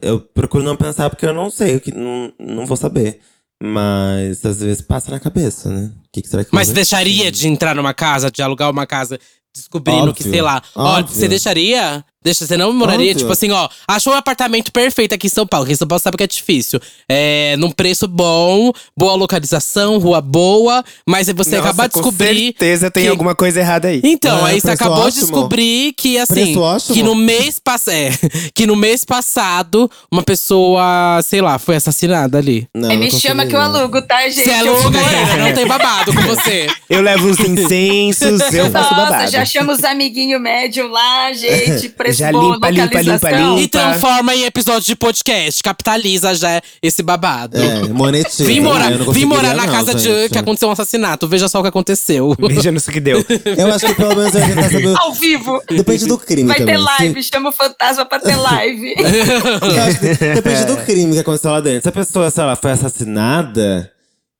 eu 0.00 0.20
procuro 0.20 0.64
não 0.64 0.76
pensar 0.76 1.10
porque 1.10 1.26
eu 1.26 1.34
não 1.34 1.50
sei, 1.50 1.80
que, 1.80 1.92
não, 1.92 2.32
não 2.38 2.66
vou 2.66 2.76
saber. 2.76 3.20
Mas 3.62 4.44
às 4.44 4.60
vezes 4.60 4.82
passa 4.82 5.10
na 5.10 5.20
cabeça, 5.20 5.68
né? 5.68 5.92
O 6.04 6.08
que, 6.12 6.22
que 6.22 6.28
será 6.28 6.44
que 6.44 6.50
Mas 6.52 6.68
você 6.68 6.74
deixaria 6.74 7.30
de 7.30 7.46
entrar 7.46 7.76
numa 7.76 7.94
casa, 7.94 8.30
de 8.30 8.42
alugar 8.42 8.68
uma 8.70 8.86
casa, 8.86 9.20
descobrindo 9.54 10.12
que, 10.12 10.22
Óbvio, 10.22 10.32
sei 10.32 10.42
lá. 10.42 10.62
Ó, 10.74 10.98
óbvio. 10.98 11.14
você 11.14 11.28
deixaria? 11.28 12.04
Deixa, 12.24 12.46
você 12.46 12.56
não 12.56 12.72
moraria, 12.72 13.14
tipo 13.14 13.30
assim, 13.32 13.50
ó, 13.50 13.68
achou 13.88 14.12
um 14.12 14.16
apartamento 14.16 14.70
perfeito 14.72 15.14
aqui 15.14 15.26
em 15.26 15.30
São 15.30 15.46
Paulo. 15.46 15.64
Aqui 15.64 15.72
em 15.72 15.76
São 15.76 15.88
Paulo 15.88 16.00
sabe 16.00 16.16
que 16.16 16.22
é 16.22 16.26
difícil. 16.26 16.80
É, 17.08 17.56
num 17.58 17.70
preço 17.70 18.06
bom, 18.06 18.72
boa 18.96 19.14
localização, 19.14 19.98
rua 19.98 20.20
boa, 20.20 20.84
mas 21.06 21.26
você 21.28 21.56
Nossa, 21.56 21.68
acaba 21.70 21.86
de 21.88 21.94
com 21.94 22.00
descobrir. 22.00 22.44
certeza 22.58 22.90
tem 22.90 23.04
que- 23.04 23.08
alguma 23.08 23.34
coisa 23.34 23.60
errada 23.60 23.88
aí. 23.88 24.00
Então, 24.04 24.46
É, 24.46 24.52
aí 24.52 24.60
você 24.60 24.70
acabou 24.70 24.96
de 25.02 25.06
ótimo. 25.08 25.22
descobrir 25.22 25.92
que, 25.94 26.18
assim, 26.18 26.54
que 26.92 27.02
no 27.02 27.14
mês 27.14 27.58
passado. 27.58 27.92
É, 27.94 28.10
que 28.54 28.66
no 28.66 28.76
mês 28.76 29.04
passado, 29.04 29.90
uma 30.10 30.22
pessoa, 30.22 31.20
sei 31.24 31.40
lá, 31.40 31.58
foi 31.58 31.76
assassinada 31.76 32.38
ali. 32.38 32.68
Não, 32.74 32.90
Aí 32.90 32.96
me 32.96 33.10
chama 33.10 33.46
que 33.46 33.54
eu 33.56 33.60
alugo, 33.60 34.00
tá, 34.02 34.22
gente? 34.28 34.44
Você 34.44 34.50
é 34.50 34.54
ainda 34.60 35.36
não 35.38 35.54
tem 35.54 35.66
babado 35.66 36.12
com 36.14 36.20
você. 36.22 36.66
Eu 36.88 37.00
levo 37.02 37.26
uns 37.28 37.40
incensos, 37.40 38.40
eu 38.52 38.70
faço 38.70 38.94
Nossa, 38.94 39.10
babado. 39.10 39.30
já 39.30 39.44
chama 39.44 39.72
os 39.72 39.82
amiguinhos 39.84 40.40
médium 40.40 40.88
lá, 40.88 41.32
gente. 41.32 41.88
Preço 42.12 42.18
Já 42.18 42.32
bom, 42.32 42.52
limpa, 42.52 42.70
limpa, 42.70 42.84
localização. 42.84 43.30
limpa, 43.30 43.42
limpa. 43.42 43.60
E 43.60 43.68
transforma 43.68 44.34
em 44.34 44.44
episódio 44.44 44.86
de 44.86 44.96
podcast. 44.96 45.62
Capitaliza 45.62 46.34
já 46.34 46.60
esse 46.82 47.02
babado. 47.02 47.56
É, 47.56 47.88
monetiza. 47.88 48.44
Vim 48.44 48.60
morar, 48.60 48.90
não 48.90 49.12
vim 49.12 49.24
morar 49.24 49.54
na 49.54 49.66
conseguiria, 49.66 49.72
casa 49.78 49.92
não, 49.92 49.98
de 49.98 50.04
gente. 50.04 50.32
que 50.32 50.38
aconteceu 50.38 50.68
um 50.68 50.72
assassinato. 50.72 51.26
Veja 51.26 51.48
só 51.48 51.58
o 51.60 51.62
que 51.62 51.68
aconteceu. 51.68 52.36
Veja 52.38 52.70
no 52.70 52.80
que 52.80 53.00
deu. 53.00 53.24
Eu 53.56 53.72
acho 53.72 53.86
que 53.86 53.94
pelo 53.94 54.16
menos 54.16 54.34
eu 54.34 54.40
ia 54.40 54.46
tentar 54.48 54.70
saber. 54.70 54.94
Ao 54.98 55.12
vivo. 55.12 55.62
Depende 55.68 56.06
do 56.06 56.18
crime 56.18 56.48
Vai 56.48 56.58
também. 56.58 56.74
ter 56.74 56.80
live, 56.80 57.22
chama 57.22 57.50
o 57.50 57.52
fantasma 57.52 58.04
pra 58.04 58.18
ter 58.18 58.36
live. 58.36 58.94
Depende 60.34 60.64
do 60.66 60.76
crime 60.78 61.12
que 61.14 61.20
aconteceu 61.20 61.50
lá 61.50 61.60
dentro. 61.60 61.82
Se 61.82 61.88
a 61.88 61.92
pessoa, 61.92 62.30
sei 62.30 62.44
lá, 62.44 62.56
foi 62.56 62.72
assassinada, 62.72 63.90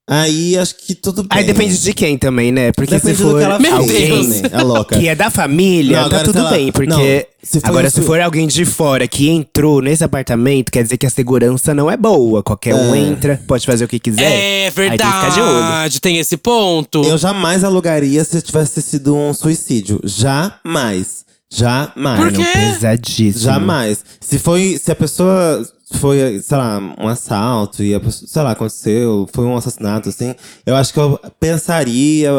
aí 0.09 0.57
acho 0.59 0.75
que 0.77 0.95
tudo 0.95 1.23
bem. 1.23 1.39
Aí 1.39 1.45
depende 1.45 1.79
de 1.79 1.93
quem 1.95 2.19
também, 2.19 2.51
né? 2.53 2.73
Porque 2.73 2.95
Depende 2.95 3.17
se 3.17 3.23
for 3.23 3.39
que 3.39 3.45
ela 3.45 3.59
Meu 3.59 3.83
fez 3.85 3.89
Deus. 4.09 4.27
também, 4.27 4.43
É 4.53 4.63
louca. 4.63 4.99
que 4.99 5.09
é 5.09 5.15
da 5.15 5.31
família, 5.31 6.03
Não, 6.03 6.09
tá 6.11 6.23
tudo 6.25 6.49
bem. 6.51 6.71
Porque 6.73 6.89
não, 6.91 6.99
se 7.43 7.61
agora, 7.63 7.87
um 7.87 7.91
se 7.91 8.03
for 8.03 8.21
alguém 8.21 8.47
de 8.47 8.65
fora 8.65 9.07
que 9.09 9.29
entrou 9.29 9.81
nesse 9.81 10.03
apartamento, 10.05 10.71
quer 10.71 10.83
dizer 10.83 10.97
que 10.97 11.07
a 11.07 11.11
segurança 11.11 11.73
não 11.75 11.91
é 11.91 11.97
boa. 11.97 12.43
Qualquer 12.43 12.75
um 12.75 12.95
É. 12.95 12.99
entra, 12.99 13.41
pode 13.47 13.65
fazer 13.65 13.85
o 13.85 13.89
que 13.89 13.99
quiser. 13.99 14.23
É 14.23 14.67
Aí 14.67 14.73
tem 14.73 14.91
que 14.91 15.05
ficar 15.05 15.29
de 15.31 15.41
olho. 15.41 15.53
verdade, 15.53 16.01
tem 16.01 16.19
esse 16.19 16.37
ponto. 16.37 17.03
Eu 17.05 17.17
jamais 17.19 17.63
alugaria 17.65 18.25
se 18.25 18.41
tivesse 18.43 18.83
sido 18.83 19.15
um 19.17 19.33
suicídio. 19.33 20.01
Jamais. 20.05 21.25
Jamais. 21.55 22.21
Por 22.21 22.33
quê? 22.33 22.45
Pesadíssimo. 22.53 23.45
Jamais. 23.45 24.05
Se 24.21 24.39
foi. 24.39 24.81
Se 24.83 24.91
a 24.91 24.97
pessoa 24.97 25.63
foi, 25.97 26.41
sei 26.41 26.57
lá, 26.57 26.79
um 26.99 27.07
assalto 27.07 27.83
e 27.83 27.95
a 27.95 28.01
pessoa, 28.01 28.29
sei 28.29 28.43
lá, 28.43 28.53
aconteceu, 28.53 29.29
foi 29.33 29.45
um 29.45 29.55
assassinato, 29.55 30.09
assim, 30.09 30.35
eu 30.65 30.75
acho 30.75 30.93
que 30.93 30.99
eu 30.99 31.21
pensaria. 31.39 32.31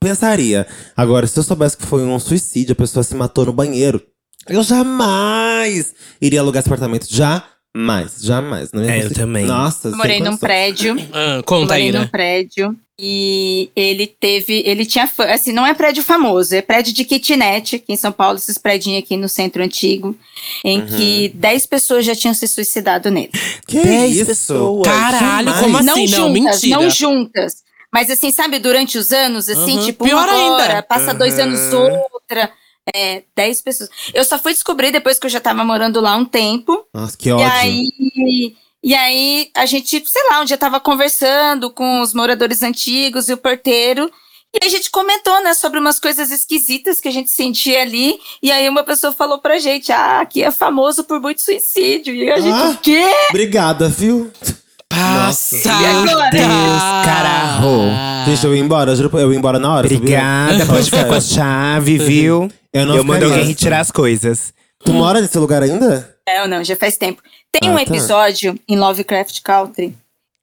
Pensaria. 0.00 0.66
Agora, 0.96 1.26
se 1.26 1.38
eu 1.38 1.42
soubesse 1.42 1.76
que 1.76 1.86
foi 1.86 2.02
um 2.02 2.18
suicídio, 2.18 2.72
a 2.72 2.76
pessoa 2.76 3.02
se 3.02 3.14
matou 3.14 3.46
no 3.46 3.52
banheiro, 3.52 4.00
eu 4.48 4.62
jamais 4.62 5.92
iria 6.20 6.40
alugar 6.40 6.60
esse 6.60 6.68
apartamento. 6.68 7.06
Jamais. 7.76 8.16
Jamais. 8.20 8.72
Não 8.72 8.82
ia 8.84 8.90
É, 8.90 8.96
eu 8.98 9.02
conseguir. 9.02 9.14
também. 9.20 9.46
Nossa, 9.46 9.90
morei 9.90 10.16
sem 10.16 10.24
num 10.24 10.36
prédio. 10.36 10.96
Ah, 11.12 11.42
conta 11.44 11.66
morei 11.74 11.86
aí, 11.86 11.92
num 11.92 12.00
né? 12.00 12.08
prédio. 12.10 12.76
E 13.00 13.70
ele 13.76 14.08
teve, 14.08 14.60
ele 14.66 14.84
tinha, 14.84 15.06
fã- 15.06 15.26
assim, 15.26 15.52
não 15.52 15.64
é 15.64 15.72
prédio 15.72 16.02
famoso, 16.02 16.52
é 16.52 16.60
prédio 16.60 16.92
de 16.92 17.04
kitnet, 17.04 17.76
aqui 17.76 17.92
em 17.92 17.96
São 17.96 18.10
Paulo, 18.10 18.38
esses 18.38 18.58
prédios 18.58 18.96
aqui 18.98 19.16
no 19.16 19.28
centro 19.28 19.62
antigo, 19.62 20.16
em 20.64 20.80
Uhum. 20.80 20.86
que 20.86 21.28
10 21.32 21.64
pessoas 21.66 22.04
já 22.04 22.16
tinham 22.16 22.34
se 22.34 22.48
suicidado 22.48 23.08
nele. 23.08 23.30
Que 23.68 23.80
Dez 23.80 24.16
isso? 24.16 24.26
pessoas. 24.26 24.88
Caralho, 24.88 25.46
Jamais. 25.48 25.60
como 25.60 25.82
não 25.84 25.92
assim? 25.92 26.08
Não, 26.08 26.18
juntas, 26.34 26.34
mentira. 26.62 26.76
não 26.80 26.90
juntas. 26.90 27.52
Mas 27.92 28.10
assim, 28.10 28.32
sabe, 28.32 28.58
durante 28.58 28.98
os 28.98 29.12
anos, 29.12 29.48
assim, 29.48 29.78
Uhum. 29.78 29.84
tipo, 29.86 30.04
Pior 30.04 30.28
uma 30.28 30.32
ainda. 30.32 30.64
agora, 30.64 30.82
passa 30.82 31.14
dois 31.14 31.34
Uhum. 31.38 31.42
anos 31.44 31.72
outra. 31.72 32.50
É, 32.94 33.22
10 33.36 33.62
pessoas. 33.62 33.90
Eu 34.14 34.24
só 34.24 34.38
fui 34.38 34.52
descobrir 34.52 34.90
depois 34.90 35.18
que 35.18 35.26
eu 35.26 35.30
já 35.30 35.40
tava 35.40 35.64
morando 35.64 36.00
lá 36.00 36.16
um 36.16 36.24
tempo. 36.24 36.84
Nossa, 36.94 37.16
que 37.16 37.28
E 37.28 37.32
ódio. 37.32 37.46
aí, 37.52 38.56
e 38.82 38.94
aí 38.94 39.50
a 39.54 39.66
gente, 39.66 40.02
sei 40.06 40.22
lá, 40.30 40.40
um 40.40 40.44
dia 40.44 40.56
tava 40.56 40.80
conversando 40.80 41.70
com 41.70 42.00
os 42.00 42.14
moradores 42.14 42.62
antigos 42.62 43.28
e 43.28 43.32
o 43.32 43.36
porteiro. 43.38 44.10
E 44.54 44.64
a 44.64 44.68
gente 44.70 44.90
comentou, 44.90 45.42
né, 45.42 45.52
sobre 45.52 45.78
umas 45.78 46.00
coisas 46.00 46.30
esquisitas 46.30 47.00
que 47.00 47.08
a 47.08 47.10
gente 47.10 47.30
sentia 47.30 47.82
ali. 47.82 48.18
E 48.42 48.50
aí 48.50 48.66
uma 48.66 48.82
pessoa 48.82 49.12
falou 49.12 49.38
pra 49.38 49.58
gente, 49.58 49.92
ah, 49.92 50.20
aqui 50.20 50.42
é 50.42 50.50
famoso 50.50 51.04
por 51.04 51.20
muito 51.20 51.42
suicídio. 51.42 52.14
E 52.14 52.30
a 52.30 52.40
gente, 52.40 52.54
Ah. 52.54 52.70
o 52.70 52.78
quê? 52.78 53.04
Obrigada, 53.28 53.88
viu? 53.90 54.30
Passa. 54.88 55.56
E 55.68 55.86
agora? 55.86 56.30
Deus, 56.30 56.82
carajo. 57.04 58.26
Gente, 58.26 58.44
eu 58.46 58.54
ia 58.54 58.60
embora, 58.62 58.90
eu 58.92 58.96
juro, 58.96 59.18
eu 59.18 59.32
ia 59.32 59.38
embora 59.38 59.58
na 59.58 59.74
hora. 59.74 59.82
sabia? 59.88 59.98
Obrigada, 59.98 60.66
pode 60.66 60.84
ficar 60.84 61.04
com 61.04 61.14
a 61.14 61.20
chave, 61.20 61.98
viu? 61.98 62.50
Eu 62.72 62.86
não 62.86 62.96
eu 62.96 63.04
mando 63.04 63.20
ficaria. 63.20 63.34
alguém 63.36 63.48
retirar 63.48 63.80
as 63.80 63.90
coisas. 63.90 64.52
Tu 64.84 64.92
mora 64.92 65.20
nesse 65.20 65.36
lugar 65.38 65.62
ainda? 65.62 66.16
Não, 66.26 66.46
não, 66.48 66.64
já 66.64 66.76
faz 66.76 66.96
tempo. 66.96 67.22
Tem 67.52 67.68
Ah, 67.68 67.72
um 67.72 67.76
tá. 67.76 67.82
episódio 67.82 68.58
em 68.68 68.78
Lovecraft 68.78 69.40
Country. 69.42 69.94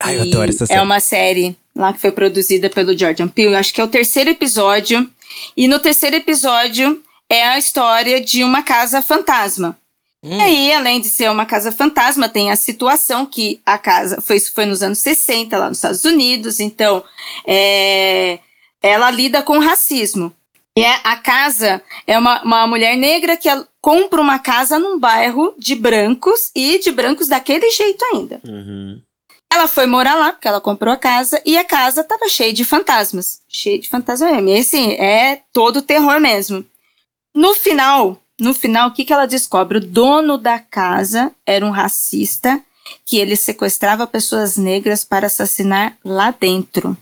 Ai, 0.01 0.17
eu 0.17 0.21
adoro 0.23 0.49
essa 0.49 0.65
série. 0.65 0.79
É 0.79 0.81
uma 0.83 0.99
série 0.99 1.55
lá 1.75 1.93
que 1.93 1.99
foi 1.99 2.11
produzida 2.11 2.69
pelo 2.69 2.97
Jordan 2.97 3.27
Peele. 3.27 3.55
Acho 3.55 3.73
que 3.73 3.79
é 3.81 3.83
o 3.83 3.87
terceiro 3.87 4.29
episódio. 4.29 5.09
E 5.55 5.67
no 5.67 5.79
terceiro 5.79 6.15
episódio 6.15 7.01
é 7.29 7.43
a 7.47 7.57
história 7.57 8.19
de 8.21 8.43
uma 8.43 8.61
casa 8.63 9.01
fantasma. 9.01 9.77
Hum. 10.25 10.39
E 10.39 10.41
aí, 10.41 10.73
além 10.73 10.99
de 10.99 11.07
ser 11.07 11.29
uma 11.29 11.45
casa 11.45 11.71
fantasma, 11.71 12.27
tem 12.27 12.49
a 12.49 12.55
situação 12.55 13.27
que 13.27 13.61
a 13.63 13.77
casa 13.77 14.19
foi, 14.19 14.37
isso 14.37 14.51
foi 14.51 14.65
nos 14.65 14.81
anos 14.81 14.97
60, 14.97 15.55
lá 15.55 15.69
nos 15.69 15.77
Estados 15.77 16.03
Unidos. 16.03 16.59
Então, 16.59 17.03
é, 17.45 18.39
ela 18.81 19.11
lida 19.11 19.43
com 19.43 19.59
racismo. 19.59 20.33
E 20.75 20.83
é, 20.83 20.99
a 21.03 21.15
casa 21.15 21.81
é 22.07 22.17
uma, 22.17 22.41
uma 22.41 22.65
mulher 22.65 22.97
negra 22.97 23.37
que 23.37 23.47
compra 23.79 24.19
uma 24.19 24.39
casa 24.39 24.79
num 24.79 24.99
bairro 24.99 25.53
de 25.59 25.75
brancos 25.75 26.49
e 26.55 26.79
de 26.79 26.91
brancos 26.91 27.27
daquele 27.27 27.69
jeito 27.69 28.03
ainda. 28.05 28.41
Uhum. 28.43 28.99
Ela 29.53 29.67
foi 29.67 29.85
morar 29.85 30.15
lá, 30.15 30.33
porque 30.33 30.47
ela 30.47 30.59
comprou 30.59 30.91
a 30.91 30.97
casa, 30.97 31.39
e 31.45 31.55
a 31.55 31.63
casa 31.63 32.03
tava 32.03 32.27
cheia 32.27 32.51
de 32.51 32.65
fantasmas. 32.65 33.41
Cheia 33.47 33.77
de 33.77 33.87
fantasmas 33.87 34.31
mesmo. 34.31 34.49
E 34.49 34.57
assim, 34.57 34.93
é 34.93 35.43
todo 35.53 35.83
terror 35.83 36.19
mesmo. 36.19 36.65
No 37.33 37.53
final, 37.53 38.19
no 38.39 38.53
final, 38.53 38.89
o 38.89 38.91
que, 38.91 39.05
que 39.05 39.13
ela 39.13 39.25
descobre? 39.25 39.77
O 39.77 39.81
dono 39.81 40.37
da 40.37 40.59
casa 40.59 41.31
era 41.45 41.65
um 41.65 41.71
racista 41.71 42.61
que 43.05 43.17
ele 43.17 43.35
sequestrava 43.35 44.05
pessoas 44.05 44.57
negras 44.57 45.03
para 45.03 45.27
assassinar 45.27 45.97
lá 46.03 46.31
dentro. 46.31 46.97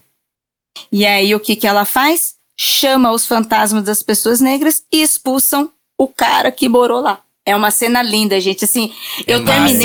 E 0.92 1.06
aí, 1.06 1.34
o 1.36 1.40
que, 1.40 1.56
que 1.56 1.68
ela 1.68 1.86
faz? 1.86 2.36
Chama 2.58 3.12
os 3.12 3.26
fantasmas 3.26 3.84
das 3.84 4.02
pessoas 4.04 4.40
negras 4.40 4.84
e 4.92 5.02
expulsam 5.02 5.72
o 5.98 6.08
cara 6.08 6.52
que 6.52 6.70
morou 6.70 7.02
lá. 7.02 7.20
É 7.46 7.56
uma 7.56 7.72
cena 7.72 8.02
linda, 8.02 8.40
gente. 8.40 8.64
Assim, 8.64 8.94
eu 9.28 9.44
terminei 9.44 9.82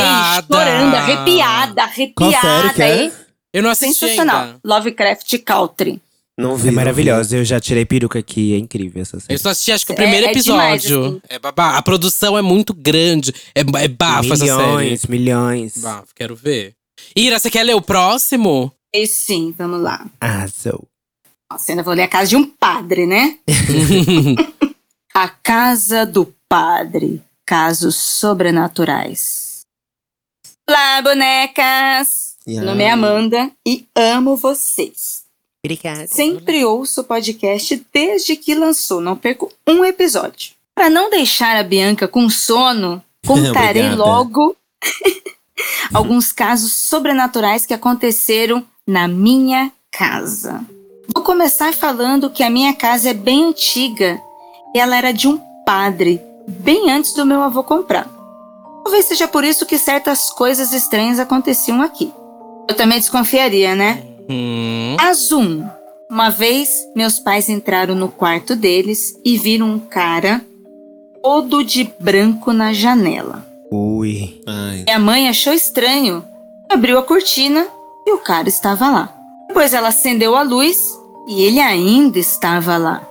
chorando, 0.47 0.95
arrepiada, 0.95 1.75
Qual 2.15 2.31
arrepiada. 2.31 2.41
série 2.41 2.75
que 2.75 2.83
é? 2.83 3.13
Eu 3.53 3.63
não 3.63 3.71
assisti 3.71 3.95
Sensacional. 3.95 4.43
ainda. 4.43 4.61
Lovecraft 4.65 5.39
Country. 5.45 6.01
Não 6.39 6.57
vi. 6.57 6.69
É 6.69 6.71
maravilhosa. 6.71 7.37
Eu 7.37 7.45
já 7.45 7.59
tirei 7.59 7.85
peruca 7.85 8.19
aqui, 8.21 8.55
é 8.55 8.59
incrível 8.59 9.03
essa 9.03 9.17
Eu 9.17 9.21
série. 9.21 9.39
só 9.39 9.49
assisti, 9.51 9.73
acho 9.73 9.85
que 9.85 9.93
o 9.93 9.95
É- 9.95 9.97
primeiro 9.97 10.27
é 10.29 10.33
demais, 10.33 10.85
episódio. 10.85 11.09
assim. 11.09 11.21
É 11.29 11.39
babá. 11.39 11.77
A 11.77 11.83
produção 11.83 12.39
é 12.39 12.43
muito 12.43 12.73
grande. 12.73 13.35
É, 13.55 13.61
é 13.61 13.89
bafo 13.89 14.33
essa 14.33 14.47
série. 14.47 14.53
milhões, 14.57 15.07
milhões. 15.07 15.79
Bafo, 15.79 16.15
quero 16.15 16.37
ver. 16.37 16.75
Ira, 17.17 17.39
você 17.39 17.51
quer 17.51 17.65
ler 17.65 17.75
o 17.75 17.83
próximo? 17.83 18.73
E 18.95 19.07
sim, 19.07 19.53
vamos 19.59 19.81
lá. 19.83 20.07
Arrasou. 20.21 20.87
Nossa, 21.51 21.73
ainda 21.73 21.83
vou 21.83 21.95
ler 21.95 22.03
a 22.03 22.09
casa 22.09 22.29
de 22.29 22.37
um 22.37 22.45
padre, 22.45 23.07
né? 23.07 23.39
a 25.15 25.29
casa 25.29 26.05
do 26.07 26.33
padre. 26.49 27.23
Casos 27.47 27.97
sobrenaturais. 27.97 29.61
Olá, 30.69 31.01
bonecas! 31.01 32.37
Yeah. 32.47 32.65
Meu 32.65 32.65
nome 32.67 32.85
é 32.85 32.91
Amanda 32.91 33.51
e 33.67 33.87
amo 33.97 34.37
vocês. 34.37 35.18
Obrigada. 35.65 36.07
Sempre 36.07 36.65
ouço 36.65 37.01
o 37.01 37.05
podcast 37.05 37.85
desde 37.93 38.37
que 38.37 38.55
lançou, 38.55 39.01
não 39.01 39.17
perco 39.17 39.53
um 39.67 39.85
episódio. 39.85 40.53
Para 40.75 40.89
não 40.89 41.11
deixar 41.11 41.57
a 41.57 41.65
Bianca 41.65 42.07
com 42.07 42.31
sono, 42.31 43.03
contarei 43.27 43.91
logo 43.97 44.57
alguns 45.93 46.33
casos 46.33 46.73
sobrenaturais 46.75 47.67
que 47.67 47.75
aconteceram 47.75 48.65
na 48.87 49.09
minha 49.09 49.73
casa. 49.91 50.65
Vou 51.13 51.25
começar 51.25 51.75
falando 51.75 52.31
que 52.31 52.43
a 52.43 52.51
minha 52.51 52.75
casa 52.75 53.11
é 53.11 53.15
bem 53.15 53.47
antiga 53.47 54.21
e 54.75 54.79
ela 54.79 54.97
era 54.97 55.13
de 55.13 55.27
um 55.27 55.41
padre, 55.67 56.21
bem 56.47 56.91
antes 56.91 57.13
do 57.13 57.27
meu 57.27 57.43
avô 57.43 57.65
comprar. 57.65 58.09
Talvez 58.85 59.07
seja 59.07 59.27
por 59.27 59.45
isso 59.45 59.67
que 59.67 59.77
certas 59.77 60.31
coisas 60.31 60.73
estranhas 60.73 61.19
aconteciam 61.19 61.83
aqui. 61.83 62.13
Eu 62.69 62.77
também 62.77 62.99
desconfiaria, 62.99 63.75
né? 63.75 64.08
Hum. 64.29 64.97
1. 65.01 65.69
Uma 66.11 66.31
vez, 66.31 66.71
meus 66.95 67.19
pais 67.19 67.49
entraram 67.49 67.95
no 67.95 68.09
quarto 68.09 68.57
deles 68.57 69.19
e 69.25 69.37
viram 69.37 69.71
um 69.71 69.79
cara 69.79 70.41
todo 71.23 71.63
de 71.63 71.93
branco 72.01 72.53
na 72.53 72.73
janela. 72.73 73.47
Ui. 73.71 74.41
Ai. 74.47 74.85
Minha 74.85 74.99
mãe 74.99 75.29
achou 75.29 75.53
estranho, 75.53 76.25
abriu 76.71 76.99
a 76.99 77.03
cortina 77.03 77.67
e 78.07 78.13
o 78.13 78.19
cara 78.19 78.49
estava 78.49 78.91
lá. 78.91 79.15
Depois 79.49 79.75
ela 79.75 79.89
acendeu 79.89 80.35
a 80.35 80.43
luz 80.43 80.79
e 81.29 81.43
ele 81.43 81.61
ainda 81.61 82.19
estava 82.19 82.77
lá. 82.79 83.03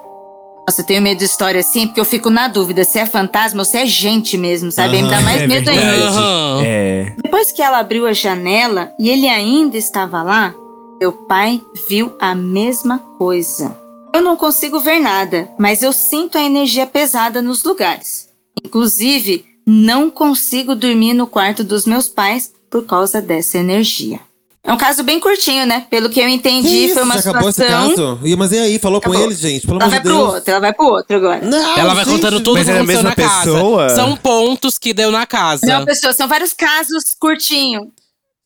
Nossa, 0.68 0.82
eu 0.82 0.86
tenho 0.86 1.02
medo 1.02 1.20
de 1.20 1.26
história 1.26 1.62
assim, 1.62 1.88
porque 1.88 2.00
eu 2.00 2.06
fico 2.06 2.30
na 2.30 2.48
dúvida 2.48 2.84
se 2.84 3.00
é 3.00 3.06
fantasma 3.06 3.62
ou 3.62 3.66
se 3.66 3.78
é 3.78 3.86
gente 3.86 4.38
mesmo, 4.38 4.72
sabe? 4.72 4.98
Aí 4.98 5.04
me 5.04 5.10
dá 5.10 5.22
mais 5.22 5.42
é 5.42 5.48
medo 5.48 5.70
ainda. 5.70 5.82
verdade. 5.82 6.18
Aham. 6.18 6.62
É. 6.66 7.14
Depois 7.24 7.52
que 7.52 7.62
ela 7.62 7.80
abriu 7.80 8.06
a 8.06 8.12
janela 8.12 8.92
e 9.00 9.10
ele 9.10 9.30
ainda 9.30 9.78
estava 9.78 10.22
lá, 10.24 10.54
meu 11.00 11.12
pai 11.12 11.62
viu 11.88 12.16
a 12.20 12.34
mesma 12.34 13.00
coisa. 13.18 13.76
Eu 14.14 14.22
não 14.22 14.36
consigo 14.36 14.80
ver 14.80 15.00
nada, 15.00 15.50
mas 15.58 15.84
eu 15.84 15.94
sinto 15.94 16.38
a 16.38 16.42
energia 16.44 16.88
pesada 16.88 17.42
nos 17.42 17.64
lugares. 17.64 18.30
Inclusive, 18.64 19.46
não 19.66 20.10
consigo 20.10 20.76
dormir 20.76 21.14
no 21.14 21.28
quarto 21.28 21.64
dos 21.64 21.86
meus 21.86 22.08
pais 22.08 22.52
por 22.70 22.86
causa 22.86 23.22
dessa 23.22 23.58
energia. 23.58 24.20
É 24.64 24.74
um 24.74 24.78
caso 24.78 25.02
bem 25.02 25.18
curtinho, 25.20 25.66
né? 25.66 25.86
Pelo 25.90 26.10
que 26.10 26.20
eu 26.20 26.26
Que 26.26 26.32
entendi, 26.34 26.86
isso? 26.86 26.96
foi 26.96 27.04
uma 27.04 27.14
Já 27.22 27.30
acabou 27.30 27.50
esse 27.50 27.62
situação. 27.64 27.96
caso? 28.18 28.20
E, 28.28 28.36
mas 28.36 28.52
e 28.52 28.58
aí? 28.58 28.80
Falou 28.80 29.00
com 29.00 29.10
Acabou. 29.12 29.28
ele, 29.28 29.36
gente? 29.36 29.66
Pelo 29.66 29.78
Ela 29.80 29.86
amor 29.86 29.90
vai 29.92 30.00
de 30.00 30.04
pro 30.10 30.18
Deus. 30.18 30.34
outro, 30.34 30.52
ela 30.52 30.60
vai 30.60 30.74
pro 30.74 30.86
outro 30.88 31.16
agora. 31.16 31.42
Não, 31.46 31.78
Ela 31.78 31.94
vai 31.94 32.04
gente. 32.04 32.14
contando 32.16 32.40
tudo 32.42 32.56
Mas 32.58 32.66
que 32.66 32.72
é 32.72 32.80
a 32.80 32.84
mesma 32.84 33.04
na 33.10 33.16
casa. 33.16 33.52
pessoa? 33.52 33.90
São 33.92 34.18
pontos 34.18 34.78
que 34.78 34.94
deu 34.94 35.10
na 35.10 35.26
casa. 35.26 35.66
Não, 35.66 35.86
pessoal, 35.86 36.14
são 36.14 36.28
vários 36.28 36.52
casos 36.52 37.16
curtinhos. 37.18 37.88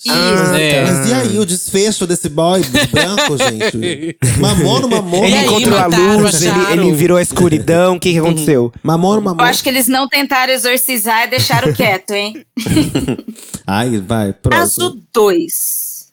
Isso. 0.03 0.11
Ah, 0.11 0.59
É. 0.59 0.83
Mas 0.85 1.09
e 1.09 1.13
aí, 1.13 1.37
o 1.39 1.45
desfecho 1.45 2.07
desse 2.07 2.27
boy 2.27 2.61
branco, 2.91 3.37
gente? 3.37 4.17
Mamou 4.39 4.79
no 4.81 4.89
mamou? 4.89 5.23
Ele 5.25 5.37
encontrou 5.37 5.77
a 5.77 5.85
luz, 5.85 6.41
ele, 6.41 6.71
ele 6.71 6.91
virou 6.93 7.17
a 7.17 7.21
escuridão. 7.21 7.95
O 7.95 7.99
que, 7.99 8.11
que 8.13 8.17
aconteceu? 8.19 8.73
Mamou 8.81 9.11
no 9.13 9.17
Eu 9.19 9.23
mamou? 9.23 9.45
acho 9.45 9.61
que 9.61 9.69
eles 9.69 9.87
não 9.87 10.07
tentaram 10.07 10.51
exorcizar 10.51 11.25
e 11.27 11.29
deixaram 11.29 11.71
quieto, 11.73 12.11
hein? 12.11 12.43
Ai, 13.67 13.99
vai, 13.99 14.33
Caso 14.49 14.79
próximo. 14.79 15.01
2. 15.13 16.11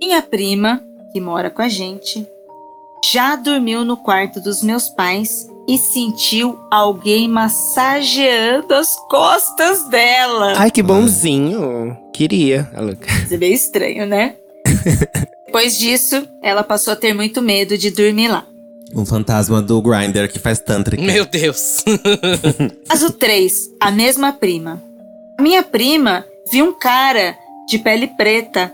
Minha 0.00 0.22
prima, 0.22 0.82
que 1.12 1.20
mora 1.20 1.50
com 1.50 1.60
a 1.60 1.68
gente, 1.68 2.26
já 3.12 3.36
dormiu 3.36 3.84
no 3.84 3.96
quarto 3.98 4.40
dos 4.40 4.62
meus 4.62 4.88
pais 4.88 5.46
e 5.68 5.78
sentiu 5.78 6.58
alguém 6.70 7.28
massageando 7.28 8.74
as 8.74 8.96
costas 9.08 9.88
dela. 9.88 10.54
Ai, 10.56 10.70
que 10.70 10.82
bonzinho. 10.82 11.96
Queria. 12.12 12.68
Isso 13.24 13.34
é 13.34 13.36
meio 13.36 13.54
estranho, 13.54 14.06
né? 14.06 14.34
Depois 15.46 15.78
disso, 15.78 16.26
ela 16.42 16.62
passou 16.62 16.92
a 16.92 16.96
ter 16.96 17.12
muito 17.12 17.42
medo 17.42 17.76
de 17.76 17.90
dormir 17.90 18.28
lá. 18.28 18.44
Um 18.94 19.06
fantasma 19.06 19.62
do 19.62 19.80
Grindr 19.80 20.28
que 20.28 20.38
faz 20.38 20.58
tântrica. 20.58 21.02
Meu 21.02 21.24
Deus. 21.24 21.84
Caso 22.88 23.12
3, 23.12 23.70
a 23.80 23.90
mesma 23.90 24.32
prima. 24.32 24.82
A 25.38 25.42
minha 25.42 25.62
prima 25.62 26.24
viu 26.50 26.66
um 26.66 26.72
cara 26.72 27.36
de 27.68 27.78
pele 27.78 28.08
preta, 28.08 28.72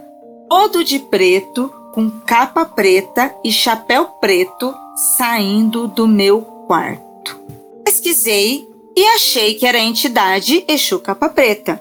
todo 0.48 0.82
de 0.82 0.98
preto, 0.98 1.70
com 1.94 2.10
capa 2.10 2.64
preta 2.64 3.34
e 3.44 3.52
chapéu 3.52 4.06
preto, 4.20 4.74
saindo 5.16 5.86
do 5.88 6.08
meu 6.08 6.55
quarto. 6.66 7.38
Pesquisei 7.84 8.66
e 8.96 9.04
achei 9.14 9.54
que 9.54 9.66
era 9.66 9.78
a 9.78 9.82
entidade 9.82 10.64
Exu 10.68 10.98
Capa 10.98 11.28
Preta. 11.28 11.80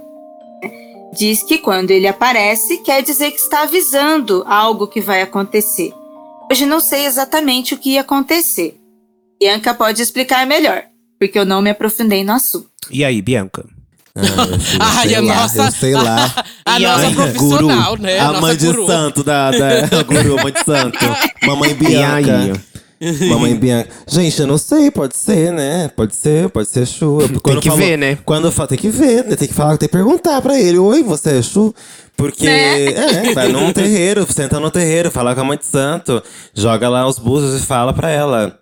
Diz 1.14 1.42
que 1.44 1.58
quando 1.60 1.92
ele 1.92 2.08
aparece, 2.08 2.78
quer 2.80 3.02
dizer 3.02 3.32
que 3.32 3.40
está 3.40 3.64
avisando 3.64 4.44
algo 4.48 4.88
que 4.88 5.00
vai 5.00 5.22
acontecer. 5.22 5.94
Hoje 6.52 6.66
não 6.66 6.80
sei 6.80 7.06
exatamente 7.06 7.74
o 7.74 7.78
que 7.78 7.92
ia 7.92 8.02
acontecer. 8.02 8.78
Bianca 9.40 9.74
pode 9.74 10.02
explicar 10.02 10.46
melhor, 10.46 10.84
porque 11.20 11.40
eu 11.40 11.46
não 11.46 11.62
me 11.62 11.70
aprofundei 11.70 12.24
no 12.24 12.34
assunto. 12.34 12.70
E 12.92 13.04
aí, 13.04 13.22
Bianca? 13.22 13.66
Ai, 14.80 15.08
sei 15.08 15.16
a 15.16 15.22
lá, 15.22 15.36
nossa. 15.36 15.64
eu 15.66 15.72
sei 15.72 15.94
lá. 15.94 16.46
A, 16.66 16.80
E 16.80 16.84
nossa 16.84 17.12
profissional, 17.12 17.90
guru, 17.92 18.02
né? 18.02 18.20
A 18.20 18.28
nossa 18.28 18.42
mãe 18.42 18.58
de 18.58 18.66
guru. 18.68 18.88
santo 18.88 19.24
da, 19.24 19.52
da 19.52 20.04
guru, 20.04 20.36
mãe 20.42 20.52
de 20.54 20.64
santo. 20.64 20.98
Mamãe 21.46 21.70
E 21.82 21.96
aí? 22.04 22.24
Bianca. 22.24 22.64
Mamãe 23.30 23.56
Bianca. 23.56 23.90
Gente, 24.08 24.40
eu 24.40 24.48
não 24.48 24.58
sei, 24.58 24.90
pode 24.90 25.16
ser, 25.18 25.52
né? 25.52 25.90
Pode 25.96 26.16
ser, 26.16 26.50
pode 26.50 26.70
ser 26.70 26.82
Exu. 26.82 27.20
Eu- 27.22 27.28
Tem 27.30 27.60
que 27.60 27.70
ver, 27.78 27.98
né? 27.98 28.18
Quando 28.26 28.46
eu 28.46 28.52
falo, 28.52 28.70
tem 28.70 28.78
que 28.78 28.90
ver, 28.90 29.26
né? 29.26 29.36
Tem 29.36 29.48
que 29.48 29.54
falar, 29.54 29.78
tem 29.78 29.88
que 29.90 29.94
perguntar 29.94 30.42
pra 30.42 30.60
ele. 30.60 30.78
Oi, 30.78 31.04
você 31.04 31.32
é 31.32 31.38
Exu? 31.38 31.74
Porque, 32.18 32.48
é, 32.48 33.34
vai 33.34 33.50
num 33.50 33.74
terreiro, 33.74 34.26
senta 34.32 34.60
no 34.60 34.72
terreiro, 34.72 35.12
fala 35.12 35.36
com 35.36 35.42
a 35.42 35.44
mãe 35.44 35.58
de 35.58 35.66
santo, 35.66 36.24
joga 36.54 36.88
lá 36.88 37.06
os 37.06 37.20
búzios 37.20 37.62
e 37.62 37.66
fala 37.66 37.92
pra 37.94 38.10
ela. 38.10 38.58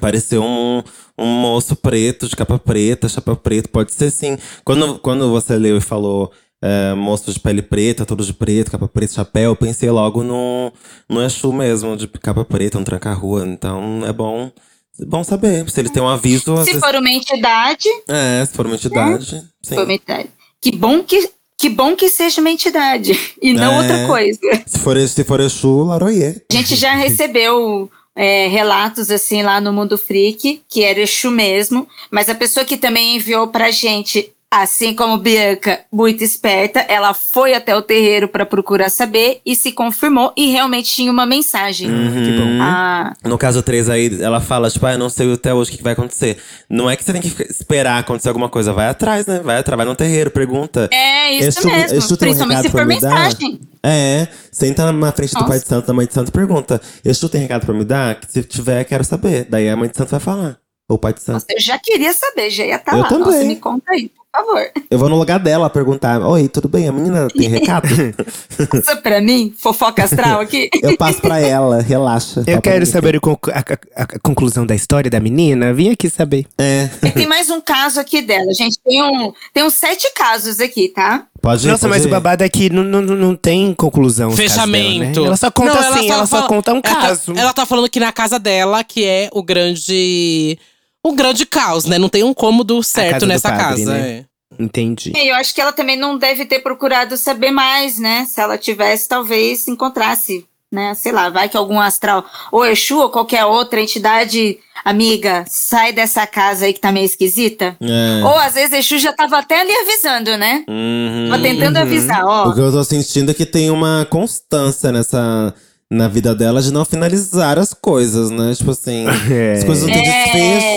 Pareceu 0.00 0.42
um, 0.42 0.82
um 1.16 1.26
moço 1.26 1.76
preto, 1.76 2.26
de 2.28 2.34
capa 2.34 2.58
preta, 2.58 3.08
chapéu 3.08 3.36
preto, 3.36 3.68
pode 3.68 3.92
ser 3.94 4.10
sim. 4.10 4.36
Quando, 4.64 4.98
quando 4.98 5.30
você 5.30 5.56
leu 5.56 5.76
e 5.76 5.80
falou 5.80 6.32
é, 6.66 7.30
de 7.32 7.40
pele 7.40 7.60
preta, 7.62 8.06
todo 8.06 8.24
de 8.24 8.32
preto, 8.32 8.70
capa 8.70 8.88
preta, 8.88 9.12
chapéu, 9.14 9.50
eu 9.50 9.56
pensei 9.56 9.90
logo 9.90 10.22
no, 10.24 10.72
no 11.08 11.22
Exu 11.22 11.52
mesmo, 11.52 11.94
de 11.96 12.08
capa 12.08 12.44
preta, 12.44 12.78
um 12.78 12.84
tranca-rua. 12.84 13.44
Então 13.46 14.02
é 14.06 14.12
bom, 14.12 14.50
é 14.98 15.04
bom 15.04 15.22
saber. 15.22 15.68
Se 15.70 15.78
ele 15.80 15.90
tem 15.90 16.02
um 16.02 16.08
aviso, 16.08 16.56
Se 16.58 16.64
vezes- 16.72 16.80
for 16.80 16.94
uma 16.94 17.10
entidade, 17.10 17.88
É, 18.08 18.44
se 18.46 18.54
for 18.54 18.64
uma 18.66 18.76
entidade. 18.76 19.26
Sim. 19.26 19.42
se 19.62 19.74
for 19.74 19.84
uma 19.84 19.92
entidade. 19.92 20.28
Que 20.60 20.74
bom 20.74 21.02
que, 21.02 21.28
que 21.58 21.68
bom 21.68 21.94
que 21.94 22.08
seja 22.08 22.40
uma 22.40 22.50
entidade 22.50 23.12
e 23.42 23.52
não 23.52 23.74
É. 23.74 23.78
outra 23.80 24.06
coisa. 24.06 24.40
Se 24.66 24.78
for, 24.78 24.98
se 25.06 25.22
for 25.24 25.40
Exu, 25.40 25.82
Laroye. 25.84 26.40
A 26.50 26.54
gente 26.54 26.74
já 26.76 26.94
recebeu 26.94 27.90
é, 28.16 28.46
relatos 28.46 29.10
assim 29.10 29.42
lá 29.42 29.60
no 29.60 29.72
Mundo 29.72 29.98
Freak, 29.98 30.62
que 30.68 30.82
era 30.82 31.00
Exu 31.00 31.30
mesmo, 31.30 31.86
mas 32.10 32.28
a 32.30 32.34
pessoa 32.34 32.64
que 32.64 32.76
também 32.78 33.16
enviou 33.16 33.48
pra 33.48 33.70
gente, 33.70 34.30
assim 34.62 34.94
como 34.94 35.18
Bianca, 35.18 35.80
muito 35.92 36.22
esperta, 36.22 36.80
ela 36.80 37.12
foi 37.14 37.54
até 37.54 37.76
o 37.76 37.82
terreiro 37.82 38.28
pra 38.28 38.46
procurar 38.46 38.88
saber 38.90 39.40
e 39.44 39.56
se 39.56 39.72
confirmou 39.72 40.32
e 40.36 40.50
realmente 40.50 40.92
tinha 40.94 41.10
uma 41.10 41.26
mensagem. 41.26 41.88
que 41.88 42.36
bom. 42.38 42.62
Ah, 42.62 43.12
No 43.24 43.36
caso 43.36 43.62
3 43.62 43.88
aí, 43.90 44.22
ela 44.22 44.40
fala, 44.40 44.70
tipo, 44.70 44.86
ah, 44.86 44.92
eu 44.92 44.98
não 44.98 45.08
sei 45.10 45.32
até 45.32 45.52
hoje 45.52 45.72
o 45.72 45.76
que 45.76 45.82
vai 45.82 45.92
acontecer. 45.94 46.38
Não 46.70 46.88
é 46.88 46.96
que 46.96 47.04
você 47.04 47.12
tem 47.12 47.20
que 47.22 47.42
esperar 47.50 47.98
acontecer 47.98 48.28
alguma 48.28 48.48
coisa. 48.48 48.72
Vai 48.72 48.88
atrás, 48.88 49.26
né? 49.26 49.40
Vai 49.40 49.58
atrás, 49.58 49.76
vai 49.76 49.86
no 49.86 49.94
terreiro, 49.96 50.30
pergunta. 50.30 50.88
é 50.92 51.32
isso 51.32 51.66
mesmo, 51.66 51.96
Exu 51.98 52.16
tem 52.16 52.28
um 52.28 52.32
principalmente 52.32 52.62
se 52.62 52.70
for 52.70 52.86
mensagem. 52.86 53.60
É, 53.82 54.28
senta 54.50 54.90
na 54.92 55.12
frente 55.12 55.30
do 55.32 55.34
Nossa. 55.34 55.48
pai 55.48 55.58
de 55.58 55.66
santo, 55.66 55.86
da 55.86 55.92
mãe 55.92 56.06
de 56.06 56.14
santo 56.14 56.28
e 56.28 56.32
pergunta. 56.32 56.80
Exu 57.04 57.28
tem 57.28 57.40
recado 57.42 57.66
pra 57.66 57.74
me 57.74 57.84
dar? 57.84 58.14
Que 58.20 58.30
se 58.32 58.42
tiver, 58.44 58.84
quero 58.84 59.04
saber. 59.04 59.46
Daí 59.48 59.68
a 59.68 59.76
mãe 59.76 59.88
de 59.88 59.96
santo 59.96 60.10
vai 60.10 60.20
falar. 60.20 60.58
Ou 60.88 60.96
o 60.96 60.98
pai 60.98 61.12
de 61.14 61.20
santo. 61.22 61.34
Nossa, 61.34 61.46
eu 61.50 61.60
já 61.60 61.78
queria 61.78 62.12
saber, 62.12 62.50
já 62.50 62.64
ia 62.64 62.76
estar 62.76 62.92
Eu 62.92 62.98
lá. 63.00 63.08
também. 63.08 63.24
Nossa, 63.26 63.44
me 63.44 63.56
conta 63.56 63.92
aí, 63.92 64.10
favor. 64.36 64.70
Eu 64.90 64.98
vou 64.98 65.08
no 65.08 65.16
lugar 65.16 65.38
dela 65.38 65.68
perguntar. 65.70 66.20
Oi, 66.26 66.48
tudo 66.48 66.68
bem? 66.68 66.88
A 66.88 66.92
menina 66.92 67.28
tem 67.28 67.48
recado? 67.48 67.88
Passa 68.70 68.96
pra 68.96 69.20
mim, 69.20 69.54
fofoca 69.58 70.04
astral 70.04 70.40
aqui. 70.40 70.68
eu 70.82 70.96
passo 70.96 71.20
pra 71.20 71.38
ela, 71.40 71.80
relaxa. 71.80 72.40
Eu 72.46 72.60
pra 72.60 72.62
quero 72.62 72.86
saber 72.86 73.16
a, 73.16 73.58
a- 73.58 74.02
a 74.02 74.18
conclusão 74.20 74.64
da 74.66 74.74
história 74.74 75.10
da 75.10 75.20
menina. 75.20 75.72
Vim 75.72 75.90
aqui 75.90 76.08
saber. 76.10 76.46
É, 76.58 76.88
tem 77.14 77.26
mais 77.26 77.50
um 77.50 77.60
caso 77.60 77.98
aqui 78.00 78.22
dela, 78.22 78.52
gente. 78.54 78.78
Tem, 78.84 79.02
um, 79.02 79.32
tem 79.52 79.62
uns 79.64 79.74
sete 79.74 80.12
casos 80.14 80.60
aqui, 80.60 80.88
tá? 80.88 81.26
pode 81.40 81.66
ir, 81.66 81.70
Nossa, 81.70 81.82
pode 81.88 81.90
mas 81.98 82.04
ir. 82.04 82.08
o 82.08 82.10
babado 82.10 82.42
é 82.42 82.48
que 82.48 82.70
não, 82.70 82.82
não, 82.82 83.00
não 83.02 83.36
tem 83.36 83.74
conclusão. 83.74 84.30
casos 84.30 84.46
dela, 84.46 84.48
né? 84.48 84.54
Fechamento. 84.88 85.24
Ela 85.26 85.36
só 85.36 85.50
conta 85.50 85.74
Não, 85.74 85.80
assim, 85.92 86.10
ela 86.10 86.26
só, 86.26 86.36
fala- 86.36 86.48
conta 86.48 86.72
um 86.72 86.76
ela 86.76 86.82
tá- 86.82 86.94
caso. 87.00 87.32
Ela 87.36 87.52
tá 87.52 87.66
falando 87.66 87.88
que 87.90 88.00
na 88.00 88.12
casa 88.12 88.38
dela, 88.38 88.82
que 88.82 89.04
é 89.04 89.28
o 89.32 89.42
grande. 89.42 90.58
O 91.04 91.12
grande 91.12 91.44
caos, 91.44 91.84
né? 91.84 91.98
Não 91.98 92.08
tem 92.08 92.24
um 92.24 92.32
cômodo 92.32 92.82
certo 92.82 93.12
casa 93.12 93.26
nessa 93.26 93.50
padre, 93.50 93.84
casa. 93.84 93.92
né? 93.92 94.10
é. 94.10 94.24
Entendi. 94.58 95.12
E 95.14 95.28
eu 95.28 95.34
acho 95.34 95.54
que 95.54 95.60
ela 95.60 95.72
também 95.72 95.96
não 95.96 96.16
deve 96.16 96.46
ter 96.46 96.60
procurado 96.60 97.16
saber 97.16 97.50
mais, 97.50 97.98
né? 97.98 98.24
Se 98.24 98.40
ela 98.40 98.56
tivesse, 98.56 99.08
talvez 99.08 99.66
encontrasse, 99.68 100.46
né? 100.72 100.94
Sei 100.94 101.12
lá, 101.12 101.28
vai 101.28 101.48
que 101.48 101.56
algum 101.56 101.80
astral, 101.80 102.24
ou 102.50 102.64
Exu, 102.64 102.98
ou 102.98 103.10
qualquer 103.10 103.44
outra 103.44 103.80
entidade, 103.80 104.58
amiga, 104.84 105.44
sai 105.48 105.92
dessa 105.92 106.26
casa 106.26 106.66
aí 106.66 106.72
que 106.72 106.80
tá 106.80 106.92
meio 106.92 107.04
esquisita. 107.04 107.76
É. 107.80 108.24
Ou 108.24 108.38
às 108.38 108.54
vezes 108.54 108.72
Exu 108.72 108.98
já 108.98 109.12
tava 109.12 109.38
até 109.38 109.60
ali 109.60 109.72
avisando, 109.72 110.36
né? 110.36 110.64
Uhum. 110.68 111.28
Tava 111.30 111.42
tentando 111.42 111.76
avisar, 111.76 112.24
ó. 112.24 112.48
O 112.48 112.54
que 112.54 112.60
eu 112.60 112.72
tô 112.72 112.84
sentindo 112.84 113.30
é 113.30 113.34
que 113.34 113.46
tem 113.46 113.70
uma 113.70 114.06
constância 114.08 114.90
nessa. 114.92 115.54
Na 115.90 116.08
vida 116.08 116.34
dela 116.34 116.60
de 116.62 116.72
não 116.72 116.84
finalizar 116.84 117.58
as 117.58 117.72
coisas, 117.74 118.30
né? 118.30 118.54
Tipo 118.54 118.70
assim, 118.72 119.04
É. 119.30 119.52
as 119.52 119.64
coisas 119.64 119.84
não 119.86 119.92
têm 119.92 120.06
É. 120.08 120.24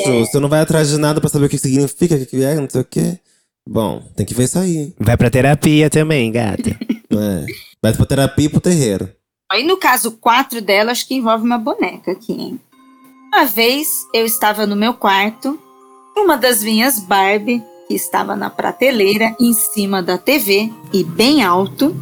desfecho. 0.02 0.20
Você 0.26 0.40
não 0.40 0.50
vai 0.50 0.60
atrás 0.62 0.90
de 0.90 0.98
nada 0.98 1.20
pra 1.22 1.30
saber 1.30 1.46
o 1.46 1.50
que 1.50 1.58
significa, 1.58 2.16
o 2.16 2.26
que 2.26 2.44
é, 2.44 2.56
não 2.56 2.70
sei 2.70 2.82
o 2.82 2.86
quê. 2.86 3.20
Bom, 3.68 4.02
tem 4.16 4.26
que 4.26 4.34
ver 4.34 4.44
isso 4.46 4.60
aí. 4.60 4.94
Vai 5.00 5.18
pra 5.18 5.30
terapia 5.30 5.90
também, 5.90 6.32
gata. 6.32 6.78
né? 7.12 7.46
Vai 7.82 7.94
pra 7.94 8.06
terapia 8.06 8.46
e 8.46 8.50
pro 8.50 8.62
terreiro. 8.62 9.10
Aí 9.52 9.64
no 9.66 9.78
caso 9.78 10.12
4 10.12 10.62
dela, 10.62 10.92
acho 10.92 11.08
que 11.08 11.16
envolve 11.16 11.46
uma 11.46 11.58
boneca 11.58 12.12
aqui, 12.12 12.34
hein? 12.34 12.60
Uma 13.34 13.46
vez 13.46 13.88
eu 14.14 14.26
estava 14.26 14.66
no 14.66 14.76
meu 14.76 14.94
quarto, 14.94 15.60
uma 16.16 16.38
das 16.38 16.64
minhas 16.64 17.00
Barbie, 17.00 17.62
que 17.88 17.94
estava 17.94 18.36
na 18.36 18.50
prateleira 18.50 19.36
em 19.40 19.54
cima 19.54 20.02
da 20.04 20.18
TV 20.18 20.70
e 20.94 21.04
bem 21.04 21.44
alto, 21.44 21.96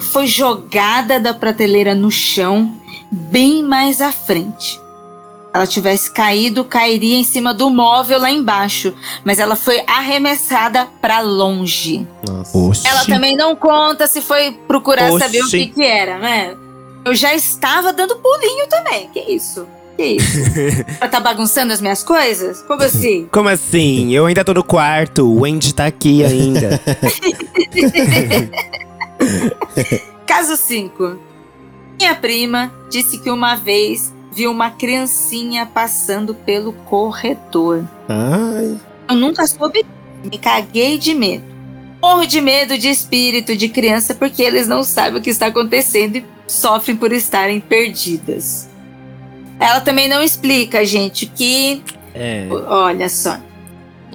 foi 0.00 0.26
jogada 0.26 1.20
da 1.20 1.32
prateleira 1.32 1.94
no 1.94 2.10
chão, 2.10 2.74
bem 3.10 3.62
mais 3.62 4.00
à 4.00 4.10
frente. 4.10 4.80
Ela 5.52 5.66
tivesse 5.66 6.12
caído, 6.12 6.64
cairia 6.64 7.16
em 7.16 7.24
cima 7.24 7.52
do 7.52 7.68
móvel 7.70 8.20
lá 8.20 8.30
embaixo, 8.30 8.94
mas 9.24 9.40
ela 9.40 9.56
foi 9.56 9.82
arremessada 9.86 10.86
para 11.00 11.20
longe. 11.20 12.06
Ela 12.84 13.04
também 13.04 13.36
não 13.36 13.56
conta 13.56 14.06
se 14.06 14.20
foi 14.20 14.52
procurar 14.68 15.10
Oxi. 15.10 15.24
saber 15.24 15.42
o 15.42 15.48
que, 15.48 15.66
que 15.66 15.82
era, 15.82 16.18
né? 16.18 16.56
Eu 17.04 17.14
já 17.14 17.34
estava 17.34 17.92
dando 17.92 18.16
pulinho 18.16 18.68
também. 18.68 19.08
Que 19.12 19.20
isso? 19.20 19.66
Que 19.96 20.04
isso? 20.04 20.38
Ela 21.00 21.10
tá 21.10 21.18
bagunçando 21.18 21.72
as 21.72 21.80
minhas 21.80 22.04
coisas? 22.04 22.62
Como 22.62 22.82
assim? 22.82 23.26
Como 23.32 23.48
assim? 23.48 24.12
Eu 24.12 24.26
ainda 24.26 24.44
tô 24.44 24.54
no 24.54 24.62
quarto, 24.62 25.26
o 25.26 25.40
Wendy 25.40 25.74
tá 25.74 25.86
aqui 25.86 26.24
ainda. 26.24 26.80
Caso 30.26 30.56
5. 30.56 31.18
Minha 31.98 32.14
prima 32.14 32.72
disse 32.90 33.18
que 33.18 33.30
uma 33.30 33.56
vez 33.56 34.12
viu 34.32 34.50
uma 34.50 34.70
criancinha 34.70 35.66
passando 35.66 36.34
pelo 36.34 36.72
corredor. 36.72 37.84
Ai. 38.08 38.78
Eu 39.08 39.16
nunca 39.16 39.46
soube. 39.46 39.84
Me 40.24 40.38
caguei 40.38 40.98
de 40.98 41.14
medo. 41.14 41.44
Morro 42.00 42.26
de 42.26 42.40
medo 42.40 42.78
de 42.78 42.88
espírito 42.88 43.54
de 43.56 43.68
criança 43.68 44.14
porque 44.14 44.42
eles 44.42 44.66
não 44.66 44.82
sabem 44.82 45.20
o 45.20 45.22
que 45.22 45.30
está 45.30 45.46
acontecendo 45.46 46.16
e 46.16 46.24
sofrem 46.46 46.96
por 46.96 47.12
estarem 47.12 47.60
perdidas. 47.60 48.68
Ela 49.58 49.80
também 49.80 50.08
não 50.08 50.22
explica, 50.22 50.84
gente, 50.86 51.26
que. 51.26 51.82
É. 52.14 52.48
Olha 52.50 53.08
só. 53.08 53.38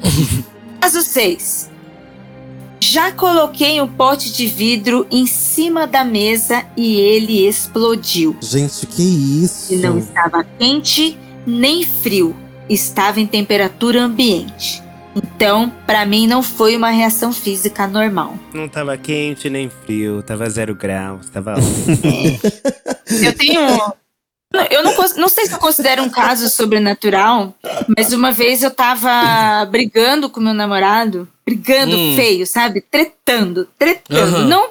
Caso 0.82 1.02
6. 1.02 1.70
Já 2.88 3.12
coloquei 3.12 3.82
um 3.82 3.88
pote 3.88 4.32
de 4.32 4.46
vidro 4.46 5.08
em 5.10 5.26
cima 5.26 5.88
da 5.88 6.06
mesa 6.06 6.64
e 6.78 6.98
ele 6.98 7.48
explodiu. 7.48 8.38
Gente, 8.40 8.86
que 8.86 9.02
isso? 9.44 9.74
E 9.74 9.78
não 9.78 9.98
estava 9.98 10.44
quente 10.44 11.18
nem 11.48 11.84
frio, 11.84 12.36
estava 12.70 13.20
em 13.20 13.26
temperatura 13.26 14.04
ambiente. 14.04 14.84
Então, 15.16 15.74
para 15.88 16.06
mim, 16.06 16.28
não 16.28 16.44
foi 16.44 16.78
uma 16.78 16.92
reação 16.92 17.34
física 17.34 17.88
normal. 17.88 18.38
Não 18.54 18.70
tava 18.70 18.96
quente 18.98 19.50
nem 19.50 19.68
frio, 19.68 20.22
tava 20.22 20.48
zero 20.48 20.76
graus, 20.76 21.28
tava 21.32 21.56
ótimo. 21.58 22.40
Eu 23.24 23.34
tenho. 23.34 23.94
Eu 24.72 24.84
não, 24.84 24.94
não 25.18 25.28
sei 25.28 25.46
se 25.48 25.54
eu 25.54 25.60
considero 25.60 26.02
um 26.04 26.10
caso 26.10 26.50
sobrenatural, 26.50 27.54
mas 27.98 28.14
uma 28.14 28.32
vez 28.32 28.64
eu 28.64 28.72
tava 28.72 29.66
brigando 29.66 30.30
com 30.30 30.40
meu 30.40 30.54
namorado, 30.54 31.28
brigando 31.46 31.96
Hum. 31.98 32.16
feio, 32.16 32.48
sabe? 32.48 32.80
Tretando, 32.82 33.68
tretando. 33.78 34.38
Aham. 34.38 34.46
Não, 34.48 34.70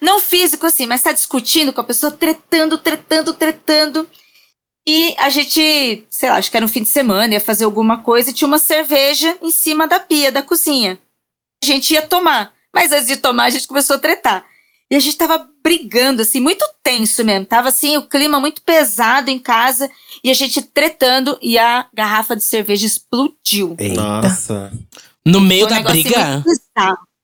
não 0.00 0.20
físico 0.20 0.64
assim, 0.66 0.86
mas 0.86 1.02
tá 1.02 1.12
discutindo 1.12 1.72
com 1.72 1.80
a 1.80 1.84
pessoa, 1.84 2.10
tretando, 2.10 2.78
tretando, 2.78 3.34
tretando. 3.34 4.08
E 4.86 5.14
a 5.18 5.28
gente, 5.28 6.06
sei 6.08 6.30
lá, 6.30 6.36
acho 6.36 6.50
que 6.50 6.56
era 6.56 6.64
um 6.64 6.68
fim 6.68 6.82
de 6.82 6.88
semana, 6.88 7.34
ia 7.34 7.40
fazer 7.40 7.64
alguma 7.64 7.98
coisa 8.02 8.30
e 8.30 8.32
tinha 8.32 8.48
uma 8.48 8.58
cerveja 8.58 9.36
em 9.42 9.50
cima 9.50 9.86
da 9.86 10.00
pia 10.00 10.32
da 10.32 10.42
cozinha. 10.42 10.98
A 11.62 11.66
gente 11.66 11.92
ia 11.92 12.00
tomar. 12.00 12.54
Mas 12.74 12.92
antes 12.92 13.06
de 13.08 13.16
tomar, 13.16 13.44
a 13.44 13.50
gente 13.50 13.68
começou 13.68 13.96
a 13.96 13.98
tretar. 13.98 14.46
E 14.90 14.96
a 14.96 15.00
gente 15.00 15.16
tava 15.18 15.46
brigando, 15.62 16.22
assim, 16.22 16.40
muito 16.40 16.64
tenso 16.82 17.22
mesmo. 17.22 17.44
Tava 17.44 17.68
assim, 17.68 17.98
o 17.98 18.02
clima 18.02 18.40
muito 18.40 18.62
pesado 18.62 19.30
em 19.30 19.38
casa. 19.38 19.90
E 20.24 20.30
a 20.30 20.34
gente 20.34 20.62
tretando 20.62 21.38
e 21.42 21.58
a 21.58 21.86
garrafa 21.92 22.34
de 22.34 22.42
cerveja 22.42 22.86
explodiu. 22.86 23.76
Eita. 23.78 24.00
Nossa. 24.00 24.72
No 25.26 25.40
meio 25.40 25.66
um 25.66 25.68
da 25.68 25.80
briga? 25.82 26.42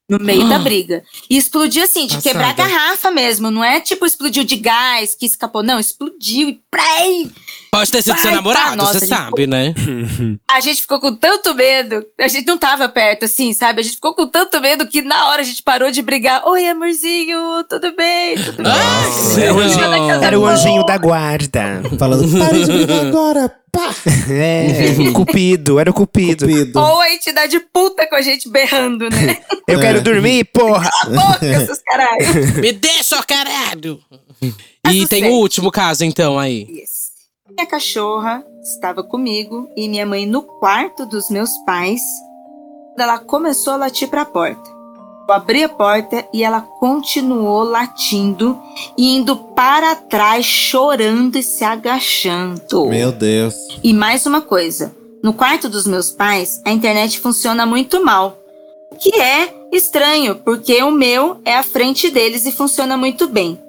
No 0.06 0.18
meio 0.18 0.46
da 0.46 0.58
briga. 0.58 1.02
E 1.30 1.38
explodiu 1.38 1.82
assim, 1.82 2.06
de 2.06 2.16
Passada. 2.16 2.22
quebrar 2.22 2.50
a 2.50 2.52
garrafa 2.52 3.10
mesmo. 3.10 3.50
Não 3.50 3.64
é 3.64 3.80
tipo 3.80 4.04
explodiu 4.04 4.44
de 4.44 4.56
gás 4.56 5.14
que 5.14 5.24
escapou. 5.24 5.62
Não, 5.62 5.80
explodiu 5.80 6.50
e 6.50 6.60
prei! 6.70 7.30
Pode 7.74 7.90
ter 7.90 8.02
sido 8.02 8.16
seu 8.18 8.30
Vai, 8.30 8.34
namorado, 8.36 8.70
tá, 8.70 8.76
nossa, 8.76 9.00
você 9.00 9.06
sabe, 9.06 9.48
né? 9.48 9.74
A 10.48 10.60
gente 10.60 10.80
ficou 10.82 11.00
com 11.00 11.12
tanto 11.12 11.52
medo. 11.56 12.06
A 12.20 12.28
gente 12.28 12.46
não 12.46 12.56
tava 12.56 12.88
perto, 12.88 13.24
assim, 13.24 13.52
sabe? 13.52 13.80
A 13.80 13.82
gente 13.82 13.96
ficou 13.96 14.14
com 14.14 14.28
tanto 14.28 14.60
medo 14.60 14.86
que 14.86 15.02
na 15.02 15.26
hora 15.26 15.42
a 15.42 15.44
gente 15.44 15.60
parou 15.60 15.90
de 15.90 16.00
brigar. 16.00 16.46
Oi, 16.46 16.68
amorzinho, 16.68 17.36
tudo 17.68 17.92
bem? 17.96 18.36
Tudo 18.36 18.62
bem? 18.62 18.72
Nossa, 18.72 19.40
Era 19.40 19.52
o 19.52 19.58
anjinho, 19.58 20.10
era 20.22 20.38
o 20.38 20.46
anjinho 20.46 20.86
da 20.86 20.96
guarda. 20.96 21.82
Falando, 21.98 22.38
pare 22.38 22.64
de 22.64 22.72
brigar 22.72 23.06
agora, 23.06 23.52
pá! 23.72 23.92
É, 24.30 25.10
cupido, 25.12 25.80
era 25.80 25.90
o 25.90 25.94
cupido. 25.94 26.46
Cupido. 26.46 26.78
Ou 26.78 27.00
a 27.00 27.12
entidade 27.12 27.58
puta 27.72 28.06
com 28.06 28.14
a 28.14 28.22
gente 28.22 28.48
berrando, 28.48 29.10
né? 29.10 29.38
Eu 29.66 29.80
quero 29.80 30.00
dormir, 30.00 30.44
porra! 30.44 30.88
Boca, 31.08 31.66
seus 31.66 31.80
caralho. 31.80 32.60
Me 32.60 32.70
deixa, 32.70 33.20
caralho! 33.24 33.98
E 34.88 35.08
tem 35.08 35.26
o 35.26 35.32
último 35.32 35.72
caso, 35.72 36.04
então, 36.04 36.38
aí. 36.38 36.68
Yes. 36.70 37.03
Minha 37.51 37.66
cachorra 37.66 38.42
estava 38.62 39.03
comigo 39.03 39.68
e 39.76 39.86
minha 39.86 40.07
mãe 40.07 40.24
no 40.24 40.42
quarto 40.42 41.05
dos 41.05 41.28
meus 41.28 41.51
pais. 41.66 42.01
Quando 42.88 43.01
ela 43.01 43.18
começou 43.18 43.74
a 43.74 43.76
latir 43.76 44.09
para 44.09 44.22
a 44.22 44.24
porta. 44.24 44.70
Eu 45.28 45.34
abri 45.34 45.62
a 45.62 45.68
porta 45.68 46.26
e 46.32 46.42
ela 46.42 46.62
continuou 46.62 47.62
latindo 47.62 48.59
e 48.97 49.14
indo 49.14 49.36
para 49.36 49.95
trás, 49.95 50.47
chorando 50.47 51.36
e 51.36 51.42
se 51.42 51.62
agachando. 51.62 52.86
Meu 52.86 53.12
Deus. 53.12 53.55
E 53.82 53.92
mais 53.92 54.24
uma 54.24 54.40
coisa: 54.40 54.97
no 55.22 55.34
quarto 55.34 55.68
dos 55.68 55.86
meus 55.86 56.11
pais, 56.11 56.62
a 56.64 56.72
internet 56.72 57.20
funciona 57.20 57.66
muito 57.66 58.03
mal. 58.03 58.38
O 58.90 58.97
que 58.97 59.20
é 59.20 59.55
estranho, 59.70 60.36
porque 60.36 60.82
o 60.82 60.90
meu 60.90 61.42
é 61.45 61.55
à 61.57 61.62
frente 61.62 62.11
deles 62.11 62.47
e 62.47 62.53
funciona 62.53 62.97
muito 62.97 63.28
bem. 63.28 63.61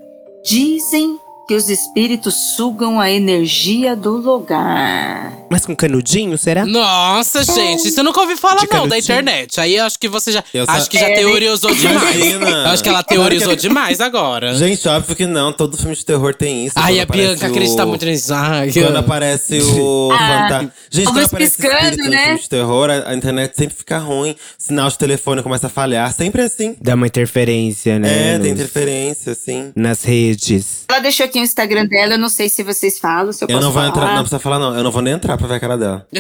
Dizem 0.45 1.19
que 1.47 1.53
os 1.53 1.69
espíritos 1.69 2.33
sugam 2.55 2.99
a 2.99 3.09
energia 3.11 3.95
do 3.95 4.17
lugar. 4.17 5.33
Mas 5.49 5.63
com 5.65 5.75
canudinho, 5.75 6.37
será? 6.37 6.65
Nossa, 6.65 7.43
gente, 7.43 7.87
isso 7.87 7.99
eu 7.99 8.03
nunca 8.03 8.19
ouvi 8.21 8.35
falar 8.35 8.55
De 8.55 8.61
não 8.61 8.67
da 8.67 8.77
canutinho. 8.95 8.99
internet. 9.19 9.59
Aí 9.61 9.75
eu 9.75 9.85
acho 9.85 9.99
que 9.99 10.07
você 10.09 10.31
já. 10.31 10.43
Eu 10.53 10.65
acho 10.67 10.83
sa- 10.85 10.89
que 10.89 10.97
já 10.97 11.07
É, 11.07 11.15
teorizou 11.15 11.73
demais. 11.73 12.15
Imagina. 12.15 12.49
Eu 12.49 12.67
acho 12.71 12.83
que 12.83 12.89
ela 12.89 13.03
teorizou 13.03 13.55
demais 13.55 14.01
agora. 14.01 14.55
Gente, 14.55 14.87
óbvio 14.87 15.15
que 15.15 15.25
não. 15.27 15.53
Todo 15.53 15.77
filme 15.77 15.95
de 15.95 16.03
terror 16.03 16.33
tem 16.33 16.65
isso. 16.65 16.73
Ai, 16.77 16.93
Quando 16.95 16.99
a 16.99 17.03
aparece 17.03 17.27
Bianca 17.27 17.45
o- 17.45 17.49
acredita 17.51 17.85
muito 17.85 18.05
nisso. 18.05 18.33
Ai, 18.33 18.71
Quando 18.73 18.97
aparece 18.97 19.59
o 19.61 20.09
fantasma. 20.17 20.71
Gente, 20.89 21.05
quando 21.05 21.15
luz 21.17 21.27
aparece 21.27 21.57
piscando, 21.57 21.75
espírito 21.83 22.03
no 22.03 22.09
né? 22.09 22.23
filme 22.25 22.39
de 22.39 22.49
terror, 22.49 22.89
a, 22.89 23.09
a 23.09 23.15
internet 23.15 23.53
sempre 23.55 23.75
fica 23.77 23.97
ruim. 23.99 24.35
Sinal 24.57 24.89
de 24.89 24.97
telefone 24.97 25.43
começa 25.43 25.67
a 25.67 25.69
falhar. 25.69 26.11
Sempre 26.11 26.41
assim. 26.41 26.75
Dá 26.81 26.95
uma 26.95 27.05
interferência, 27.07 27.99
né? 27.99 28.35
É, 28.35 28.39
tem 28.39 28.51
nos- 28.51 28.59
interferência, 28.61 29.31
assim. 29.33 29.71
Nas 29.75 30.03
redes. 30.03 30.85
Ela 30.89 30.99
deixou 30.99 31.25
aqui 31.25 31.34
o 31.41 31.43
Instagram 31.43 31.86
dela, 31.88 32.13
eu 32.13 32.19
não 32.19 32.29
sei 32.29 32.49
se 32.49 32.61
vocês 32.63 32.99
falam, 32.99 33.31
se 33.31 33.43
eu, 33.43 33.47
Eu 33.49 33.55
posso 33.55 33.65
não 33.65 33.71
vou 33.73 33.81
falar. 33.81 33.89
entrar, 33.89 34.07
não 34.15 34.21
precisa 34.21 34.39
falar, 34.39 34.59
não. 34.59 34.75
Eu 34.75 34.83
não 34.83 34.91
vou 34.91 35.01
nem 35.01 35.13
entrar 35.13 35.38
pra 35.38 35.47
ver 35.47 35.55
a 35.55 35.59
cara 35.59 35.77
dela. 35.77 36.07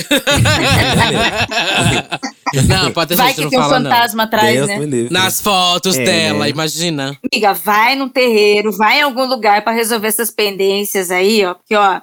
não, 2.67 2.91
pode 2.91 3.09
ter 3.09 3.15
Vai 3.15 3.27
gente 3.27 3.35
que 3.35 3.41
não 3.43 3.49
tem 3.49 3.59
um 3.59 3.63
fala, 3.63 3.79
não. 3.79 3.91
fantasma 3.91 4.23
atrás, 4.23 4.67
Deus 4.67 4.67
né? 4.67 5.07
Nas 5.11 5.41
fotos 5.41 5.97
É, 5.97 6.03
dela, 6.05 6.39
né? 6.39 6.49
imagina. 6.49 7.17
Amiga, 7.31 7.53
vai 7.53 7.95
num 7.95 8.09
terreiro, 8.09 8.71
vai 8.71 8.99
em 8.99 9.03
algum 9.03 9.25
lugar 9.25 9.63
pra 9.63 9.73
resolver 9.73 10.07
essas 10.07 10.31
pendências 10.31 11.11
aí, 11.11 11.45
ó. 11.45 11.53
Porque, 11.55 11.75
ó, 11.75 12.01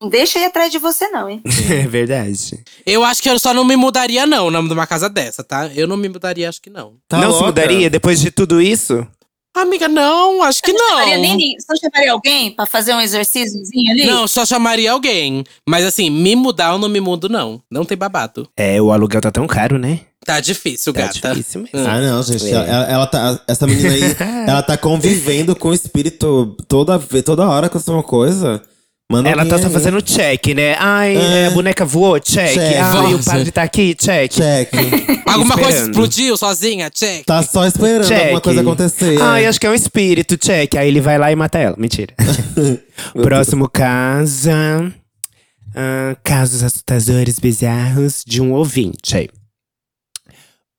não 0.00 0.08
deixa 0.08 0.38
ir 0.38 0.44
atrás 0.46 0.72
de 0.72 0.78
você, 0.78 1.08
não, 1.08 1.28
hein? 1.28 1.42
É 1.70 1.86
verdade. 1.86 2.62
Eu 2.86 3.04
acho 3.04 3.22
que 3.22 3.30
eu 3.30 3.38
só 3.38 3.52
não 3.54 3.64
me 3.64 3.76
mudaria, 3.76 4.26
não, 4.26 4.50
numa 4.50 4.86
casa 4.86 5.08
dessa, 5.08 5.44
tá? 5.44 5.68
Eu 5.74 5.86
não 5.86 5.96
me 5.96 6.08
mudaria, 6.08 6.48
acho 6.48 6.60
que 6.60 6.70
não. 6.70 6.94
Tá 7.08 7.18
não 7.18 7.26
se 7.28 7.32
louca? 7.32 7.46
mudaria 7.46 7.90
depois 7.90 8.20
de 8.20 8.30
tudo 8.30 8.60
isso? 8.60 9.06
Amiga, 9.54 9.86
não, 9.86 10.42
acho 10.42 10.62
que 10.62 10.72
Você 10.72 10.78
não 10.78 10.88
chamaria 10.88 11.18
nem 11.18 11.56
não 11.68 11.76
chamaria 11.76 12.12
alguém 12.12 12.50
pra 12.50 12.64
fazer 12.64 12.94
um 12.94 13.00
exorcismozinho 13.00 13.92
ali? 13.92 14.06
Não, 14.06 14.26
só 14.26 14.46
chamaria 14.46 14.90
alguém. 14.92 15.44
Mas 15.68 15.84
assim, 15.84 16.08
me 16.08 16.34
mudar 16.34 16.72
eu 16.72 16.78
não 16.78 16.88
me 16.88 17.00
mudo, 17.00 17.28
não. 17.28 17.60
Não 17.70 17.84
tem 17.84 17.96
babado. 17.96 18.48
É, 18.56 18.80
o 18.80 18.90
aluguel 18.90 19.20
tá 19.20 19.30
tão 19.30 19.46
caro, 19.46 19.78
né? 19.78 20.00
Tá 20.24 20.40
difícil, 20.40 20.92
Tá 20.92 21.00
gata. 21.02 21.34
difícil 21.34 21.62
mesmo. 21.72 21.88
Ah, 21.88 22.00
não, 22.00 22.22
gente. 22.22 22.46
É. 22.46 22.50
Ela, 22.52 22.84
ela 22.84 23.06
tá, 23.06 23.40
essa 23.46 23.66
menina 23.66 23.90
aí, 23.90 24.00
ela 24.48 24.62
tá 24.62 24.76
convivendo 24.76 25.54
com 25.54 25.68
o 25.68 25.74
espírito 25.74 26.56
toda, 26.68 26.98
toda 27.24 27.48
hora 27.48 27.68
com 27.68 27.76
essa 27.76 28.02
coisa. 28.02 28.62
Manda 29.12 29.28
Ela 29.28 29.44
tá 29.44 29.58
só 29.58 29.66
aí. 29.66 29.72
fazendo 29.72 30.00
check, 30.00 30.46
né? 30.54 30.74
Ai, 30.78 31.14
É. 31.16 31.46
a 31.48 31.50
boneca 31.50 31.84
voou, 31.84 32.18
check. 32.18 32.54
Check. 32.54 32.76
Ai, 32.80 33.14
o 33.14 33.22
padre 33.22 33.50
tá 33.50 33.62
aqui, 33.62 33.94
check. 33.94 34.32
Check. 34.32 34.70
Alguma 35.28 35.54
coisa 35.58 35.84
explodiu 35.84 36.34
sozinha? 36.36 36.88
Check. 36.90 37.26
Tá 37.26 37.42
só 37.42 37.66
esperando 37.66 38.06
Check. 38.08 38.20
alguma 38.22 38.40
coisa 38.40 38.60
acontecer. 38.62 39.20
Ai, 39.20 39.44
é. 39.44 39.48
acho 39.48 39.60
que 39.60 39.66
é 39.66 39.70
um 39.70 39.74
espírito, 39.74 40.38
check. 40.38 40.76
Aí 40.76 40.88
ele 40.88 41.00
vai 41.02 41.18
lá 41.18 41.30
e 41.30 41.36
mata 41.36 41.58
ela. 41.58 41.76
Mentira. 41.78 42.14
Próximo 43.22 43.68
caso. 43.68 44.48
ah, 45.74 46.16
casos 46.24 46.62
assustadores 46.62 47.38
bizarros 47.38 48.24
de 48.26 48.40
um 48.40 48.52
ouvinte. 48.52 49.28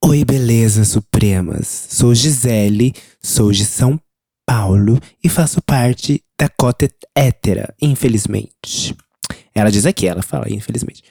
Oi, 0.04 0.26
belezas 0.26 0.88
supremas. 0.90 1.88
Sou 1.90 2.14
Gisele, 2.16 2.94
sou 3.22 3.52
de 3.52 3.64
São 3.64 4.00
Paulo 4.46 5.00
e 5.24 5.30
faço 5.30 5.62
parte 5.62 6.22
da 6.44 6.50
cota 6.50 6.90
hétera, 7.16 7.74
infelizmente. 7.82 8.94
Ela 9.56 9.72
diz 9.72 9.86
aqui, 9.86 10.06
ela 10.06 10.22
fala, 10.22 10.52
infelizmente. 10.52 11.02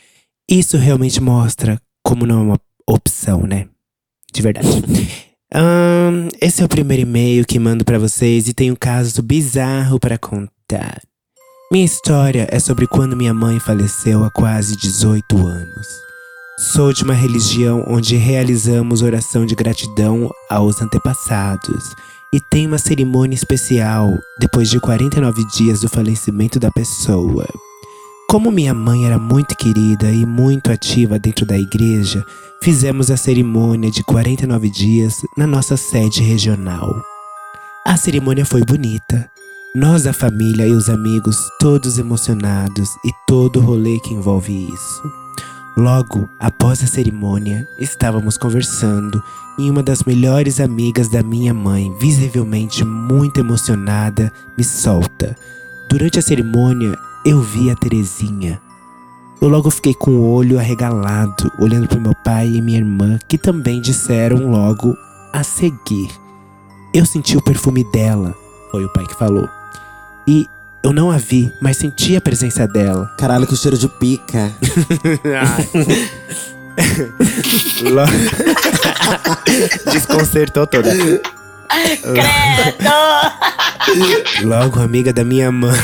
Isso 0.46 0.76
realmente 0.76 1.22
mostra 1.22 1.80
como 2.04 2.26
não 2.26 2.40
é 2.40 2.42
uma 2.42 2.60
opção, 2.86 3.46
né? 3.46 3.66
De 4.30 4.42
verdade. 4.42 4.68
Esse 6.40 6.60
é 6.60 6.64
o 6.64 6.68
primeiro 6.68 7.02
e-mail 7.02 7.46
que 7.46 7.58
mando 7.58 7.82
pra 7.82 7.98
vocês 7.98 8.46
e 8.46 8.52
tenho 8.52 8.74
um 8.74 8.76
caso 8.76 9.22
bizarro 9.22 9.98
pra 9.98 10.18
contar. 10.18 11.00
Minha 11.70 11.86
história 11.86 12.46
é 12.50 12.58
sobre 12.58 12.86
quando 12.86 13.16
minha 13.16 13.32
mãe 13.32 13.58
faleceu 13.58 14.24
há 14.24 14.30
quase 14.30 14.76
18 14.76 15.46
anos. 15.46 15.86
Sou 16.58 16.92
de 16.92 17.04
uma 17.04 17.14
religião 17.14 17.84
onde 17.88 18.16
realizamos 18.16 19.00
oração 19.00 19.46
de 19.46 19.54
gratidão 19.54 20.30
aos 20.50 20.82
antepassados 20.82 21.94
e 22.32 22.40
tem 22.40 22.66
uma 22.66 22.78
cerimônia 22.78 23.34
especial 23.34 24.18
depois 24.38 24.70
de 24.70 24.80
49 24.80 25.44
dias 25.54 25.80
do 25.80 25.88
falecimento 25.88 26.58
da 26.58 26.70
pessoa. 26.70 27.46
Como 28.28 28.50
minha 28.50 28.72
mãe 28.72 29.04
era 29.04 29.18
muito 29.18 29.54
querida 29.54 30.10
e 30.10 30.24
muito 30.24 30.72
ativa 30.72 31.18
dentro 31.18 31.44
da 31.44 31.58
igreja, 31.58 32.24
fizemos 32.62 33.10
a 33.10 33.16
cerimônia 33.16 33.90
de 33.90 34.02
49 34.02 34.70
dias 34.70 35.20
na 35.36 35.46
nossa 35.46 35.76
sede 35.76 36.22
regional. 36.22 36.90
A 37.84 37.96
cerimônia 37.96 38.46
foi 38.46 38.64
bonita. 38.64 39.30
Nós, 39.74 40.06
a 40.06 40.12
família 40.12 40.66
e 40.66 40.72
os 40.72 40.88
amigos, 40.88 41.36
todos 41.58 41.98
emocionados 41.98 42.88
e 43.04 43.10
todo 43.26 43.58
o 43.58 43.62
rolê 43.62 43.98
que 44.00 44.14
envolve 44.14 44.68
isso. 44.72 45.21
Logo 45.76 46.28
após 46.38 46.82
a 46.82 46.86
cerimônia, 46.86 47.66
estávamos 47.78 48.36
conversando 48.36 49.22
e 49.58 49.70
uma 49.70 49.82
das 49.82 50.04
melhores 50.04 50.60
amigas 50.60 51.08
da 51.08 51.22
minha 51.22 51.54
mãe, 51.54 51.90
visivelmente 51.98 52.84
muito 52.84 53.40
emocionada, 53.40 54.30
me 54.56 54.62
solta. 54.62 55.34
Durante 55.88 56.18
a 56.18 56.22
cerimônia, 56.22 56.94
eu 57.24 57.40
vi 57.40 57.70
a 57.70 57.74
Terezinha. 57.74 58.60
Eu 59.40 59.48
logo 59.48 59.70
fiquei 59.70 59.94
com 59.94 60.10
o 60.10 60.30
olho 60.32 60.58
arregalado, 60.58 61.50
olhando 61.58 61.88
para 61.88 61.98
meu 61.98 62.14
pai 62.14 62.48
e 62.48 62.60
minha 62.60 62.78
irmã, 62.78 63.18
que 63.26 63.38
também 63.38 63.80
disseram 63.80 64.50
logo 64.50 64.94
a 65.32 65.42
seguir. 65.42 66.10
Eu 66.92 67.06
senti 67.06 67.36
o 67.36 67.42
perfume 67.42 67.82
dela, 67.90 68.34
foi 68.70 68.84
o 68.84 68.92
pai 68.92 69.06
que 69.06 69.16
falou. 69.16 69.48
E 70.28 70.46
eu 70.82 70.92
não 70.92 71.10
a 71.10 71.16
vi, 71.18 71.52
mas 71.60 71.76
senti 71.76 72.16
a 72.16 72.20
presença 72.20 72.66
dela. 72.66 73.06
Caralho, 73.18 73.46
que 73.46 73.56
cheiro 73.56 73.78
de 73.78 73.88
pica. 73.88 74.50
Lo- 77.82 78.06
Desconcertou 79.92 80.66
toda. 80.66 80.90
Credo! 80.90 81.22
Logo, 84.44 84.80
amiga 84.80 85.12
da 85.12 85.24
minha 85.24 85.50
mãe. 85.52 85.76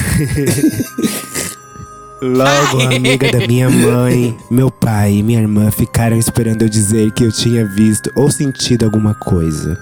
Logo, 2.21 2.83
amiga 2.83 3.31
da 3.31 3.47
minha 3.47 3.71
mãe, 3.71 4.37
meu 4.51 4.71
pai 4.71 5.13
e 5.15 5.23
minha 5.23 5.41
irmã 5.41 5.71
ficaram 5.71 6.17
esperando 6.19 6.63
eu 6.63 6.69
dizer 6.69 7.13
que 7.13 7.23
eu 7.25 7.31
tinha 7.33 7.65
visto 7.65 8.11
ou 8.17 8.31
sentido 8.31 8.85
alguma 8.85 9.15
coisa. 9.15 9.79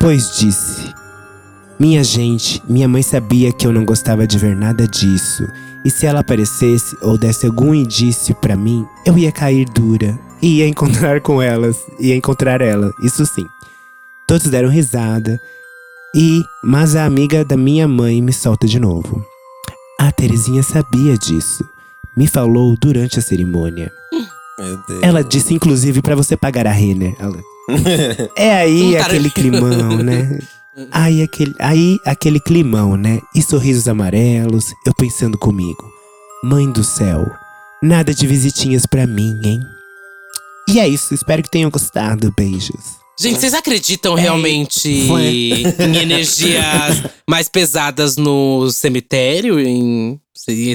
Pois 0.00 0.36
disse: 0.36 0.92
Minha 1.82 2.04
gente, 2.04 2.62
minha 2.68 2.86
mãe 2.86 3.02
sabia 3.02 3.52
que 3.52 3.66
eu 3.66 3.72
não 3.72 3.84
gostava 3.84 4.24
de 4.24 4.38
ver 4.38 4.54
nada 4.54 4.86
disso 4.86 5.48
E 5.84 5.90
se 5.90 6.06
ela 6.06 6.20
aparecesse 6.20 6.96
ou 7.02 7.18
desse 7.18 7.44
algum 7.44 7.74
indício 7.74 8.36
pra 8.36 8.54
mim, 8.54 8.86
eu 9.04 9.18
ia 9.18 9.32
cair 9.32 9.68
dura. 9.68 10.16
E 10.40 10.58
ia 10.58 10.68
encontrar 10.68 11.20
com 11.20 11.42
elas. 11.42 11.76
Ia 11.98 12.14
encontrar 12.14 12.60
ela, 12.60 12.92
isso 13.02 13.26
sim. 13.26 13.44
Todos 14.28 14.46
deram 14.46 14.68
risada. 14.68 15.40
E, 16.14 16.40
mas 16.62 16.94
a 16.94 17.04
amiga 17.04 17.44
da 17.44 17.56
minha 17.56 17.88
mãe 17.88 18.22
me 18.22 18.32
solta 18.32 18.64
de 18.68 18.78
novo. 18.78 19.24
A 19.98 20.12
Terezinha 20.12 20.62
sabia 20.62 21.18
disso. 21.18 21.64
Me 22.16 22.28
falou 22.28 22.76
durante 22.80 23.18
a 23.18 23.22
cerimônia. 23.22 23.90
Meu 24.58 24.76
Deus. 24.86 25.02
Ela 25.02 25.24
disse, 25.24 25.52
inclusive, 25.52 26.00
pra 26.00 26.14
você 26.14 26.36
pagar 26.36 26.64
a 26.68 26.70
Renner. 26.72 27.16
Ela- 27.18 27.40
É 28.38 28.52
aí 28.54 28.94
Um 28.96 29.00
aquele 29.00 29.30
climão, 29.30 29.96
né? 30.02 30.38
Aí 30.90 31.22
aquele, 31.22 31.54
aí 31.58 31.98
aquele 32.04 32.40
climão, 32.40 32.96
né? 32.96 33.20
E 33.34 33.42
sorrisos 33.42 33.88
amarelos, 33.88 34.72
eu 34.86 34.94
pensando 34.94 35.36
comigo. 35.36 35.84
Mãe 36.42 36.70
do 36.70 36.82
céu, 36.82 37.30
nada 37.82 38.14
de 38.14 38.26
visitinhas 38.26 38.86
pra 38.86 39.06
mim, 39.06 39.38
hein? 39.44 39.60
E 40.68 40.80
é 40.80 40.88
isso, 40.88 41.12
espero 41.12 41.42
que 41.42 41.50
tenham 41.50 41.70
gostado. 41.70 42.32
Beijos. 42.36 43.01
Gente, 43.20 43.40
vocês 43.40 43.54
acreditam 43.54 44.14
realmente 44.14 45.06
Foi. 45.06 45.64
em 45.78 45.96
energias 45.96 47.04
mais 47.28 47.48
pesadas 47.48 48.16
no 48.16 48.70
cemitério? 48.70 49.60
Em, 49.60 50.18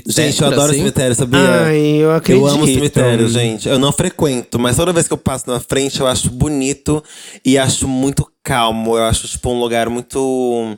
Gente, 0.08 0.42
eu 0.42 0.48
adoro 0.48 0.70
assim? 0.70 0.80
cemitério, 0.80 1.16
sabia? 1.16 1.40
Ai, 1.40 1.78
eu 1.78 2.12
acredito. 2.12 2.46
Eu 2.46 2.48
amo 2.48 2.66
cemitério, 2.66 3.28
gente. 3.28 3.68
Eu 3.68 3.78
não 3.78 3.92
frequento, 3.92 4.58
mas 4.58 4.78
toda 4.78 4.94
vez 4.94 5.08
que 5.08 5.14
eu 5.14 5.18
passo 5.18 5.50
na 5.50 5.60
frente, 5.60 6.00
eu 6.00 6.08
acho 6.08 6.30
bonito 6.30 7.04
e 7.44 7.58
acho 7.58 7.88
muito 7.88 8.26
calmo. 8.44 8.96
Eu 8.96 9.04
acho, 9.04 9.28
tipo, 9.28 9.50
um 9.50 9.60
lugar 9.60 9.90
muito. 9.90 10.78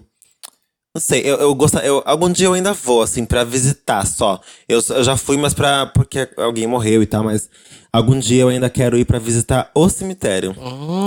Não 0.96 1.00
sei, 1.00 1.22
eu, 1.22 1.38
eu 1.38 1.54
gosto. 1.54 1.78
Eu, 1.78 2.02
algum 2.04 2.32
dia 2.32 2.48
eu 2.48 2.54
ainda 2.54 2.74
vou, 2.74 3.04
assim, 3.04 3.24
pra 3.24 3.44
visitar 3.44 4.06
só. 4.08 4.42
Eu, 4.68 4.82
eu 4.90 5.04
já 5.04 5.16
fui, 5.16 5.38
mas 5.38 5.54
pra. 5.54 5.86
Porque 5.86 6.28
alguém 6.36 6.66
morreu 6.66 7.04
e 7.04 7.06
tal, 7.06 7.24
mas 7.24 7.48
algum 7.94 8.18
dia 8.18 8.42
eu 8.42 8.48
ainda 8.50 8.72
quero 8.72 8.98
ir 8.98 9.06
pra 9.06 9.20
visitar 9.20 9.70
o 9.76 9.88
cemitério. 9.88 10.56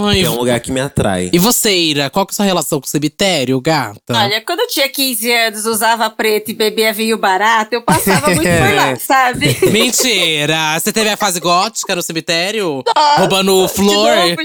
Ai, 0.05 0.21
Que 0.21 0.25
é 0.25 0.31
um 0.31 0.37
lugar 0.37 0.61
que 0.61 0.71
me 0.71 0.81
atrai. 0.81 1.31
E 1.33 1.39
você, 1.39 1.75
Ira, 1.77 2.09
qual 2.11 2.25
que 2.25 2.31
é 2.31 2.35
a 2.35 2.37
sua 2.37 2.45
relação 2.45 2.81
com 2.81 2.87
o 2.87 2.89
cemitério, 2.89 3.61
gata? 3.61 3.99
Olha, 4.11 4.41
quando 4.43 4.61
eu 4.61 4.69
tinha 4.69 4.89
15 4.89 5.33
anos, 5.33 5.67
usava 5.67 6.09
preto 6.11 6.53
e 6.53 6.55
bebia 6.55 6.93
vinho 6.93 7.19
barato, 7.19 7.75
eu 7.75 7.83
passava 7.83 8.29
muito 8.29 8.41
por 8.41 8.75
lá, 8.75 8.95
sabe? 9.05 9.59
Mentira! 9.73 10.79
Você 10.79 10.93
teve 10.93 11.11
a 11.11 11.17
fase 11.17 11.41
gótica 11.41 11.97
no 11.97 12.03
cemitério? 12.03 12.85
Roubando 13.17 13.67
flor? 13.67 14.13
De 14.15 14.31
novo, 14.31 14.37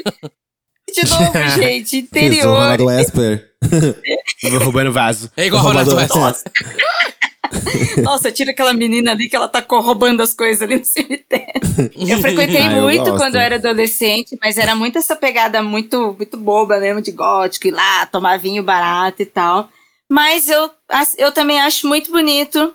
de 0.95 1.05
novo 1.09 1.61
gente, 1.61 1.97
interior. 1.97 2.79
Esper. 2.99 3.47
Vou 4.49 4.60
roubando 4.60 4.91
vaso. 4.91 5.32
É 5.36 5.45
igual 5.47 5.64
Ronaldo. 5.64 5.95
West. 5.95 6.14
Nossa, 8.03 8.32
tira 8.32 8.51
aquela 8.51 8.74
menina 8.74 9.12
ali 9.12 9.30
que 9.30 9.36
ela 9.36 9.47
tá 9.47 9.64
roubando 9.68 10.22
as 10.22 10.34
coisas 10.34 10.62
ali 10.62 10.78
no 10.78 10.86
cemitério. 10.86 11.47
Eu 11.97 12.20
frequentei 12.20 12.62
Ah, 12.62 12.74
eu 12.78 12.84
muito 12.84 13.03
gosto. 13.05 13.18
quando 13.18 13.36
eu 13.36 13.41
era 13.41 13.55
adolescente, 13.55 14.38
mas 14.41 14.58
era 14.58 14.76
muito 14.76 14.97
essa 14.97 15.16
pegada 15.16 15.62
muito, 15.64 16.14
muito 16.18 16.36
boba 16.38 16.80
mesmo, 16.80 17.01
de 17.01 17.12
gótico, 17.12 17.68
ir 17.68 17.72
lá, 17.72 18.05
tomar 18.08 18.38
vinho 18.39 18.64
barato 18.64 19.22
e 19.22 19.26
tal. 19.26 19.70
Mas 20.10 20.49
eu, 20.49 20.70
eu 21.18 21.32
também 21.32 21.60
acho 21.62 21.88
muito 21.88 22.12
bonito. 22.12 22.74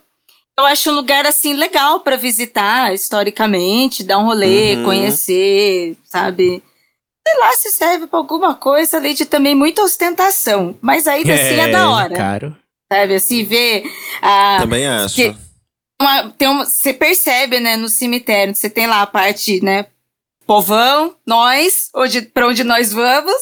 Eu 0.59 0.66
acho 0.66 0.91
um 0.91 0.95
lugar, 0.95 1.26
assim, 1.26 1.55
legal 1.55 2.01
pra 2.01 2.16
visitar 2.16 2.95
historicamente, 2.95 4.05
dar 4.05 4.18
um 4.18 4.24
rolê, 4.26 4.76
Uhum. 4.76 4.85
conhecer, 4.85 5.97
sabe? 6.05 6.62
Sei 7.27 7.39
lá 7.39 7.53
se 7.53 7.70
serve 7.70 8.07
pra 8.07 8.18
alguma 8.18 8.55
coisa, 8.55 8.97
além 8.97 9.14
de 9.14 9.25
também 9.25 9.55
muita 9.55 9.83
ostentação. 9.83 10.77
Mas 10.81 11.07
ainda 11.07 11.33
assim 11.35 11.55
é 11.61 11.68
da 11.68 11.91
hora, 11.91 12.14
Caro. 12.16 12.57
sabe? 12.93 13.14
Assim, 13.14 13.45
ver 13.45 13.85
a, 14.20 14.59
Também 14.61 14.87
acho. 14.87 15.14
que- 15.14 15.35
uma- 16.01 16.31
tem 16.31 16.49
uma- 16.49 16.64
você 16.64 16.93
percebe, 16.93 17.61
né, 17.61 17.77
no 17.77 17.89
cemitério, 17.89 18.55
você 18.55 18.68
tem 18.68 18.87
lá 18.89 19.03
a 19.03 19.07
parte, 19.07 19.62
né, 19.64 19.87
povão, 20.47 21.14
nós, 21.27 21.89
onde, 21.95 22.23
pra 22.23 22.49
onde 22.49 22.64
nós 22.64 22.93
vamos, 22.93 23.33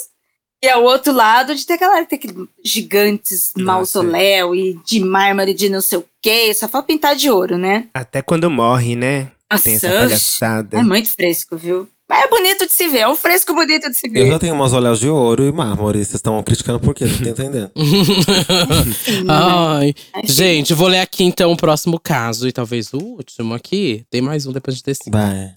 e 0.63 0.69
ao 0.69 0.83
outro 0.85 1.11
lado, 1.13 1.53
onde 1.53 1.65
tem 1.65 1.77
aquela 1.77 2.05
tem 2.05 2.19
aquele 2.19 2.47
gigantes 2.63 3.53
Nossa. 3.57 3.65
mausoléu 3.65 4.55
e 4.55 4.79
de 4.85 5.01
mármore 5.01 5.55
de 5.55 5.71
não 5.71 5.81
sei 5.81 5.99
o 5.99 6.05
quê, 6.21 6.53
só 6.53 6.69
falta 6.69 6.89
pintar 6.89 7.17
de 7.17 7.31
ouro, 7.31 7.57
né? 7.57 7.89
Até 7.95 8.21
quando 8.21 8.51
morre, 8.51 8.95
né? 8.95 9.31
Tem 9.65 9.75
essa 9.75 9.89
Nossa, 9.89 10.01
palhaçada. 10.01 10.79
é 10.79 10.83
muito 10.83 11.11
fresco, 11.15 11.57
viu? 11.57 11.89
Mas 12.11 12.25
é 12.25 12.29
bonito 12.29 12.67
de 12.67 12.73
se 12.73 12.89
ver, 12.89 12.99
é 12.99 13.09
um 13.09 13.15
fresco 13.15 13.55
bonito 13.55 13.89
de 13.89 13.97
se 13.97 14.09
Eu 14.09 14.13
ver. 14.13 14.27
já 14.27 14.39
tenho 14.41 14.57
mausoléus 14.57 14.99
de 14.99 15.09
ouro 15.09 15.47
e 15.47 15.53
mármore. 15.53 15.99
Vocês 15.99 16.17
estão 16.17 16.43
criticando 16.43 16.81
por 16.81 16.93
quê? 16.93 17.05
Não 17.05 17.17
tô 17.17 17.29
entendendo. 17.29 17.71
Ai. 19.31 19.95
Gente, 20.25 20.75
vou 20.75 20.89
ler 20.89 20.99
aqui 20.99 21.23
então 21.23 21.53
o 21.53 21.57
próximo 21.57 22.01
caso 22.01 22.49
e 22.49 22.53
talvez 22.53 22.93
o 22.93 22.99
último 22.99 23.55
aqui. 23.55 24.05
Tem 24.11 24.21
mais 24.21 24.45
um 24.45 24.51
depois 24.51 24.77
de 24.77 24.83
ter 24.83 24.97
cinco. 24.97 25.17
Vai. 25.17 25.55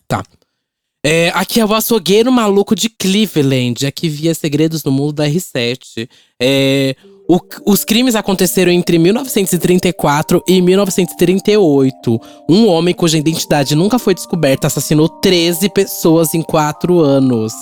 É, 1.03 1.31
aqui 1.33 1.59
é 1.59 1.65
o 1.65 1.73
açougueiro 1.73 2.31
maluco 2.31 2.75
de 2.75 2.87
Cleveland. 2.87 3.87
Aqui 3.87 4.07
via 4.07 4.35
segredos 4.35 4.83
no 4.83 4.91
mundo 4.91 5.11
da 5.13 5.27
R7. 5.27 6.07
É, 6.39 6.95
o- 7.27 7.39
os 7.65 7.83
crimes 7.85 8.15
aconteceram 8.15 8.71
entre 8.71 8.97
1934 8.97 10.43
e 10.47 10.61
1938. 10.61 12.19
Um 12.49 12.67
homem 12.67 12.93
cuja 12.93 13.17
identidade 13.17 13.75
nunca 13.75 13.97
foi 13.99 14.13
descoberta 14.13 14.67
assassinou 14.67 15.07
13 15.07 15.69
pessoas 15.69 16.33
em 16.33 16.41
4 16.41 16.99
anos. 16.99 17.53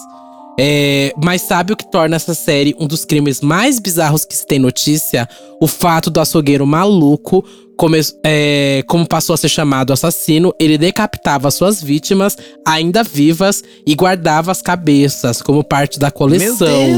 É, 0.59 1.13
mas 1.23 1.41
sabe 1.43 1.73
o 1.73 1.77
que 1.77 1.89
torna 1.89 2.15
essa 2.17 2.33
série 2.33 2.75
um 2.79 2.85
dos 2.85 3.05
crimes 3.05 3.39
mais 3.41 3.79
bizarros 3.79 4.25
que 4.25 4.35
se 4.35 4.45
tem 4.45 4.59
notícia? 4.59 5.27
O 5.61 5.65
fato 5.67 6.09
do 6.11 6.19
açougueiro 6.19 6.67
maluco, 6.67 7.43
come- 7.77 8.01
é, 8.23 8.83
como 8.87 9.07
passou 9.07 9.33
a 9.33 9.37
ser 9.37 9.49
chamado 9.49 9.93
assassino, 9.93 10.53
ele 10.59 10.77
decapitava 10.77 11.49
suas 11.49 11.81
vítimas 11.81 12.37
ainda 12.67 13.01
vivas 13.01 13.63
e 13.87 13.95
guardava 13.95 14.51
as 14.51 14.61
cabeças 14.61 15.41
como 15.41 15.63
parte 15.63 15.97
da 15.97 16.07
Meu 16.07 16.13
coleção. 16.13 16.57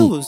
Deus! 0.10 0.26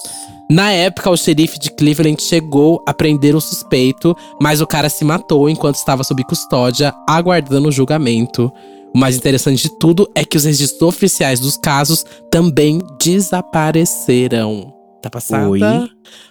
Na 0.49 0.71
época, 0.71 1.09
o 1.09 1.17
xerife 1.17 1.57
de 1.57 1.71
Cleveland 1.71 2.21
chegou 2.21 2.83
a 2.85 2.93
prender 2.93 3.35
o 3.35 3.41
suspeito, 3.41 4.15
mas 4.39 4.61
o 4.61 4.67
cara 4.67 4.89
se 4.89 5.03
matou 5.03 5.49
enquanto 5.49 5.75
estava 5.75 6.03
sob 6.03 6.23
custódia, 6.23 6.93
aguardando 7.09 7.69
o 7.69 7.71
julgamento. 7.71 8.51
O 8.93 8.97
mais 8.97 9.17
interessante 9.17 9.63
de 9.63 9.79
tudo 9.79 10.09
é 10.13 10.23
que 10.23 10.37
os 10.37 10.43
registros 10.43 10.81
oficiais 10.83 11.39
dos 11.39 11.57
casos 11.57 12.05
também 12.29 12.79
desapareceram. 13.03 14.71
Tá 15.01 15.09
passada? 15.09 15.49
Oi? 15.49 15.61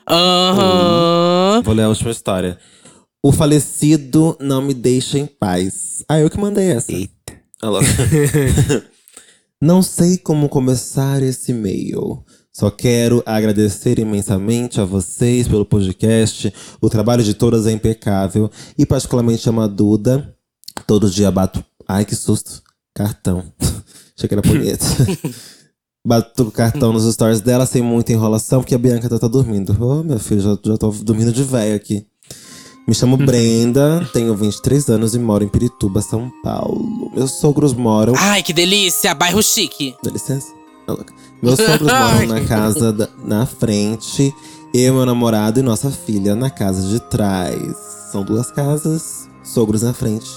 Aham. 0.09 1.63
Vou 1.65 1.75
ler 1.75 1.83
a 1.83 1.89
última 1.89 2.11
história. 2.11 2.57
O 3.23 3.33
falecido 3.33 4.37
não 4.41 4.63
me 4.63 4.75
deixa 4.75 5.19
em 5.19 5.27
paz. 5.27 6.05
Ah, 6.09 6.21
eu 6.21 6.31
que 6.31 6.39
mandei 6.39 6.71
essa. 6.71 6.93
Eita. 6.93 7.35
Louca. 7.63 7.87
não 9.61 9.83
sei 9.83 10.19
como 10.19 10.49
começar 10.49 11.23
esse 11.23 11.51
e-mail. 11.51 12.25
Só 12.57 12.71
quero 12.71 13.21
agradecer 13.27 13.99
imensamente 13.99 14.81
a 14.81 14.85
vocês 14.85 15.49
pelo 15.49 15.65
podcast. 15.67 16.55
O 16.81 16.89
trabalho 16.89 17.25
de 17.25 17.35
todas 17.35 17.67
é 17.67 17.73
impecável. 17.73 18.49
E 18.79 18.87
particularmente 18.87 19.49
a 19.49 19.53
Maduda. 19.53 20.33
Todo 20.87 21.11
dia 21.11 21.33
bato. 21.33 21.65
Ai, 21.89 22.05
que 22.05 22.15
susto. 22.15 22.63
Cartão. 22.95 23.45
Achei 24.17 24.29
que 24.29 24.35
era 24.35 24.43
bonito. 24.43 24.85
Bato 26.07 26.43
o 26.43 26.53
cartão 26.53 26.93
nos 26.93 27.11
stories 27.15 27.41
dela 27.41 27.65
sem 27.65 27.81
muita 27.81 28.13
enrolação, 28.13 28.61
porque 28.61 28.75
a 28.75 28.79
Bianca 28.79 29.09
tá, 29.09 29.19
tá 29.19 29.27
dormindo. 29.27 29.75
Ô, 29.83 30.05
meu 30.05 30.19
filho, 30.19 30.43
já, 30.43 30.51
já 30.51 30.77
tô 30.77 30.91
dormindo 30.91 31.33
de 31.33 31.43
velho 31.43 31.75
aqui. 31.75 32.07
Me 32.87 32.95
chamo 32.95 33.17
Brenda, 33.17 34.07
tenho 34.13 34.37
23 34.37 34.91
anos 34.91 35.15
e 35.15 35.19
moro 35.19 35.43
em 35.43 35.49
Pirituba, 35.49 36.03
São 36.03 36.31
Paulo. 36.43 37.11
Meus 37.17 37.41
sogros 37.41 37.73
moram. 37.73 38.13
Ai, 38.19 38.43
que 38.43 38.53
delícia! 38.53 39.15
Bairro 39.15 39.43
chique. 39.43 39.97
Dá 40.05 40.11
licença. 40.11 40.53
Ah, 40.87 40.93
louca. 40.93 41.15
Meus 41.43 41.59
sogros 41.61 41.91
moram 41.93 42.27
na 42.27 42.41
casa 42.47 42.93
da- 42.93 43.09
na 43.25 43.47
frente, 43.47 44.35
eu, 44.73 44.95
meu 44.95 45.07
namorado 45.07 45.61
e 45.61 45.63
nossa 45.63 45.91
filha 45.91 46.35
na 46.35 46.51
casa 46.51 46.87
de 46.89 47.01
trás. 47.01 47.77
São 48.11 48.23
duas 48.25 48.51
casas, 48.51 49.29
sogros 49.43 49.83
na 49.83 49.93
frente, 49.93 50.31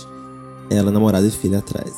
ela, 0.69 0.91
namorada 0.91 1.25
e 1.27 1.31
filha 1.31 1.59
atrás. 1.59 1.93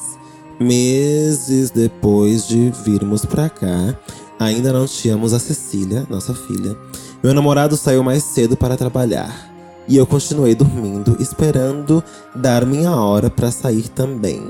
Meses 0.60 1.72
depois 1.72 2.48
de 2.48 2.72
virmos 2.86 3.26
pra 3.26 3.50
cá, 3.50 3.98
ainda 4.40 4.72
não 4.74 4.86
tínhamos 4.86 5.34
a 5.34 5.40
Cecília, 5.40 6.06
nossa 6.10 6.34
filha. 6.34 6.76
Meu 7.24 7.34
namorado 7.34 7.76
saiu 7.78 8.04
mais 8.04 8.24
cedo 8.24 8.56
para 8.56 8.78
trabalhar. 8.78 9.48
E 9.88 9.98
eu 9.98 10.06
continuei 10.06 10.54
dormindo, 10.54 11.18
esperando 11.20 12.04
dar 12.36 12.66
minha 12.66 12.92
hora 12.96 13.30
para 13.30 13.50
sair 13.52 13.88
também. 13.90 14.44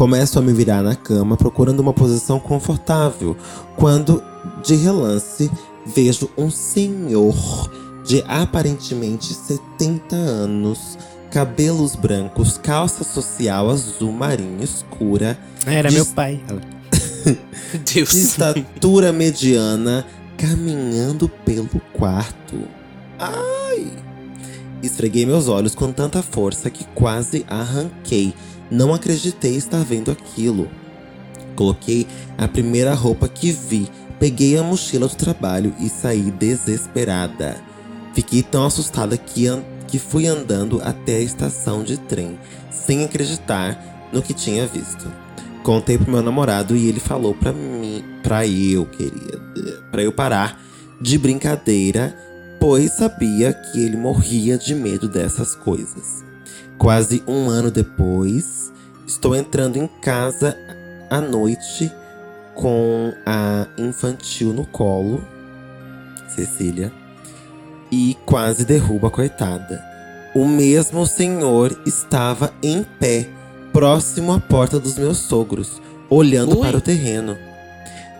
Começo 0.00 0.38
a 0.38 0.42
me 0.42 0.54
virar 0.54 0.82
na 0.82 0.96
cama, 0.96 1.36
procurando 1.36 1.80
uma 1.80 1.92
posição 1.92 2.40
confortável, 2.40 3.36
quando, 3.76 4.22
de 4.64 4.74
relance, 4.74 5.50
vejo 5.84 6.30
um 6.38 6.50
senhor 6.50 7.36
de 8.06 8.24
aparentemente 8.26 9.34
70 9.34 10.16
anos, 10.16 10.96
cabelos 11.30 11.94
brancos, 11.94 12.56
calça 12.56 13.04
social 13.04 13.68
azul 13.68 14.10
marinho 14.10 14.64
escura, 14.64 15.38
Era 15.66 15.90
Diz- 15.90 15.98
meu 15.98 16.06
pai. 16.06 16.40
Deus. 17.94 18.08
de 18.08 18.20
estatura 18.20 19.12
mediana, 19.12 20.06
caminhando 20.38 21.28
pelo 21.28 21.68
quarto. 21.92 22.56
Ai! 23.18 23.92
Esfreguei 24.82 25.26
meus 25.26 25.46
olhos 25.46 25.74
com 25.74 25.92
tanta 25.92 26.22
força 26.22 26.70
que 26.70 26.86
quase 26.94 27.44
arranquei. 27.46 28.32
Não 28.70 28.94
acreditei 28.94 29.56
estar 29.56 29.82
vendo 29.84 30.10
aquilo. 30.10 30.68
Coloquei 31.56 32.06
a 32.38 32.46
primeira 32.46 32.94
roupa 32.94 33.28
que 33.28 33.50
vi, 33.50 33.90
peguei 34.18 34.56
a 34.56 34.62
mochila 34.62 35.08
do 35.08 35.16
trabalho 35.16 35.74
e 35.80 35.88
saí 35.88 36.30
desesperada. 36.30 37.56
Fiquei 38.14 38.42
tão 38.42 38.64
assustada 38.64 39.16
que, 39.16 39.46
que 39.86 39.98
fui 39.98 40.26
andando 40.26 40.80
até 40.82 41.16
a 41.16 41.20
estação 41.20 41.82
de 41.82 41.96
trem, 41.96 42.38
sem 42.70 43.04
acreditar 43.04 44.08
no 44.12 44.22
que 44.22 44.32
tinha 44.32 44.66
visto. 44.66 45.10
Contei 45.62 45.98
pro 45.98 46.10
meu 46.10 46.22
namorado 46.22 46.76
e 46.76 46.88
ele 46.88 47.00
falou 47.00 47.34
pra 47.34 47.52
mim, 47.52 48.02
pra 48.22 48.46
eu, 48.46 48.86
querida, 48.86 49.38
pra 49.90 50.02
eu 50.02 50.12
parar 50.12 50.60
de 51.00 51.18
brincadeira, 51.18 52.16
pois 52.58 52.92
sabia 52.92 53.52
que 53.52 53.80
ele 53.80 53.96
morria 53.96 54.56
de 54.56 54.74
medo 54.74 55.08
dessas 55.08 55.54
coisas. 55.54 56.29
Quase 56.80 57.22
um 57.28 57.50
ano 57.50 57.70
depois, 57.70 58.72
estou 59.06 59.36
entrando 59.36 59.76
em 59.76 59.86
casa 59.86 60.56
à 61.10 61.20
noite 61.20 61.92
com 62.54 63.12
a 63.26 63.66
infantil 63.76 64.54
no 64.54 64.64
colo, 64.64 65.22
Cecília, 66.34 66.90
e 67.92 68.16
quase 68.24 68.64
derruba 68.64 69.08
a 69.08 69.10
coitada. 69.10 69.84
O 70.34 70.46
mesmo 70.46 71.06
senhor 71.06 71.78
estava 71.84 72.50
em 72.62 72.82
pé, 72.82 73.28
próximo 73.74 74.32
à 74.32 74.40
porta 74.40 74.80
dos 74.80 74.96
meus 74.96 75.18
sogros, 75.18 75.82
olhando 76.08 76.56
Ui. 76.56 76.62
para 76.62 76.78
o 76.78 76.80
terreno. 76.80 77.36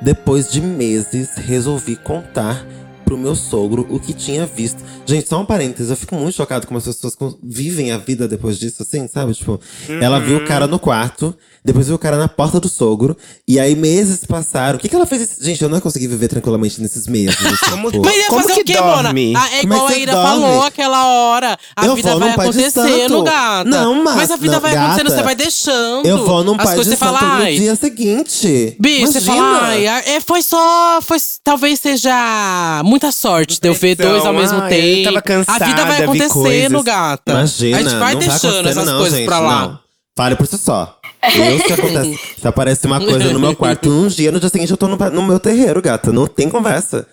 Depois 0.02 0.52
de 0.52 0.61
meses, 0.61 1.30
resolvi 1.34 1.96
contar 1.96 2.62
pro 3.11 3.18
meu 3.18 3.34
sogro 3.34 3.84
o 3.90 3.98
que 3.98 4.12
tinha 4.12 4.46
visto. 4.46 4.78
Gente, 5.04 5.28
só 5.28 5.40
um 5.40 5.44
parênteses, 5.44 5.90
eu 5.90 5.96
fico 5.96 6.14
muito 6.14 6.36
chocado 6.36 6.64
como 6.64 6.78
as 6.78 6.84
pessoas 6.84 7.16
vivem 7.42 7.90
a 7.90 7.98
vida 7.98 8.28
depois 8.28 8.56
disso, 8.56 8.84
assim, 8.84 9.08
sabe? 9.08 9.34
Tipo, 9.34 9.58
ela 10.00 10.20
viu 10.20 10.36
o 10.38 10.44
cara 10.46 10.68
no 10.68 10.78
quarto, 10.78 11.34
depois 11.64 11.88
viu 11.88 11.96
o 11.96 11.98
cara 11.98 12.16
na 12.16 12.28
porta 12.28 12.61
do 12.61 12.68
sogro, 12.68 13.16
e 13.48 13.58
aí 13.58 13.74
meses 13.74 14.24
passaram. 14.24 14.78
O 14.78 14.80
que, 14.80 14.88
que 14.88 14.94
ela 14.94 15.06
fez? 15.06 15.22
esse- 15.22 15.44
Gente, 15.44 15.61
eu 15.61 15.68
não 15.68 15.76
ia 15.78 15.80
conseguir 15.82 16.06
viver 16.06 16.28
tranquilamente 16.28 16.80
nesses 16.80 17.08
meses. 17.08 17.34
assim, 17.44 17.56
Como- 17.72 17.90
tipo. 17.90 18.04
Mas 18.04 18.16
ia 18.16 18.26
Como 18.28 18.42
fazer 18.42 18.54
que 18.54 18.61
o 18.61 18.64
quê, 18.64 18.72
dorme? 18.74 19.26
Mona? 19.32 19.40
Ah, 19.44 19.54
é 19.56 19.61
Como 19.62 19.72
é 19.72 19.76
igual 19.76 19.88
que 19.88 19.94
a 19.94 19.98
Ira 19.98 20.12
dorme? 20.12 20.28
falou 20.28 20.62
aquela 20.62 21.06
hora. 21.08 21.58
A 21.74 21.86
Eu 21.86 21.96
vida 21.96 22.16
vai 22.16 22.30
acontecendo, 22.30 22.70
santo. 23.08 23.22
gata. 23.24 23.64
Não, 23.68 24.04
mas- 24.04 24.30
a 24.30 24.36
vida 24.36 24.52
não, 24.52 24.61
vai 24.61 24.76
acontecendo, 24.76 25.04
gata. 25.08 25.16
você 25.16 25.22
vai 25.24 25.34
deixando. 25.34 26.06
Eu 26.06 26.24
vou 26.24 26.44
num 26.44 26.56
pai 26.56 26.78
de 26.78 26.84
você 26.84 26.96
fala, 26.96 27.18
santo 27.18 27.34
no 27.38 27.42
ai. 27.42 27.56
dia 27.56 27.74
seguinte. 27.74 28.76
Bicho, 28.78 29.08
você 29.12 29.20
fala, 29.20 29.62
ai, 29.64 29.86
é, 29.88 30.20
foi 30.20 30.42
só. 30.42 31.00
Foi, 31.02 31.18
talvez 31.42 31.80
seja 31.80 32.80
muita 33.01 33.12
sorte 33.12 33.59
de 33.61 33.68
eu 33.68 33.74
ver 33.74 33.92
Então, 33.92 34.11
dois 34.11 34.26
ao 34.26 34.32
mesmo 34.34 34.61
ai, 34.61 34.66
eu 34.66 34.68
tempo. 34.68 35.05
tava 35.05 35.22
cansada, 35.22 35.64
a 35.64 35.68
vida 35.68 35.84
vai 35.86 35.96
vi 35.96 36.03
acontecendo, 36.03 36.32
coisas. 36.32 36.82
gata. 36.84 37.32
Imagina, 37.32 37.78
a 37.78 37.82
gente 37.82 37.94
vai 37.96 38.12
não 38.12 38.20
deixando 38.20 38.34
acontecendo 38.36 38.68
essas 38.68 38.86
não, 38.86 38.98
coisas 38.98 39.18
gente, 39.18 39.26
pra 39.26 39.40
lá. 39.40 39.62
Não. 39.62 39.78
Fale 40.16 40.36
por 40.36 40.46
si 40.46 40.59
só. 40.59 40.98
Eu 41.22 41.59
se 41.66 41.72
acontece. 41.72 42.20
se 42.40 42.48
aparece 42.48 42.86
uma 42.86 43.01
coisa 43.01 43.32
no 43.32 43.40
meu 43.40 43.57
quarto 43.57 43.90
um 43.90 44.07
dia, 44.07 44.30
no 44.30 44.38
dia 44.38 44.48
seguinte 44.48 44.70
eu 44.70 44.76
tô 44.76 44.86
no, 44.86 44.96
no 44.96 45.22
meu 45.22 45.40
terreiro, 45.40 45.80
gata. 45.80 46.12
Não 46.12 46.26
tem 46.26 46.48
conversa. 46.48 47.07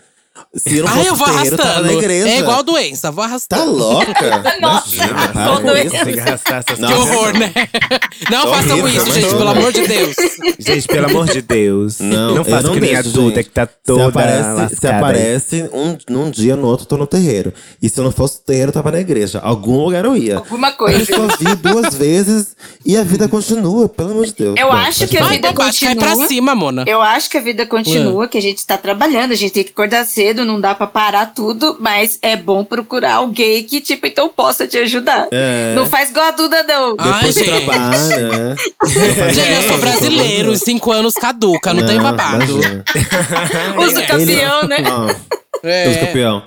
Se 0.55 0.81
não 0.81 0.87
Ai, 0.87 0.95
fosse 0.95 1.07
eu 1.09 1.15
vou 1.15 1.25
terreiro, 1.27 1.57
tava 1.57 1.69
arrastando. 1.69 1.87
na 1.87 1.93
igreja. 1.93 2.29
É 2.29 2.39
igual 2.39 2.63
doença, 2.63 3.11
vou 3.11 3.23
Tá 3.23 3.29
arrastando. 3.29 3.71
louca? 3.73 4.07
Nossa, 4.61 4.95
Imagina, 4.95 5.83
isso. 5.83 6.05
Tem 6.05 6.13
que 6.13 6.19
arrastar 6.19 6.63
essas 6.67 6.79
Que 6.79 6.93
horror, 6.93 7.33
né? 7.37 7.51
Não 8.31 8.41
Tô 8.43 8.53
façam 8.53 8.79
horrível, 8.79 9.03
isso, 9.03 9.11
gente, 9.13 9.27
pelo 9.35 9.49
amor 9.49 9.71
de 9.71 9.87
Deus. 9.87 10.15
Gente, 10.59 10.87
pelo 10.87 11.05
amor 11.05 11.25
de 11.27 11.41
Deus. 11.41 11.99
Não, 11.99 12.29
não 12.29 12.37
eu 12.37 12.45
faça 12.45 12.63
não 12.67 12.73
que 12.73 12.79
nem 12.79 12.95
a 12.95 13.01
deixo, 13.01 13.15
Duda, 13.15 13.43
que 13.43 13.49
tá 13.49 13.65
toda 13.67 14.03
se 14.03 14.09
aparece, 14.09 14.41
lascada. 14.49 14.75
se 14.75 14.87
aparece 14.87 15.69
um, 15.71 15.97
num 16.09 16.29
dia, 16.31 16.55
no 16.55 16.67
outro, 16.67 16.83
eu 16.83 16.87
tô 16.89 16.97
no 16.97 17.07
terreiro. 17.07 17.53
E 17.81 17.87
se 17.89 17.99
eu 17.99 18.03
não 18.03 18.11
fosse 18.11 18.39
no 18.39 18.43
terreiro, 18.45 18.69
eu 18.69 18.73
tava 18.73 18.91
na 18.91 18.99
igreja. 18.99 19.39
Algum 19.39 19.83
lugar 19.83 20.03
eu 20.05 20.17
ia. 20.17 20.37
Alguma 20.37 20.69
Eu 20.69 20.73
coisa. 20.73 21.05
só 21.05 21.27
vi 21.39 21.55
duas 21.55 21.95
vezes 21.95 22.55
e 22.85 22.97
a 22.97 23.03
vida 23.03 23.27
continua, 23.27 23.87
pelo 23.87 24.11
amor 24.11 24.25
de 24.25 24.33
Deus. 24.33 24.55
Eu 24.57 24.67
Bom, 24.67 24.73
acho 24.73 25.07
que 25.07 25.17
a. 25.17 25.23
Vai, 25.23 25.35
vida 25.35 25.53
cai 25.53 25.65
continua. 25.67 25.95
pra 25.95 26.27
cima, 26.27 26.55
Mona. 26.55 26.83
Eu 26.87 27.01
acho 27.01 27.29
que 27.29 27.37
a 27.37 27.41
vida 27.41 27.65
continua, 27.65 28.25
É. 28.25 28.27
que 28.27 28.37
a 28.37 28.41
gente 28.41 28.65
tá 28.65 28.77
trabalhando, 28.77 29.31
a 29.31 29.35
gente 29.35 29.51
tem 29.53 29.63
que 29.63 29.71
acordar 29.71 30.05
cedo, 30.05 30.26
não 30.45 30.59
dá 30.59 30.73
pra 30.75 30.87
parar 30.87 31.33
tudo, 31.33 31.77
mas 31.79 32.17
é 32.21 32.35
bom 32.35 32.63
procurar 32.63 33.15
alguém 33.15 33.63
que, 33.63 33.81
tipo, 33.81 34.07
então 34.07 34.29
possa 34.29 34.67
te 34.67 34.77
ajudar. 34.77 35.27
É. 35.31 35.73
Não 35.75 35.85
faz 35.85 36.09
igual 36.09 36.27
a 36.27 36.31
Duda, 36.31 36.63
não. 36.63 36.95
Ai, 36.99 37.13
Depois 37.13 37.35
gente. 37.35 37.65
trabalha, 37.65 38.29
né? 38.29 38.55
Gente, 39.33 39.51
eu 39.53 39.61
sou 39.63 39.77
brasileiro, 39.79 40.55
cinco 40.57 40.91
anos 40.91 41.13
caduca, 41.13 41.73
não, 41.73 41.85
tem 41.85 41.99
babado. 41.99 42.43
imagina. 42.43 42.83
Usa 43.85 43.99
o 43.99 44.07
campeão, 44.07 44.63
né? 44.63 44.77
É. 45.63 45.89
Os 45.89 45.97
campeão. 45.97 46.43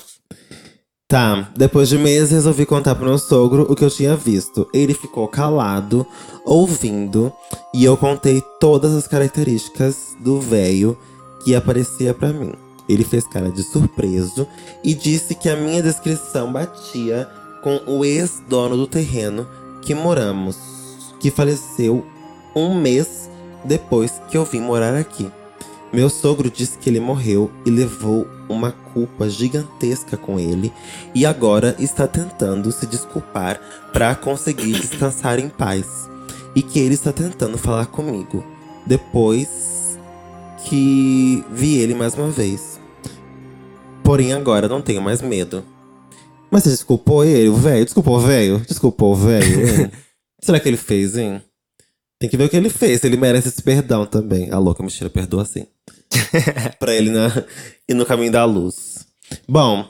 Tá, 1.10 1.48
depois 1.56 1.88
de 1.88 1.98
meses 1.98 2.30
resolvi 2.30 2.64
contar 2.64 2.94
pro 2.94 3.04
meu 3.04 3.18
sogro 3.18 3.66
o 3.68 3.74
que 3.74 3.84
eu 3.84 3.90
tinha 3.90 4.14
visto. 4.14 4.68
Ele 4.72 4.94
ficou 4.94 5.26
calado, 5.26 6.06
ouvindo, 6.44 7.32
e 7.74 7.84
eu 7.84 7.96
contei 7.96 8.40
todas 8.60 8.94
as 8.94 9.08
características 9.08 10.14
do 10.20 10.40
velho 10.40 10.96
que 11.44 11.52
aparecia 11.54 12.14
pra 12.14 12.28
mim. 12.28 12.52
Ele 12.90 13.04
fez 13.04 13.24
cara 13.24 13.52
de 13.52 13.62
surpreso 13.62 14.48
e 14.82 14.94
disse 14.94 15.36
que 15.36 15.48
a 15.48 15.54
minha 15.54 15.80
descrição 15.80 16.52
batia 16.52 17.28
com 17.62 17.80
o 17.86 18.04
ex-dono 18.04 18.76
do 18.76 18.88
terreno 18.88 19.46
que 19.80 19.94
moramos, 19.94 20.56
que 21.20 21.30
faleceu 21.30 22.04
um 22.52 22.74
mês 22.74 23.30
depois 23.64 24.20
que 24.28 24.36
eu 24.36 24.44
vim 24.44 24.60
morar 24.60 24.96
aqui. 24.96 25.30
Meu 25.92 26.10
sogro 26.10 26.50
disse 26.50 26.78
que 26.78 26.90
ele 26.90 26.98
morreu 26.98 27.48
e 27.64 27.70
levou 27.70 28.26
uma 28.48 28.72
culpa 28.72 29.30
gigantesca 29.30 30.16
com 30.16 30.40
ele 30.40 30.72
e 31.14 31.24
agora 31.24 31.76
está 31.78 32.08
tentando 32.08 32.72
se 32.72 32.86
desculpar 32.86 33.60
para 33.92 34.16
conseguir 34.16 34.72
descansar 34.72 35.38
em 35.38 35.48
paz. 35.48 36.10
E 36.56 36.62
que 36.62 36.80
ele 36.80 36.94
está 36.94 37.12
tentando 37.12 37.56
falar 37.56 37.86
comigo 37.86 38.44
depois 38.84 39.96
que 40.64 41.44
vi 41.52 41.78
ele 41.78 41.94
mais 41.94 42.14
uma 42.14 42.30
vez. 42.30 42.79
Porém, 44.10 44.32
agora 44.32 44.66
não 44.66 44.82
tenho 44.82 45.00
mais 45.00 45.22
medo. 45.22 45.64
Mas 46.50 46.64
você 46.64 46.70
desculpou 46.70 47.24
ele, 47.24 47.48
o 47.48 47.54
velho? 47.54 47.84
Desculpou 47.84 48.18
velho? 48.18 48.58
Desculpou 48.66 49.14
velho? 49.14 49.68
hein? 49.68 49.84
O 49.84 49.88
que 50.40 50.46
será 50.46 50.58
que 50.58 50.68
ele 50.68 50.76
fez, 50.76 51.16
hein? 51.16 51.40
Tem 52.18 52.28
que 52.28 52.36
ver 52.36 52.46
o 52.46 52.48
que 52.48 52.56
ele 52.56 52.70
fez. 52.70 53.04
Ele 53.04 53.16
merece 53.16 53.46
esse 53.46 53.62
perdão 53.62 54.04
também. 54.04 54.50
A 54.50 54.58
louca 54.58 54.82
mentira, 54.82 55.08
perdoa 55.08 55.44
sim. 55.44 55.64
pra 56.80 56.92
ele 56.92 57.08
na, 57.08 57.28
ir 57.88 57.94
no 57.94 58.04
caminho 58.04 58.32
da 58.32 58.44
luz. 58.44 59.06
Bom, 59.48 59.88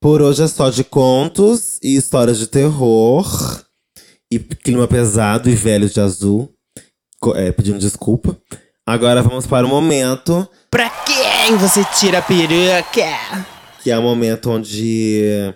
por 0.00 0.22
hoje 0.22 0.44
é 0.44 0.46
só 0.46 0.70
de 0.70 0.84
contos 0.84 1.80
e 1.82 1.96
histórias 1.96 2.38
de 2.38 2.46
terror. 2.46 3.26
E 4.30 4.38
clima 4.38 4.86
pesado 4.86 5.50
e 5.50 5.54
velhos 5.56 5.92
de 5.92 6.00
azul. 6.00 6.48
É, 7.34 7.50
pedindo 7.50 7.80
desculpa. 7.80 8.38
Agora 8.86 9.20
vamos 9.20 9.48
para 9.48 9.66
o 9.66 9.68
momento 9.68 10.48
Pra 10.72 10.88
quem 11.42 11.56
você 11.56 11.84
tira 11.98 12.18
a 12.18 12.22
peruca? 12.22 13.46
que 13.82 13.90
é 13.90 13.98
o 13.98 14.02
momento 14.02 14.48
onde 14.48 15.52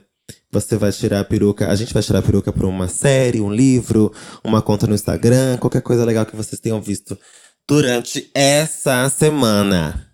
você 0.50 0.76
vai 0.76 0.90
tirar 0.90 1.20
a 1.20 1.24
peruca. 1.24 1.70
A 1.70 1.76
gente 1.76 1.94
vai 1.94 2.02
tirar 2.02 2.18
a 2.18 2.22
peruca 2.22 2.52
pra 2.52 2.66
uma 2.66 2.88
série, 2.88 3.40
um 3.40 3.52
livro, 3.52 4.12
uma 4.42 4.60
conta 4.60 4.88
no 4.88 4.96
Instagram, 4.96 5.56
qualquer 5.58 5.82
coisa 5.82 6.04
legal 6.04 6.26
que 6.26 6.34
vocês 6.34 6.60
tenham 6.60 6.82
visto 6.82 7.16
durante 7.68 8.28
essa 8.34 9.08
semana. 9.08 10.10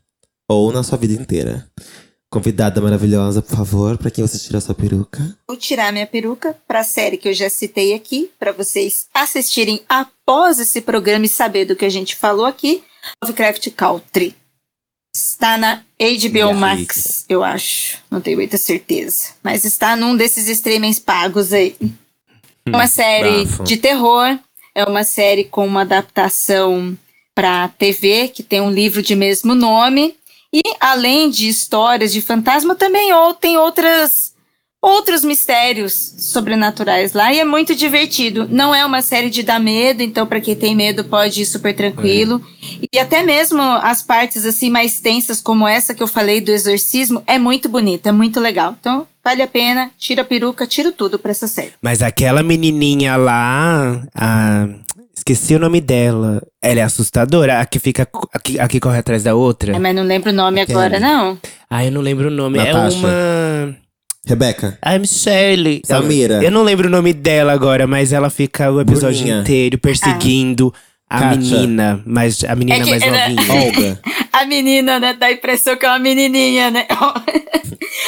Ou 0.47 0.71
na 0.71 0.83
sua 0.83 0.99
vida 0.99 1.15
inteira. 1.15 1.67
Convidada 2.31 2.79
maravilhosa, 2.79 3.41
por 3.41 3.57
favor, 3.57 3.97
pra 3.97 4.11
quem 4.11 4.27
você 4.27 4.39
tira 4.39 4.59
a 4.59 4.61
sua 4.61 4.75
peruca. 4.75 5.35
Vou 5.49 5.57
tirar 5.57 5.91
minha 5.91 6.07
peruca 6.07 6.55
pra 6.69 6.85
série 6.85 7.17
que 7.17 7.31
eu 7.31 7.35
já 7.35 7.49
citei 7.49 7.95
aqui, 7.95 8.31
pra 8.39 8.53
vocês 8.53 9.07
assistirem 9.15 9.81
após 9.89 10.61
esse 10.61 10.83
programa 10.83 11.25
e 11.25 11.31
saber 11.31 11.65
do 11.65 11.75
que 11.75 11.87
a 11.87 11.91
gente 11.91 12.15
falou 12.15 12.45
aqui. 12.45 12.85
Lovecraft 13.25 13.71
Country. 13.71 14.42
Está 15.15 15.59
na 15.59 15.83
HBO. 15.99 16.55
Max, 16.55 17.27
eu 17.29 17.45
acho. 17.45 17.99
Não 18.11 18.21
tenho 18.21 18.39
muita 18.39 18.57
certeza. 18.57 19.35
Mas 19.43 19.65
está 19.65 19.95
num 19.95 20.17
desses 20.17 20.49
streamings 20.49 20.99
pagos 20.99 21.53
aí. 21.53 21.77
É 22.65 22.71
uma 22.71 22.87
série 22.87 23.45
de 23.65 23.77
terror. 23.77 24.39
É 24.75 24.85
uma 24.85 25.05
série 25.05 25.45
com 25.45 25.67
uma 25.67 25.83
adaptação 25.83 26.97
para 27.35 27.69
TV, 27.69 28.29
que 28.29 28.43
tem 28.43 28.63
um 28.63 28.71
livro 28.71 29.03
de 29.03 29.15
mesmo 29.15 29.55
nome. 29.55 30.17
E 30.53 30.63
além 30.81 31.29
de 31.29 31.47
histórias 31.47 32.13
de 32.13 32.23
fantasma, 32.23 32.75
também 32.75 33.13
ou, 33.13 33.35
tem 33.35 33.59
outras 33.59 34.32
outros 34.83 35.25
mistérios 35.25 36.15
sobrenaturais 36.19 37.13
lá 37.13 37.33
e 37.33 37.39
é 37.39 37.45
muito 37.45 37.73
divertido. 37.73 38.49
Não 38.51 38.75
é 38.75 38.85
uma 38.85 39.01
série 39.01 39.31
de 39.31 39.45
dar 39.45 39.61
medo, 39.61 40.03
então 40.03 40.27
para 40.27 40.41
quem 40.41 40.57
tem 40.57 40.75
medo 40.75 41.05
pode 41.05 41.43
ir 41.43 41.47
super 41.47 41.75
tranquilo. 41.75 42.43
E 42.93 42.99
até 42.99 43.23
mesmo 43.23 43.63
as 43.63 44.03
partes 44.03 44.45
assim 44.45 44.69
mais 44.69 44.99
tensas 44.99 45.41
como 45.41 45.69
essa 45.69 45.95
que 45.95 46.03
eu 46.03 46.09
falei 46.09 46.41
do 46.41 46.51
exorcismo 46.51 47.23
é 47.29 47.39
muito 47.39 47.69
bonita, 47.69 48.09
é 48.09 48.13
muito 48.13 48.41
legal. 48.41 48.75
Então 48.79 49.07
vale 49.25 49.41
a 49.41 49.47
pena, 49.47 49.91
tira 49.97 50.23
a 50.23 50.25
peruca, 50.25 50.67
tira 50.67 50.91
tudo 50.91 51.17
pra 51.17 51.31
essa 51.31 51.47
série. 51.47 51.73
Mas 51.81 52.03
aquela 52.03 52.43
menininha 52.43 53.15
lá, 53.17 54.03
a... 54.13 54.67
esqueci 55.15 55.55
o 55.55 55.61
nome 55.61 55.81
dela. 55.81 56.43
Ela 56.61 56.81
é 56.81 56.83
assustadora? 56.83 57.61
A 57.61 57.67
que 57.67 57.79
fica. 57.79 58.09
A 58.33 58.39
que, 58.41 58.59
a 58.59 58.67
que 58.67 58.81
corre 58.81 58.99
atrás 58.99 59.23
da 59.23 59.35
outra? 59.37 59.77
É, 59.77 59.79
mas 59.79 59.95
não 59.95 60.03
lembro 60.03 60.31
o 60.31 60.35
nome 60.35 60.61
Aquela. 60.61 60.87
agora 60.87 60.99
não. 61.01 61.39
Ah, 61.71 61.85
eu 61.85 61.93
não 61.93 62.01
lembro 62.01 62.27
o 62.27 62.31
nome. 62.33 62.59
Natasha. 62.59 62.97
É 62.97 62.99
uma. 62.99 63.83
Rebeca. 64.27 64.79
I'm 64.87 65.05
Shirley. 65.07 65.83
Samira. 65.85 66.43
Eu 66.43 66.51
não 66.51 66.63
lembro 66.63 66.87
o 66.87 66.91
nome 66.91 67.13
dela 67.13 67.53
agora, 67.53 67.87
mas 67.87 68.13
ela 68.13 68.31
fica 68.31 68.71
o 68.71 68.81
episódio 68.81 69.19
Bruninha. 69.19 69.41
inteiro 69.41 69.79
perseguindo 69.79 70.73
a 71.11 71.19
Kátia. 71.19 71.37
menina, 71.39 72.01
mas 72.07 72.43
a 72.45 72.55
menina 72.55 72.79
É 72.79 72.85
que 72.85 72.91
mais 72.91 73.03
ela- 73.03 73.29
novinha. 73.29 73.53
Olga. 73.67 74.01
A 74.33 74.47
menina, 74.47 74.99
né? 75.01 75.15
Dá 75.19 75.27
a 75.27 75.33
impressão 75.33 75.77
que 75.77 75.85
é 75.85 75.89
uma 75.89 75.99
menininha, 75.99 76.71
né? 76.71 76.87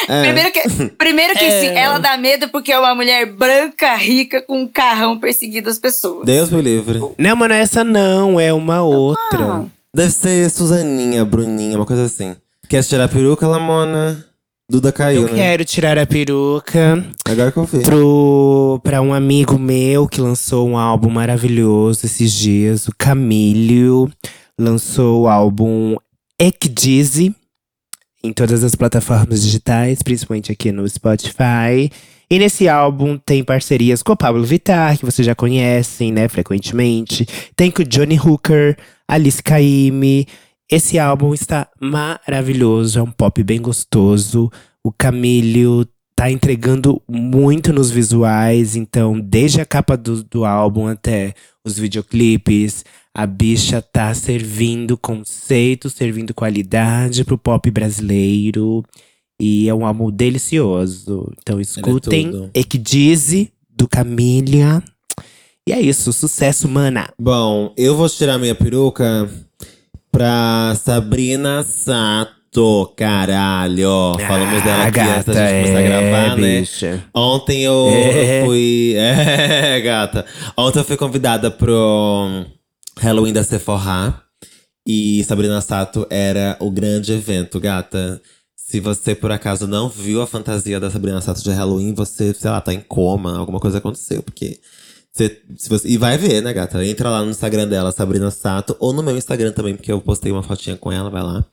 É. 0.08 0.22
Primeiro 0.22 0.52
que, 0.52 0.86
primeiro 0.98 1.32
que 1.34 1.50
sim, 1.50 1.68
ela 1.68 1.98
dá 1.98 2.16
medo 2.16 2.48
porque 2.48 2.72
é 2.72 2.78
uma 2.78 2.94
mulher 2.94 3.26
branca, 3.26 3.94
rica, 3.96 4.42
com 4.42 4.62
um 4.62 4.66
carrão 4.68 5.18
perseguindo 5.18 5.68
as 5.70 5.78
pessoas. 5.78 6.26
Deus 6.26 6.50
me 6.50 6.60
livre. 6.60 6.98
Não, 7.18 7.36
mas 7.36 7.48
não 7.48 7.56
é 7.56 7.60
essa 7.60 7.84
não, 7.84 8.38
é 8.40 8.52
uma 8.52 8.82
outra. 8.82 9.38
Não. 9.38 9.70
Deve 9.94 10.10
ser 10.10 10.50
Suzaninha, 10.50 11.24
Bruninha, 11.24 11.76
uma 11.76 11.86
coisa 11.86 12.04
assim. 12.04 12.34
Quer 12.68 12.82
tirar 12.84 13.04
a 13.04 13.08
peruca, 13.08 13.46
Lamona? 13.46 14.24
Duda 14.70 14.90
caiu, 14.90 15.22
Eu 15.22 15.28
né? 15.28 15.42
quero 15.42 15.64
tirar 15.64 15.98
a 15.98 16.06
peruca 16.06 17.04
Agora 17.28 17.52
que 17.52 17.58
eu 17.58 17.64
vi. 17.64 17.82
pro, 17.82 18.80
pra 18.82 19.02
um 19.02 19.12
amigo 19.12 19.58
meu 19.58 20.08
que 20.08 20.20
lançou 20.20 20.66
um 20.66 20.78
álbum 20.78 21.10
maravilhoso 21.10 22.06
esses 22.06 22.32
dias, 22.32 22.88
o 22.88 22.92
Camílio. 22.96 24.10
Lançou 24.58 25.22
o 25.22 25.28
álbum 25.28 25.96
Ekdizi 26.40 27.34
em 28.22 28.32
todas 28.32 28.64
as 28.64 28.74
plataformas 28.74 29.42
digitais, 29.42 30.02
principalmente 30.02 30.50
aqui 30.50 30.72
no 30.72 30.88
Spotify. 30.88 31.90
E 32.30 32.38
nesse 32.38 32.66
álbum 32.66 33.18
tem 33.18 33.44
parcerias 33.44 34.02
com 34.02 34.12
o 34.14 34.16
Pablo 34.16 34.42
Vittar, 34.44 34.96
que 34.98 35.04
vocês 35.04 35.26
já 35.26 35.34
conhecem, 35.34 36.10
né, 36.10 36.26
frequentemente. 36.26 37.26
Tem 37.54 37.70
com 37.70 37.82
o 37.82 37.84
Johnny 37.84 38.18
Hooker, 38.18 38.78
Alice 39.06 39.42
Caymmi. 39.42 40.26
Esse 40.74 40.98
álbum 40.98 41.32
está 41.32 41.68
maravilhoso, 41.80 42.98
é 42.98 43.02
um 43.04 43.10
pop 43.12 43.40
bem 43.44 43.62
gostoso. 43.62 44.50
O 44.82 44.90
Camílio 44.90 45.86
tá 46.16 46.28
entregando 46.28 47.00
muito 47.08 47.72
nos 47.72 47.92
visuais, 47.92 48.74
então, 48.74 49.20
desde 49.20 49.60
a 49.60 49.64
capa 49.64 49.96
do, 49.96 50.24
do 50.24 50.44
álbum 50.44 50.88
até 50.88 51.32
os 51.64 51.78
videoclipes, 51.78 52.84
a 53.14 53.24
bicha 53.24 53.80
tá 53.80 54.12
servindo 54.14 54.98
conceito, 54.98 55.88
servindo 55.88 56.34
qualidade 56.34 57.22
pro 57.22 57.38
pop 57.38 57.70
brasileiro. 57.70 58.84
E 59.40 59.68
é 59.68 59.74
um 59.74 59.86
álbum 59.86 60.10
delicioso. 60.10 61.32
Então 61.38 61.60
escutem 61.60 62.32
tudo. 62.32 62.50
Ekdize, 62.52 63.52
do 63.70 63.86
Camilha. 63.86 64.82
E 65.68 65.72
é 65.72 65.80
isso, 65.80 66.12
sucesso, 66.12 66.66
mana. 66.68 67.10
Bom, 67.16 67.72
eu 67.76 67.96
vou 67.96 68.08
tirar 68.08 68.38
minha 68.38 68.56
peruca 68.56 69.30
pra 70.14 70.76
Sabrina 70.76 71.64
Sato, 71.64 72.92
caralho. 72.96 74.16
Falamos 74.28 74.62
dela 74.62 74.84
aqui 74.84 75.00
antes 75.00 75.24
da 75.24 75.48
gente 75.48 75.62
começar 75.66 75.78
a 75.78 75.82
gravar, 75.82 76.36
né? 76.36 76.58
Ah, 76.58 76.60
bicha. 76.60 77.04
Ontem 77.12 77.62
eu 77.64 77.88
É. 77.90 78.44
fui. 78.44 78.94
É, 78.96 79.80
gata. 79.80 80.24
Ontem 80.56 80.78
eu 80.78 80.84
fui 80.84 80.96
convidada 80.96 81.50
pro 81.50 82.44
Halloween 83.00 83.32
da 83.32 83.42
Sephora. 83.42 84.14
E 84.86 85.24
Sabrina 85.24 85.60
Sato 85.60 86.06
era 86.08 86.56
o 86.60 86.70
grande 86.70 87.12
evento, 87.12 87.58
gata. 87.58 88.22
Se 88.56 88.78
você 88.78 89.16
por 89.16 89.32
acaso 89.32 89.66
não 89.66 89.88
viu 89.88 90.22
a 90.22 90.26
fantasia 90.28 90.78
da 90.78 90.90
Sabrina 90.90 91.20
Sato 91.20 91.42
de 91.42 91.50
Halloween, 91.50 91.92
você, 91.92 92.32
sei 92.32 92.50
lá, 92.50 92.60
tá 92.60 92.72
em 92.72 92.80
coma, 92.80 93.36
alguma 93.36 93.58
coisa 93.58 93.78
aconteceu, 93.78 94.22
porque. 94.22 94.60
Se 95.14 95.68
você, 95.68 95.88
e 95.88 95.96
vai 95.96 96.18
ver, 96.18 96.42
né, 96.42 96.52
gata? 96.52 96.84
Entra 96.84 97.08
lá 97.08 97.22
no 97.22 97.30
Instagram 97.30 97.68
dela, 97.68 97.92
Sabrina 97.92 98.30
Sato, 98.30 98.76
ou 98.80 98.92
no 98.92 99.02
meu 99.02 99.16
Instagram 99.16 99.52
também, 99.52 99.76
porque 99.76 99.92
eu 99.92 100.00
postei 100.00 100.32
uma 100.32 100.42
fotinha 100.42 100.76
com 100.76 100.90
ela, 100.90 101.08
vai 101.08 101.22
lá. 101.22 101.44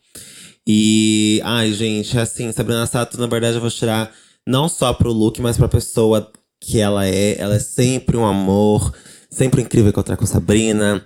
E, 0.68 1.39
ai, 1.43 1.72
gente, 1.72 2.18
assim, 2.18 2.51
Sabrina 2.51 2.86
Sato, 2.88 3.20
na 3.20 3.28
verdade, 3.28 3.55
eu 3.55 3.62
vou 3.62 3.70
tirar 3.70 4.12
não 4.47 4.68
só 4.68 4.93
pro 4.93 5.12
look, 5.12 5.39
mas 5.41 5.57
pra 5.57 5.68
pessoa 5.68 6.32
que 6.59 6.80
ela 6.80 7.05
é. 7.07 7.39
Ela 7.39 7.55
é 7.55 7.59
sempre 7.59 8.18
um 8.18 8.26
amor, 8.26 8.93
sempre 9.30 9.62
incrível 9.62 9.89
encontrar 9.89 10.18
com 10.18 10.26
Sabrina. 10.26 11.05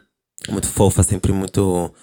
Muito 0.49 0.67
fofa, 0.67 1.03
sempre 1.03 1.31
muito, 1.31 1.93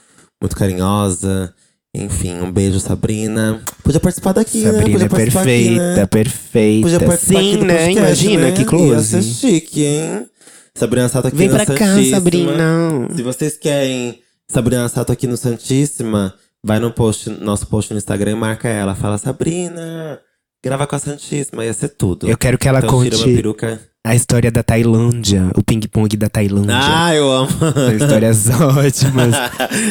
muito 0.40 0.56
carinhosa. 0.56 1.54
Enfim, 1.94 2.40
um 2.40 2.50
beijo, 2.50 2.80
Sabrina. 2.80 3.62
Podia 3.82 4.00
participar 4.00 4.32
daqui, 4.32 4.64
né? 4.64 4.72
Sabrina 4.72 4.92
Podia 4.92 5.06
é 5.06 5.08
participar 5.08 5.40
aqui, 5.40 5.48
perfeita, 5.50 5.96
né? 5.96 6.06
perfeita. 6.06 6.82
Podia 6.88 7.06
participar 7.06 7.38
aqui 7.38 7.50
Sim, 7.50 7.56
né? 7.58 7.74
podcast, 7.74 7.98
Imagina 7.98 8.42
né? 8.42 8.52
que 8.52 8.60
Ia 8.60 9.02
ser 9.02 9.18
close. 9.18 9.22
chique, 9.22 9.84
hein? 9.84 10.26
Sabrina 10.76 11.08
Sato 11.08 11.28
aqui 11.28 11.36
Vem 11.36 11.48
no 11.48 11.54
pra 11.54 11.66
cá, 11.66 11.86
Santíssima. 11.86 12.16
Sabrina. 12.16 13.08
Se 13.14 13.22
vocês 13.22 13.56
querem 13.58 14.18
Sabrina 14.48 14.88
Sato 14.88 15.12
aqui 15.12 15.26
no 15.26 15.36
Santíssima, 15.36 16.34
vai 16.64 16.78
no 16.78 16.90
post, 16.90 17.28
nosso 17.30 17.66
post 17.66 17.92
no 17.92 17.98
Instagram 17.98 18.32
e 18.32 18.34
marca 18.34 18.68
ela. 18.68 18.94
Fala, 18.94 19.18
Sabrina, 19.18 20.18
grava 20.64 20.86
com 20.86 20.96
a 20.96 20.98
Santíssima, 20.98 21.64
ia 21.64 21.72
ser 21.72 21.90
tudo. 21.90 22.28
Eu 22.28 22.36
quero 22.38 22.56
que 22.58 22.68
ela 22.68 22.78
então, 22.78 22.90
conte 22.90 23.22
peruca. 23.34 23.80
a 24.04 24.14
história 24.14 24.50
da 24.50 24.62
Tailândia, 24.62 25.50
o 25.54 25.62
ping-pong 25.62 26.16
da 26.16 26.28
Tailândia. 26.28 26.74
Ah, 26.80 27.14
eu 27.14 27.30
amo. 27.30 27.50
São 27.50 27.96
histórias 27.96 28.48
ótimas. 28.60 29.34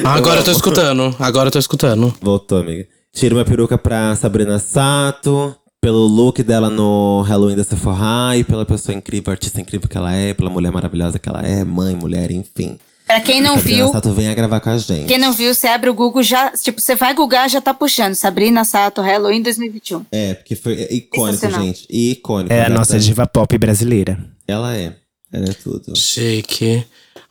Agora 0.03 0.39
eu 0.39 0.43
tô 0.43 0.51
escutando. 0.51 1.15
Agora 1.19 1.47
eu 1.47 1.51
tô 1.51 1.59
escutando. 1.59 2.13
Voltou, 2.21 2.57
amiga. 2.59 2.87
Tira 3.13 3.35
uma 3.35 3.45
peruca 3.45 3.77
pra 3.77 4.15
Sabrina 4.15 4.57
Sato. 4.57 5.55
Pelo 5.81 6.05
look 6.05 6.43
dela 6.43 6.69
no 6.69 7.23
Halloween 7.23 7.55
da 7.55 7.63
Sephora 7.63 8.37
e 8.37 8.43
pela 8.43 8.63
pessoa 8.63 8.95
incrível, 8.95 9.31
artista 9.31 9.59
incrível 9.59 9.89
que 9.89 9.97
ela 9.97 10.13
é, 10.13 10.31
pela 10.31 10.47
mulher 10.47 10.71
maravilhosa 10.71 11.17
que 11.17 11.27
ela 11.27 11.41
é, 11.41 11.63
mãe, 11.63 11.95
mulher, 11.95 12.29
enfim. 12.29 12.77
Pra 13.07 13.19
quem 13.19 13.41
não 13.41 13.55
Sabrina 13.55 13.77
viu, 13.77 13.91
Sato 13.91 14.13
venha 14.13 14.35
gravar 14.35 14.59
com 14.59 14.69
a 14.69 14.77
gente. 14.77 15.07
quem 15.07 15.17
não 15.17 15.33
viu, 15.33 15.55
você 15.55 15.65
abre 15.65 15.89
o 15.89 15.93
Google 15.95 16.21
já. 16.21 16.51
Tipo, 16.51 16.79
você 16.79 16.93
vai 16.93 17.15
googar, 17.15 17.49
já 17.49 17.59
tá 17.59 17.73
puxando. 17.73 18.13
Sabrina 18.13 18.63
Sato, 18.63 19.01
Halloween 19.01 19.41
2021. 19.41 20.05
É, 20.11 20.35
porque 20.35 20.55
foi 20.55 20.87
icônico, 20.91 21.49
gente. 21.49 21.87
Icônico. 21.89 22.53
É 22.53 22.67
a 22.67 22.69
nossa 22.69 22.99
diva 22.99 23.25
pop 23.25 23.57
brasileira. 23.57 24.19
Ela 24.47 24.77
é. 24.77 25.00
Ela 25.31 25.45
é 25.45 25.53
tudo. 25.53 25.95
Chique. 25.95 26.83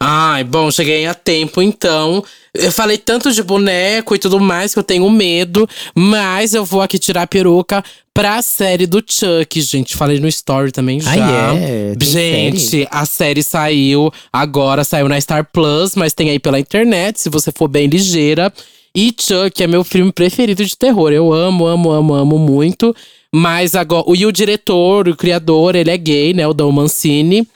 Ai, 0.03 0.45
bom, 0.45 0.71
cheguei 0.71 1.07
a 1.07 1.13
tempo 1.13 1.61
então. 1.61 2.25
Eu 2.55 2.73
falei 2.73 2.97
tanto 2.97 3.31
de 3.31 3.43
boneco 3.43 4.15
e 4.15 4.19
tudo 4.19 4.41
mais 4.41 4.73
que 4.73 4.79
eu 4.79 4.83
tenho 4.83 5.09
medo, 5.11 5.69
mas 5.95 6.55
eu 6.55 6.65
vou 6.65 6.81
aqui 6.81 6.99
tirar 6.99 7.23
a 7.23 7.27
peruca 7.27 7.85
pra 8.15 8.41
série 8.41 8.87
do 8.87 9.05
Chuck, 9.07 9.61
gente. 9.61 9.95
Falei 9.97 10.19
no 10.19 10.27
story 10.27 10.73
também 10.73 11.01
já. 11.01 11.13
Ah, 11.13 11.55
é? 11.55 11.95
Tem 11.97 12.09
Gente, 12.09 12.61
série? 12.61 12.89
a 12.91 13.05
série 13.05 13.43
saiu 13.43 14.11
agora, 14.33 14.85
saiu 14.85 15.09
na 15.09 15.21
Star 15.21 15.47
Plus, 15.53 15.95
mas 15.95 16.15
tem 16.15 16.31
aí 16.31 16.39
pela 16.39 16.59
internet, 16.59 17.21
se 17.21 17.29
você 17.29 17.53
for 17.53 17.69
bem 17.69 17.87
ligeira. 17.87 18.51
E 18.97 19.15
Chuck 19.17 19.63
é 19.63 19.67
meu 19.67 19.85
filme 19.85 20.11
preferido 20.11 20.65
de 20.65 20.77
terror. 20.77 21.13
Eu 21.13 21.33
amo, 21.33 21.67
amo, 21.67 21.91
amo, 21.91 22.15
amo 22.15 22.39
muito. 22.39 22.97
Mas 23.33 23.75
agora. 23.77 24.07
E 24.17 24.27
o 24.27 24.33
diretor, 24.33 25.07
o 25.09 25.15
criador, 25.15 25.77
ele 25.77 25.91
é 25.91 25.97
gay, 25.97 26.33
né? 26.35 26.49
O 26.49 26.55
Dom 26.55 26.73
Mancini. 26.73 27.47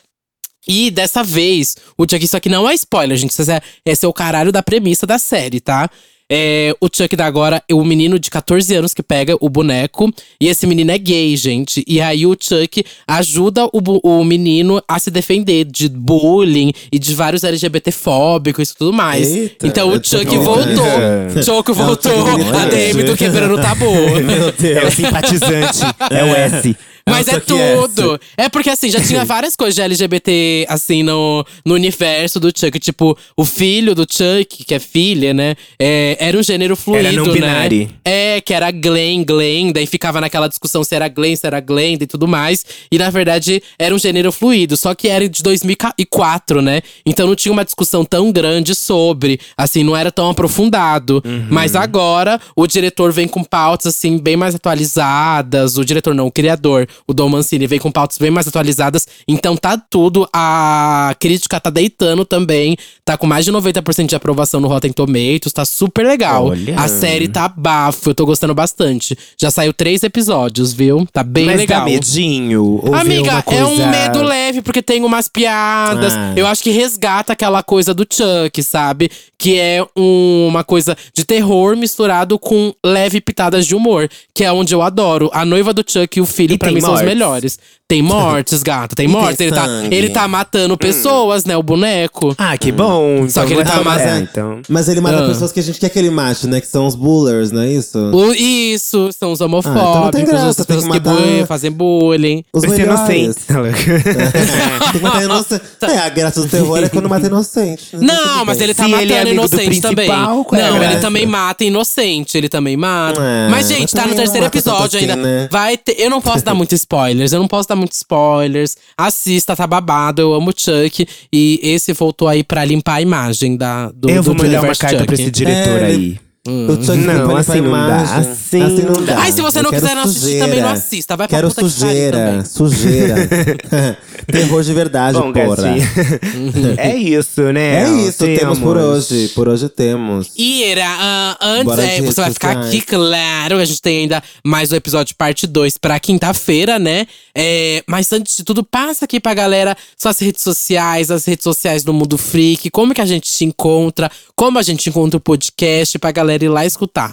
E 0.67 0.91
dessa 0.91 1.23
vez, 1.23 1.77
o 1.97 2.05
Chuck, 2.09 2.25
isso 2.25 2.37
aqui 2.37 2.49
não 2.49 2.69
é 2.69 2.75
spoiler, 2.75 3.17
gente. 3.17 3.31
Isso 3.31 3.51
é, 3.51 3.61
esse 3.85 4.05
é 4.05 4.09
o 4.09 4.13
caralho 4.13 4.51
da 4.53 4.63
premissa 4.63 5.07
da 5.07 5.19
série, 5.19 5.61
tá? 5.61 5.89
É, 6.31 6.75
o 6.81 6.89
Chuck 6.91 7.15
da 7.17 7.27
agora 7.27 7.63
é 7.69 7.75
o 7.75 7.85
menino 7.85 8.19
de 8.19 8.31
14 8.31 8.75
anos 8.75 8.95
que 8.95 9.03
pega 9.03 9.37
o 9.41 9.49
boneco. 9.49 10.11
E 10.41 10.49
esse 10.49 10.67
menino 10.67 10.91
é 10.91 10.97
gay, 10.97 11.37
gente. 11.37 11.85
E 11.87 12.01
aí 12.01 12.27
o 12.27 12.35
Chuck 12.41 12.83
ajuda 13.07 13.67
o, 13.67 13.81
o 14.03 14.25
menino 14.25 14.83
a 14.89 14.99
se 14.99 15.11
defender 15.11 15.65
de 15.67 15.87
bullying 15.87 16.73
e 16.91 16.99
de 16.99 17.15
vários 17.15 17.45
LGBT-fóbicos 17.45 18.71
e 18.71 18.75
tudo 18.75 18.93
mais. 18.93 19.31
Eita, 19.31 19.67
então 19.67 19.89
o 19.91 20.03
Chuck 20.03 20.25
voltou. 20.39 20.65
vontade. 20.77 21.45
Chuck 21.45 21.73
voltou. 21.73 22.13
Chuck 22.13 22.57
a 22.57 22.67
DM 22.67 23.03
do 23.03 23.17
Quebrando 23.17 23.55
o 23.57 23.61
Tabu. 23.61 23.85
Meu 24.25 24.47
É 24.47 24.49
o 24.49 24.53
Deus. 24.53 24.95
simpatizante, 24.95 25.81
é 26.11 26.25
o 26.25 26.35
S. 26.35 26.77
Mas 27.09 27.29
É 27.29 27.35
é 27.35 27.41
tudo. 27.41 28.21
É 28.37 28.49
porque, 28.49 28.71
assim, 28.71 28.91
já 28.91 29.01
tinha 29.03 29.25
várias 29.27 29.55
coisas 29.55 29.75
de 29.75 29.83
LGBT, 29.83 30.67
assim, 30.69 31.03
no, 31.03 31.45
no 31.65 31.75
universo 31.75 32.41
do 32.41 32.49
Chuck. 32.49 32.79
Tipo, 32.79 33.17
o 33.37 33.45
filho 33.45 33.95
do 33.95 34.07
Chuck, 34.11 34.65
que 34.65 34.75
é 34.75 34.79
filha, 34.79 35.35
né? 35.35 35.55
é, 35.79 36.17
era 36.19 36.39
um 36.39 36.43
gênero 36.43 36.77
fluido, 36.77 37.07
Era 37.07 37.17
não 37.17 37.27
né? 37.27 37.33
binário. 37.33 37.91
É, 38.05 38.41
que 38.41 38.55
era 38.55 38.71
Glenn, 38.71 39.25
Glenn. 39.25 39.73
Daí 39.73 39.87
ficava 39.87 40.21
naquela 40.21 40.49
discussão 40.49 40.83
se 40.83 40.95
era 40.95 41.09
Glenn, 41.09 41.37
se 41.37 41.47
era 41.47 41.61
Glenda 41.61 42.05
e 42.05 42.07
tudo 42.07 42.27
mais. 42.27 42.65
E, 42.91 42.99
na 42.99 43.11
verdade, 43.11 43.63
era 43.79 43.95
um 43.95 43.99
gênero 43.99 44.33
fluido. 44.33 44.77
Só 44.77 44.95
que 44.95 45.09
era 45.09 45.29
de 45.29 45.43
2004, 45.43 46.63
né? 46.63 46.81
Então 47.05 47.27
não 47.27 47.35
tinha 47.35 47.53
uma 47.53 47.65
discussão 47.65 48.05
tão 48.05 48.33
grande 48.33 48.75
sobre. 48.75 49.39
Assim, 49.57 49.85
não 49.85 49.97
era 49.97 50.11
tão 50.11 50.31
aprofundado. 50.31 51.23
Uhum. 51.25 51.49
Mas 51.51 51.77
agora, 51.77 52.41
o 52.57 52.67
diretor 52.67 53.13
vem 53.13 53.29
com 53.29 53.45
pautas, 53.45 53.95
assim, 53.95 54.19
bem 54.19 54.37
mais 54.37 54.55
atualizadas. 54.55 55.77
O 55.77 55.85
diretor 55.85 56.15
não, 56.15 56.27
o 56.27 56.33
criador 56.33 56.89
o 57.07 57.13
Dom 57.15 57.29
Mancini 57.29 57.67
vem 57.67 57.79
com 57.79 57.91
pautas 57.91 58.19
bem 58.19 58.31
mais 58.31 58.47
atualizadas. 58.49 59.07
Então 59.27 59.57
tá 59.57 59.77
tudo. 59.77 60.29
A 60.33 61.15
crítica 61.19 61.61
tá 61.61 61.71
deitando 61.71 62.25
também. 62.25 62.77
Tá 63.05 63.17
com 63.17 63.27
mais 63.27 63.45
de 63.45 63.53
90% 63.53 64.07
de 64.07 64.15
aprovação 64.17 64.61
no 64.61 64.69
Rotten 64.69 64.93
Tomatoes. 64.93 65.53
Tá 65.53 65.65
super 65.65 66.07
legal. 66.07 66.47
Olha. 66.49 66.79
A 66.79 66.89
série 66.89 67.29
tá 67.29 67.49
bafo. 67.49 68.11
Eu 68.11 68.15
tô 68.15 68.27
gostando 68.27 68.55
bastante. 68.55 69.17
Já 69.39 69.51
saiu 69.51 69.73
três 69.73 70.03
episódios, 70.03 70.73
viu? 70.73 71.07
Tá 71.13 71.23
bem 71.23 71.47
Mas 71.47 71.57
legal. 71.59 71.81
dá 71.81 71.87
medinho? 71.87 72.81
Amiga, 72.95 73.43
coisa... 73.43 73.61
é 73.63 73.65
um 73.67 73.91
medo 73.91 74.23
leve, 74.23 74.63
porque 74.63 74.83
tem 74.83 75.05
umas 75.05 75.29
piadas. 75.29 76.13
Ah. 76.15 76.33
Eu 76.37 76.47
acho 76.47 76.63
que 76.63 76.71
resgata 76.71 77.33
aquela 77.33 77.63
coisa 77.63 77.93
do 77.95 78.07
Chuck, 78.11 78.63
sabe? 78.63 79.11
Que 79.39 79.59
é 79.59 79.85
um- 79.97 80.47
uma 80.49 80.65
coisa 80.65 80.97
de 81.15 81.25
terror 81.25 81.77
misturado 81.77 82.39
com 82.39 82.73
leve 82.85 83.21
pitadas 83.21 83.67
de 83.67 83.75
humor. 83.75 84.09
Que 84.35 84.45
é 84.45 84.53
onde 84.53 84.75
eu 84.75 84.83
adoro. 84.83 85.31
A 85.33 85.45
noiva 85.45 85.73
do 85.73 85.85
Chuck 85.87 86.19
e 86.19 86.21
o 86.23 86.27
filho, 86.27 86.59
pra 86.59 86.71
mim, 86.71 86.81
são 86.85 86.95
os 86.95 87.03
melhores. 87.03 87.59
Tem 87.87 88.01
mortes, 88.01 88.63
gata, 88.63 88.97
tem 88.97 89.07
tem 89.07 89.15
mortes. 89.15 89.39
Ele 89.39 89.53
tá, 89.53 89.67
sangue. 89.67 89.95
ele 89.95 90.09
tá 90.09 90.27
matando 90.27 90.75
pessoas, 90.75 91.45
né? 91.45 91.55
O 91.55 91.63
boneco. 91.63 92.35
Ah, 92.39 92.57
que 92.57 92.73
bom. 92.73 93.29
Só 93.29 93.43
Então 93.43 93.47
que 93.47 93.53
ele 93.53 93.63
tá 93.65 93.83
mais- 93.85 94.01
é, 94.01 94.19
então... 94.21 94.63
Mas 94.71 94.89
ele 94.89 95.03
mata 95.03 95.23
Ah. 95.23 95.29
pessoas 95.29 95.53
que 95.53 95.61
a 95.61 95.63
gente 95.63 95.79
quer 95.79 95.91
que 95.91 95.99
ele 95.99 96.09
mate, 96.09 96.47
né? 96.47 96.63
Que 96.63 96.67
são 96.67 96.87
os 96.87 96.95
bullers, 96.95 97.53
não 97.53 97.61
é 97.61 97.71
isso? 97.71 97.99
O- 97.99 98.33
isso, 98.33 99.11
são 99.13 99.33
os 99.33 99.41
então 99.41 99.49
não 99.49 99.61
tem 99.61 99.71
homofóbicos, 99.73 100.31
graça, 100.31 100.49
as 100.49 100.57
tem 100.57 100.65
pessoas 100.65 100.85
que 100.87 101.01
que, 101.01 101.09
matar- 101.09 101.23
bu- 101.41 101.47
fazem 101.47 101.71
bullying. 101.71 102.43
Os 102.55 102.63
Vai 102.63 102.71
ser 102.71 102.77
melhores. 102.87 103.01
inocente. 103.01 103.41
Tem 103.47 104.91
que 104.93 104.99
matar 105.01 105.23
inocente. 105.23 105.63
É, 105.85 105.99
a 105.99 106.09
graça 106.09 106.41
do 106.41 106.49
terror 106.49 106.79
é 106.83 106.89
quando 106.89 107.09
mata 107.11 107.27
inocente. 107.27 107.95
né? 107.95 108.07
Não, 108.07 108.45
mas 108.47 108.59
ele 108.61 108.73
tá 108.73 108.85
Se 108.87 108.91
ele 108.93 109.13
é 109.13 109.17
matando 109.19 109.31
amigo 109.31 109.49
do 109.49 109.55
inocente 109.61 109.81
também. 109.83 110.09
principal, 110.09 110.45
qual 110.47 110.61
é 110.61 110.65
a 110.65 110.69
Não, 110.71 110.77
ele 110.79 110.87
graça? 110.87 111.01
também 111.01 111.27
mata 111.27 111.65
inocente, 111.65 112.39
ele 112.39 112.49
também 112.49 112.77
mata. 112.77 113.21
É, 113.21 113.49
mas, 113.51 113.51
mas 113.51 113.69
gente, 113.69 113.95
tá 113.95 114.03
no 114.03 114.09
não 114.09 114.17
terceiro 114.17 114.45
mata 114.47 114.59
tanto 114.59 114.69
episódio 114.71 114.99
assim, 114.99 115.11
ainda. 115.11 115.17
né? 115.17 115.49
Vai 115.53 115.77
ter. 115.77 115.97
Eu 116.01 116.09
não 116.09 116.23
posso 116.23 116.43
dar 116.43 116.55
muitos 116.55 116.79
spoilers, 116.81 117.33
eu 117.35 117.39
não 117.39 117.47
posso 117.47 117.69
dar 117.69 117.74
muitos 117.77 117.99
spoilers. 117.99 118.77
Assista, 118.97 119.55
tá 119.57 119.67
babado. 119.67 120.23
Eu 120.23 120.35
amo 120.35 120.51
o 120.51 120.55
Chuck. 120.57 121.07
E 121.33 121.61
esse 121.63 121.93
voltou 121.93 122.29
aí 122.29 122.43
pra 122.45 122.65
limpar 122.65 122.95
a 122.95 123.01
imagem 123.03 123.57
da, 123.57 123.91
do, 123.91 124.09
Eu 124.11 124.23
do 124.23 124.23
vou 124.23 124.35
mandar 124.35 124.63
uma 124.63 124.75
carta 124.75 124.99
Chuck. 124.99 125.07
pra 125.07 125.15
esse 125.15 125.31
diretor 125.31 125.83
É, 125.83 125.87
aí. 125.87 126.19
Ele- 126.47 126.73
O 126.73 126.85
Chuck 126.85 126.99
Não, 126.99 127.27
limpa 127.27 127.39
assim 127.41 127.61
não 127.61 127.71
dá, 127.73 127.79
imagem. 127.79 128.31
assim 128.31 128.83
não 128.83 129.03
dá. 129.05 129.19
Ai, 129.19 129.33
se 129.33 129.41
você 129.41 129.59
Eu 129.59 129.63
não 129.63 129.71
quiser 129.71 129.95
não 129.95 130.03
assistir, 130.03 130.21
sujeira. 130.21 130.47
também 130.47 130.61
não 130.63 130.69
assista. 130.71 131.17
Vai 131.17 131.27
pra 131.29 131.37
Quero 131.37 131.49
puta 131.49 131.63
que 131.63 131.71
sujeira, 131.71 132.45
sujeira. 132.45 133.15
Terror 134.31 134.63
de 134.63 134.73
verdade, 134.75 135.19
Bom, 135.19 135.33
porra. 135.33 135.75
é 136.79 136.97
isso, 136.97 137.41
né? 137.53 137.85
É 137.85 137.89
isso, 138.09 138.19
temos 138.25 138.59
por 138.59 138.77
hoje. 138.77 139.29
Por 139.35 139.49
hoje 139.49 139.69
temos. 139.69 140.31
E 140.37 140.65
era, 140.65 140.85
ah, 140.87 141.37
antes, 141.41 141.79
é, 141.79 142.01
você 142.03 142.21
vai 142.21 142.31
ficar 142.33 142.59
aqui, 142.59 142.81
claro. 142.81 143.59
A 143.59 143.65
gente 143.65 143.81
tem 143.83 143.99
ainda 144.01 144.23
mais 144.45 144.73
o 144.73 144.75
episódio 144.77 145.15
parte 145.17 145.47
2 145.47 145.77
pra 145.79 145.99
quinta-feira, 146.01 146.79
né? 146.79 147.07
É, 147.35 147.83
mas 147.87 148.13
antes 148.13 148.37
de 148.37 148.45
tudo, 148.45 148.63
passa 148.65 149.05
aqui 149.05 149.19
pra 149.21 149.35
galera 149.35 149.77
suas 149.97 150.19
redes 150.19 150.43
sociais, 150.43 151.11
as 151.11 151.25
redes 151.25 151.45
sociais 151.45 151.83
do 151.85 151.93
Mundo 151.93 152.17
Freak, 152.17 152.71
como 152.71 152.95
que 152.95 153.01
a 153.01 153.07
gente 153.07 153.31
te 153.31 153.45
encontra, 153.45 154.11
como 154.37 154.59
a 154.59 154.63
gente 154.63 154.89
encontra 154.89 155.17
o 155.17 155.21
podcast 155.21 155.99
pra 155.99 156.11
galera 156.13 156.34
ir 156.43 156.49
lá 156.49 156.65
escutar. 156.65 157.13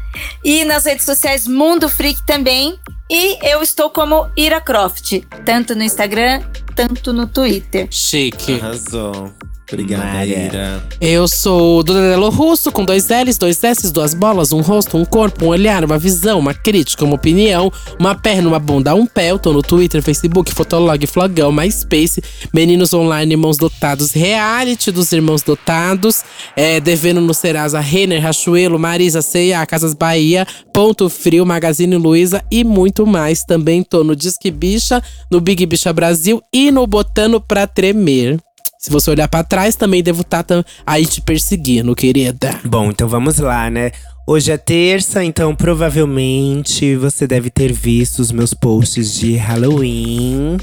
E 0.43 0.63
nas 0.65 0.85
redes 0.85 1.05
sociais 1.05 1.47
Mundo 1.47 1.89
Freak 1.89 2.25
também. 2.25 2.79
E 3.09 3.37
eu 3.47 3.61
estou 3.61 3.89
como 3.89 4.29
Ira 4.35 4.59
Croft, 4.59 5.21
tanto 5.45 5.73
no 5.75 5.83
Instagram, 5.83 6.41
tanto 6.75 7.13
no 7.13 7.25
Twitter. 7.25 7.87
Chique. 7.89 8.59
Arrasou. 8.59 9.33
Obrigada, 9.69 10.05
Maria. 10.05 10.45
Ira. 10.45 10.83
Eu 11.01 11.27
sou 11.27 11.83
do 11.83 11.93
Danilo 11.93 12.29
Russo, 12.29 12.71
com 12.71 12.85
dois 12.85 13.09
L's, 13.09 13.37
dois 13.37 13.61
S's, 13.61 13.91
duas 13.91 14.13
bolas, 14.13 14.53
um 14.53 14.61
rosto, 14.61 14.97
um 14.97 15.03
corpo, 15.03 15.45
um 15.45 15.49
olhar, 15.49 15.83
uma 15.83 15.97
visão, 15.99 16.39
uma 16.39 16.53
crítica, 16.53 17.03
uma 17.03 17.15
opinião, 17.15 17.71
uma 17.99 18.15
perna, 18.15 18.47
uma 18.47 18.59
bunda, 18.59 18.95
um 18.95 19.05
pé. 19.05 19.31
Eu 19.31 19.39
tô 19.39 19.51
no 19.51 19.61
Twitter, 19.61 20.01
Facebook, 20.01 20.53
Fotolog, 20.53 21.05
Flogão, 21.05 21.51
MySpace, 21.51 22.21
Meninos 22.53 22.93
Online, 22.93 23.33
Irmãos 23.33 23.57
Dotados, 23.57 24.13
Reality 24.13 24.89
dos 24.89 25.11
Irmãos 25.11 25.41
Dotados, 25.41 26.23
é, 26.55 26.79
Devendo 26.79 27.19
no 27.19 27.33
Serasa, 27.33 27.79
Renner, 27.81 28.21
Rachuelo, 28.21 28.79
Marisa, 28.79 29.21
C&A, 29.21 29.65
Casas 29.65 29.93
Bahia, 29.93 30.47
Ponto 30.73 31.09
Frio, 31.09 31.45
Magazine 31.45 31.97
Luiza 31.97 32.41
e 32.49 32.63
muito 32.63 33.05
mais. 33.05 33.43
Também 33.43 33.83
tô 33.83 34.03
no 34.03 34.15
Disque 34.15 34.49
Bicha, 34.49 35.03
no 35.29 35.41
Big 35.41 35.65
Bicha 35.65 35.91
Brasil 35.91 36.41
e 36.53 36.71
no 36.71 36.87
Botando 36.87 37.41
Pra 37.41 37.67
Tremer. 37.67 38.39
Se 38.79 38.91
você 38.91 39.09
olhar 39.09 39.27
pra 39.27 39.43
trás, 39.43 39.75
também 39.75 40.03
devo 40.03 40.21
estar 40.21 40.45
aí 40.85 41.05
te 41.05 41.19
perseguindo, 41.19 41.95
querida. 41.95 42.59
Bom, 42.63 42.91
então 42.91 43.07
vamos 43.07 43.39
lá, 43.39 43.69
né? 43.69 43.91
Hoje 44.25 44.51
é 44.51 44.57
terça, 44.57 45.23
então 45.23 45.55
provavelmente 45.55 46.95
você 46.95 47.25
deve 47.25 47.49
ter 47.49 47.71
visto 47.73 48.19
os 48.19 48.31
meus 48.31 48.53
posts 48.53 49.13
de 49.15 49.35
Halloween. 49.35 50.57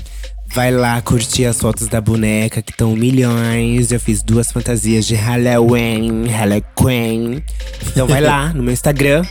Vai 0.54 0.70
lá 0.70 1.00
curtir 1.02 1.46
as 1.46 1.58
fotos 1.58 1.88
da 1.88 2.00
boneca, 2.00 2.62
que 2.62 2.70
estão 2.70 2.94
milhões. 2.94 3.90
Eu 3.90 3.98
fiz 3.98 4.22
duas 4.22 4.52
fantasias 4.52 5.06
de 5.06 5.16
Halloween, 5.16 6.26
Halloween. 6.28 7.42
Então 7.88 8.06
vai 8.06 8.20
lá 8.20 8.52
no 8.52 8.62
meu 8.62 8.72
Instagram, 8.72 9.24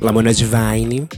Lamona 0.00 0.32
Divine. 0.32 1.08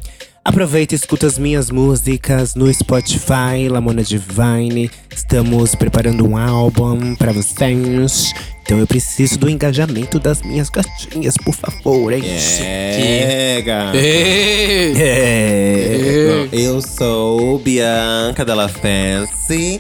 Aproveita 0.43 0.95
e 0.95 0.97
escuta 0.97 1.27
as 1.27 1.39
minhas 1.39 1.71
músicas 1.71 2.55
no 2.55 2.73
Spotify, 2.73 3.69
Lamona 3.71 4.03
Divine. 4.03 4.91
Estamos 5.15 5.75
preparando 5.75 6.27
um 6.27 6.35
álbum 6.35 7.15
pra 7.15 7.31
vocês. 7.31 8.33
Então 8.63 8.79
eu 8.79 8.87
preciso 8.87 9.39
do 9.39 9.51
engajamento 9.51 10.19
das 10.19 10.41
minhas 10.41 10.71
gatinhas, 10.71 11.37
por 11.37 11.55
favor, 11.55 12.11
hein? 12.11 12.23
É, 12.27 13.63
gata. 13.63 13.99
É. 13.99 16.49
Eu 16.51 16.81
sou 16.81 17.59
Bianca 17.59 18.43
Della 18.43 18.69
Fancy. 18.69 19.79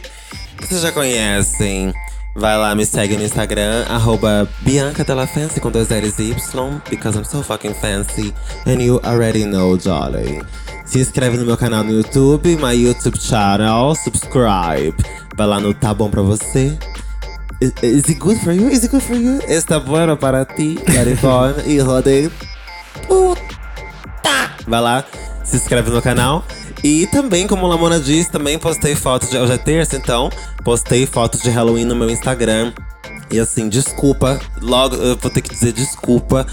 Vocês 0.61 0.83
já 0.83 0.93
conhecem. 0.93 1.95
Vai 2.37 2.57
lá, 2.57 2.75
me 2.75 2.87
segue 2.87 3.17
no 3.17 3.25
Instagram, 3.25 3.85
arroba 3.89 4.49
Bianca 4.61 5.03
Della 5.05 5.27
Fancy 5.27 5.61
com 5.61 5.71
dois 5.71 5.89
L's 5.89 6.19
e 6.21 6.31
Y, 6.31 6.81
because 6.89 7.19
I'm 7.19 7.25
so 7.25 7.43
fucking 7.43 7.75
fancy. 7.75 8.33
And 8.67 8.81
you 8.81 9.01
already 9.05 9.45
know, 9.45 9.77
Jolly. 9.77 10.41
Se 10.85 11.01
inscreve 11.01 11.37
no 11.37 11.45
meu 11.45 11.57
canal 11.57 11.83
no 11.83 11.93
YouTube, 11.93 12.57
my 12.57 12.73
YouTube 12.73 13.19
channel, 13.19 13.95
subscribe. 13.97 14.95
Vai 15.37 15.47
lá 15.47 15.61
no 15.61 15.75
Tá 15.75 15.93
Bom 15.93 16.09
Pra 16.09 16.23
Você. 16.23 16.79
Is, 17.61 17.73
is 17.83 18.09
it 18.09 18.19
good 18.19 18.39
for 18.39 18.53
you? 18.53 18.69
Is 18.69 18.85
it 18.85 18.91
good 18.91 19.03
for 19.03 19.17
you? 19.17 19.41
Está 19.49 19.79
bueno 19.81 20.17
para 20.17 20.45
ti, 20.45 20.77
California 20.87 21.65
e 21.67 21.79
rodeio. 21.81 22.33
Vai 24.67 24.81
lá, 24.81 25.05
se 25.43 25.57
inscreve 25.57 25.91
no 25.91 26.01
canal. 26.01 26.45
E 26.83 27.07
também, 27.09 27.47
como 27.47 27.67
a 27.67 27.69
Lamona 27.69 28.01
disse, 28.01 28.31
também 28.31 28.59
postei 28.59 28.95
fotos 28.95 29.31
de. 29.31 29.37
Hoje 29.37 29.53
é 29.53 29.59
terça, 29.59 29.97
então. 29.97 30.31
Postei 30.65 31.07
fotos 31.07 31.43
de 31.43 31.51
Halloween 31.51 31.85
no 31.85 31.95
meu 31.95 32.09
Instagram. 32.09 32.73
E 33.31 33.39
assim, 33.39 33.69
desculpa. 33.69 34.41
Logo, 34.61 34.97
eu 34.97 35.17
vou 35.17 35.31
ter 35.31 35.43
que 35.43 35.51
dizer 35.51 35.73
desculpa. 35.73 36.47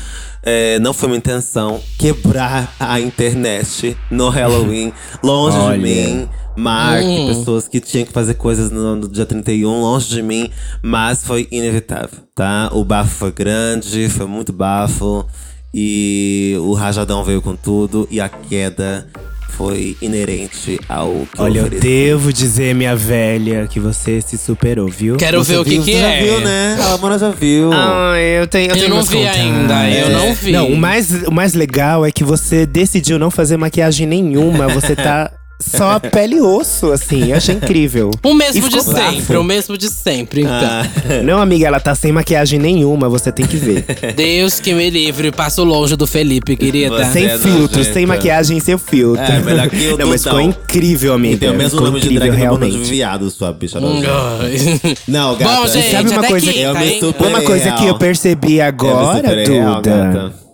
É, 0.44 0.80
não 0.80 0.94
foi 0.94 1.10
minha 1.10 1.18
intenção 1.18 1.82
quebrar 1.98 2.74
a 2.80 3.00
internet 3.00 3.98
no 4.12 4.30
Halloween. 4.30 4.94
Longe 5.24 5.58
Olha. 5.58 5.78
de 5.78 5.84
mim. 5.84 6.30
Mark, 6.56 7.04
pessoas 7.28 7.68
que 7.68 7.80
tinham 7.80 8.04
que 8.04 8.12
fazer 8.12 8.34
coisas 8.34 8.72
no, 8.72 8.96
no 8.96 9.08
dia 9.08 9.28
31, 9.28 9.80
longe 9.80 10.10
de 10.10 10.24
mim. 10.24 10.50
Mas 10.82 11.24
foi 11.24 11.48
inevitável, 11.52 12.20
tá? 12.34 12.72
O 12.74 12.84
bafo 12.84 13.12
foi 13.12 13.32
grande, 13.32 14.10
foi 14.10 14.26
muito 14.26 14.52
bafo. 14.52 15.24
E 15.72 16.56
o 16.62 16.74
rajadão 16.74 17.24
veio 17.24 17.44
com 17.44 17.56
tudo. 17.56 18.08
E 18.10 18.20
a 18.20 18.28
queda 18.28 19.08
foi 19.50 19.98
inerente 20.02 20.80
ao 20.88 21.26
que 21.34 21.42
Olha, 21.42 21.60
eu 21.60 21.64
eu 21.68 21.80
devo 21.80 22.32
dizer, 22.32 22.76
minha 22.76 22.96
velha, 22.96 23.68
que 23.68 23.80
você 23.80 24.22
se 24.22 24.38
superou, 24.38 24.88
viu? 24.88 25.18
Quero 25.18 25.44
Você 25.44 25.54
ver 25.54 25.60
o 25.60 25.64
que 25.64 25.70
viu? 25.72 25.84
que 25.84 25.92
Você 25.94 25.98
é. 25.98 26.02
já 26.20 26.24
viu, 26.26 26.40
né? 26.42 26.78
A 26.82 26.86
Lamona 26.92 27.18
já 27.20 27.30
viu. 27.30 27.72
Ah, 27.74 28.14
eu 28.20 28.48
tenho, 28.48 28.72
eu 28.72 28.76
Eu 28.76 28.82
tenho 28.82 28.96
não 28.96 29.04
vi 29.04 29.16
contatos. 29.18 29.40
ainda, 29.42 29.90
eu 29.90 30.10
não 30.10 30.34
vi. 30.34 30.52
Não, 30.52 30.68
o 30.70 30.78
mais, 30.78 31.12
o 31.24 31.32
mais 31.32 31.54
legal 31.54 32.06
é 32.06 32.12
que 32.12 32.24
você 32.24 32.66
decidiu 32.66 33.18
não 33.18 33.32
fazer 33.32 33.58
maquiagem 33.58 34.06
nenhuma. 34.06 34.68
Você 34.68 34.96
tá 34.96 35.32
só 35.60 36.00
pele 36.00 36.36
e 36.36 36.42
osso, 36.42 36.92
assim. 36.92 37.32
Eu 37.32 37.38
achei 37.38 37.56
incrível. 37.56 38.12
O 38.24 38.34
mesmo 38.34 38.70
de 38.70 38.78
ficou 38.78 38.94
sempre, 38.94 39.16
bafo. 39.20 39.40
o 39.40 39.44
mesmo 39.44 39.78
de 39.78 39.90
sempre, 39.90 40.42
então. 40.42 40.54
Ah, 40.54 40.86
Não, 41.24 41.42
amiga, 41.42 41.66
ela 41.68 41.80
tá 41.80 41.96
sem 41.96 42.12
maquiagem 42.12 42.60
nenhuma, 42.60 43.10
você 43.10 43.32
tem 43.32 43.46
que 43.46 43.58
ver. 43.58 43.86
Deus 44.16 44.60
que 44.60 44.74
me 44.74 44.90
livre, 44.90 45.32
passo 45.32 45.64
longe 45.64 45.96
do 45.96 46.06
Felipe, 46.06 46.56
querida. 46.56 46.96
Você 47.06 47.12
sem 47.12 47.26
é 47.26 47.38
filtro, 47.38 47.78
nojenta. 47.78 47.94
sem 47.94 48.06
maquiagem, 48.06 48.60
sem 48.60 48.78
filtro. 48.78 49.24
É, 49.24 49.40
melhor 49.40 49.70
que 49.70 49.88
o 49.88 49.98
Não, 49.98 50.08
mas 50.08 50.24
ficou 50.24 50.40
incrível, 50.40 51.14
amiga. 51.14 51.38
tem 51.40 51.50
o 51.50 51.54
mesmo 51.54 51.72
ficou 51.72 51.88
nome 51.88 52.00
de 52.02 52.08
incrível, 52.08 52.28
drag 52.34 52.44
no 52.44 52.50
bunda 52.50 52.66
de 52.66 52.72
realmente. 52.72 52.90
viado, 52.92 53.30
sua 53.32 53.52
bicha. 53.52 53.80
Hum. 53.80 54.02
Não, 55.08 55.36
gata. 55.36 55.56
Bom, 55.56 55.68
gente, 55.68 55.92
sabe 55.92 56.10
uma 56.10 56.24
coisa 56.24 56.54
que 56.54 56.60
eu 56.60 57.14
tá, 57.14 57.28
Uma 57.28 57.42
coisa 57.42 57.72
que 57.74 57.86
eu 57.86 57.98
percebi 57.98 58.62
agora, 58.62 59.30
Duda. 59.46 60.47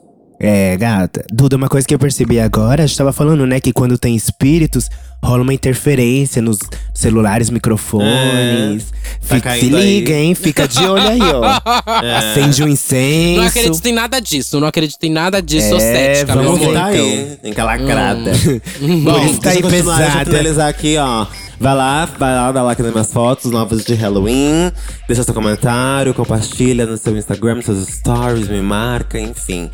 É, 0.46 0.76
gata. 0.76 1.24
Duda, 1.32 1.56
uma 1.56 1.70
coisa 1.70 1.88
que 1.88 1.96
eu 1.96 2.00
percebi 2.00 2.38
agora, 2.38 2.84
a 2.84 2.86
gente 2.86 2.98
tava 2.98 3.14
falando, 3.14 3.46
né, 3.48 3.62
que 3.62 3.72
quando 3.72 3.98
tem 3.98 4.14
espíritos, 4.14 4.90
rola 5.24 5.42
uma 5.42 5.54
interferência 5.54 6.42
nos 6.42 6.60
celulares, 6.94 7.50
microfones. 7.50 8.84
Tá 9.26 9.36
Fica, 9.36 9.36
se 9.38 9.60
caindo 9.60 9.78
aí. 9.78 10.00
liga, 10.00 10.14
hein? 10.14 10.36
Fica 10.36 10.68
de 10.68 10.84
olho 10.86 11.08
aí, 11.08 11.20
ó. 11.22 11.62
Acende 12.18 12.62
um 12.62 12.68
incenso. 12.68 13.40
Não 13.40 13.48
acredito 13.48 13.86
em 13.86 13.94
nada 13.94 14.20
disso, 14.20 14.60
não 14.60 14.68
acredito 14.68 15.04
em 15.06 15.12
nada 15.12 15.42
disso, 15.42 15.70
sou 15.70 15.78
É, 15.78 16.16
cética, 16.16 16.34
vamos 16.34 16.60
ver, 16.60 16.66
amor. 16.66 16.74
tá 16.76 16.94
então. 16.94 17.06
aí, 17.06 17.38
encalacrada. 17.46 18.32
Por 18.34 18.90
Bom, 19.02 19.26
isso 19.26 19.40
tá 19.40 19.50
aí 19.52 19.56
deixa 19.56 19.60
eu 19.60 19.62
continuar, 19.62 19.98
deixa 19.98 20.12
eu 20.12 20.20
pesada. 20.20 20.26
finalizar 20.26 20.68
aqui, 20.70 20.98
ó. 20.98 21.26
Vai 21.64 21.76
lá, 21.76 22.04
vai 22.20 22.36
lá, 22.36 22.52
dá 22.52 22.62
like 22.62 22.82
nas 22.82 22.92
minhas 22.92 23.14
fotos 23.14 23.50
novas 23.50 23.86
de 23.86 23.94
Halloween. 23.94 24.70
Deixa 25.08 25.24
seu 25.24 25.34
comentário, 25.34 26.14
compartilha 26.14 26.86
no 26.86 26.98
seu 26.98 27.16
Instagram, 27.18 27.56
nos 27.56 27.64
seus 27.64 27.88
stories, 27.88 28.50
me 28.50 28.62
marca, 28.62 29.18
enfim. 29.18 29.72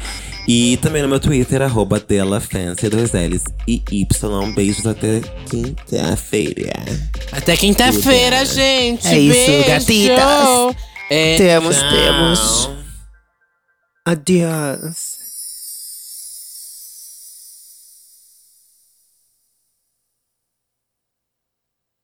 E 0.47 0.77
também 0.83 1.01
no 1.01 1.09
meu 1.09 1.19
Twitter, 1.19 1.63
arroba 1.63 1.99
DelaFancy, 1.99 2.89
dois 2.89 3.11
L's 3.13 3.43
e 3.67 3.81
Y. 3.91 4.53
Beijos 4.53 4.85
até 4.85 5.21
quinta-feira. 5.49 6.73
Até 7.31 7.57
quinta-feira, 7.57 8.45
gente. 8.45 9.07
É 9.07 9.17
isso, 9.17 9.33
Beijo. 9.47 9.67
gatitas. 9.67 10.75
É, 11.09 11.37
Temos, 11.37 11.75
Tchau. 11.75 11.89
temos. 11.89 12.69
Adiós. 14.05 15.18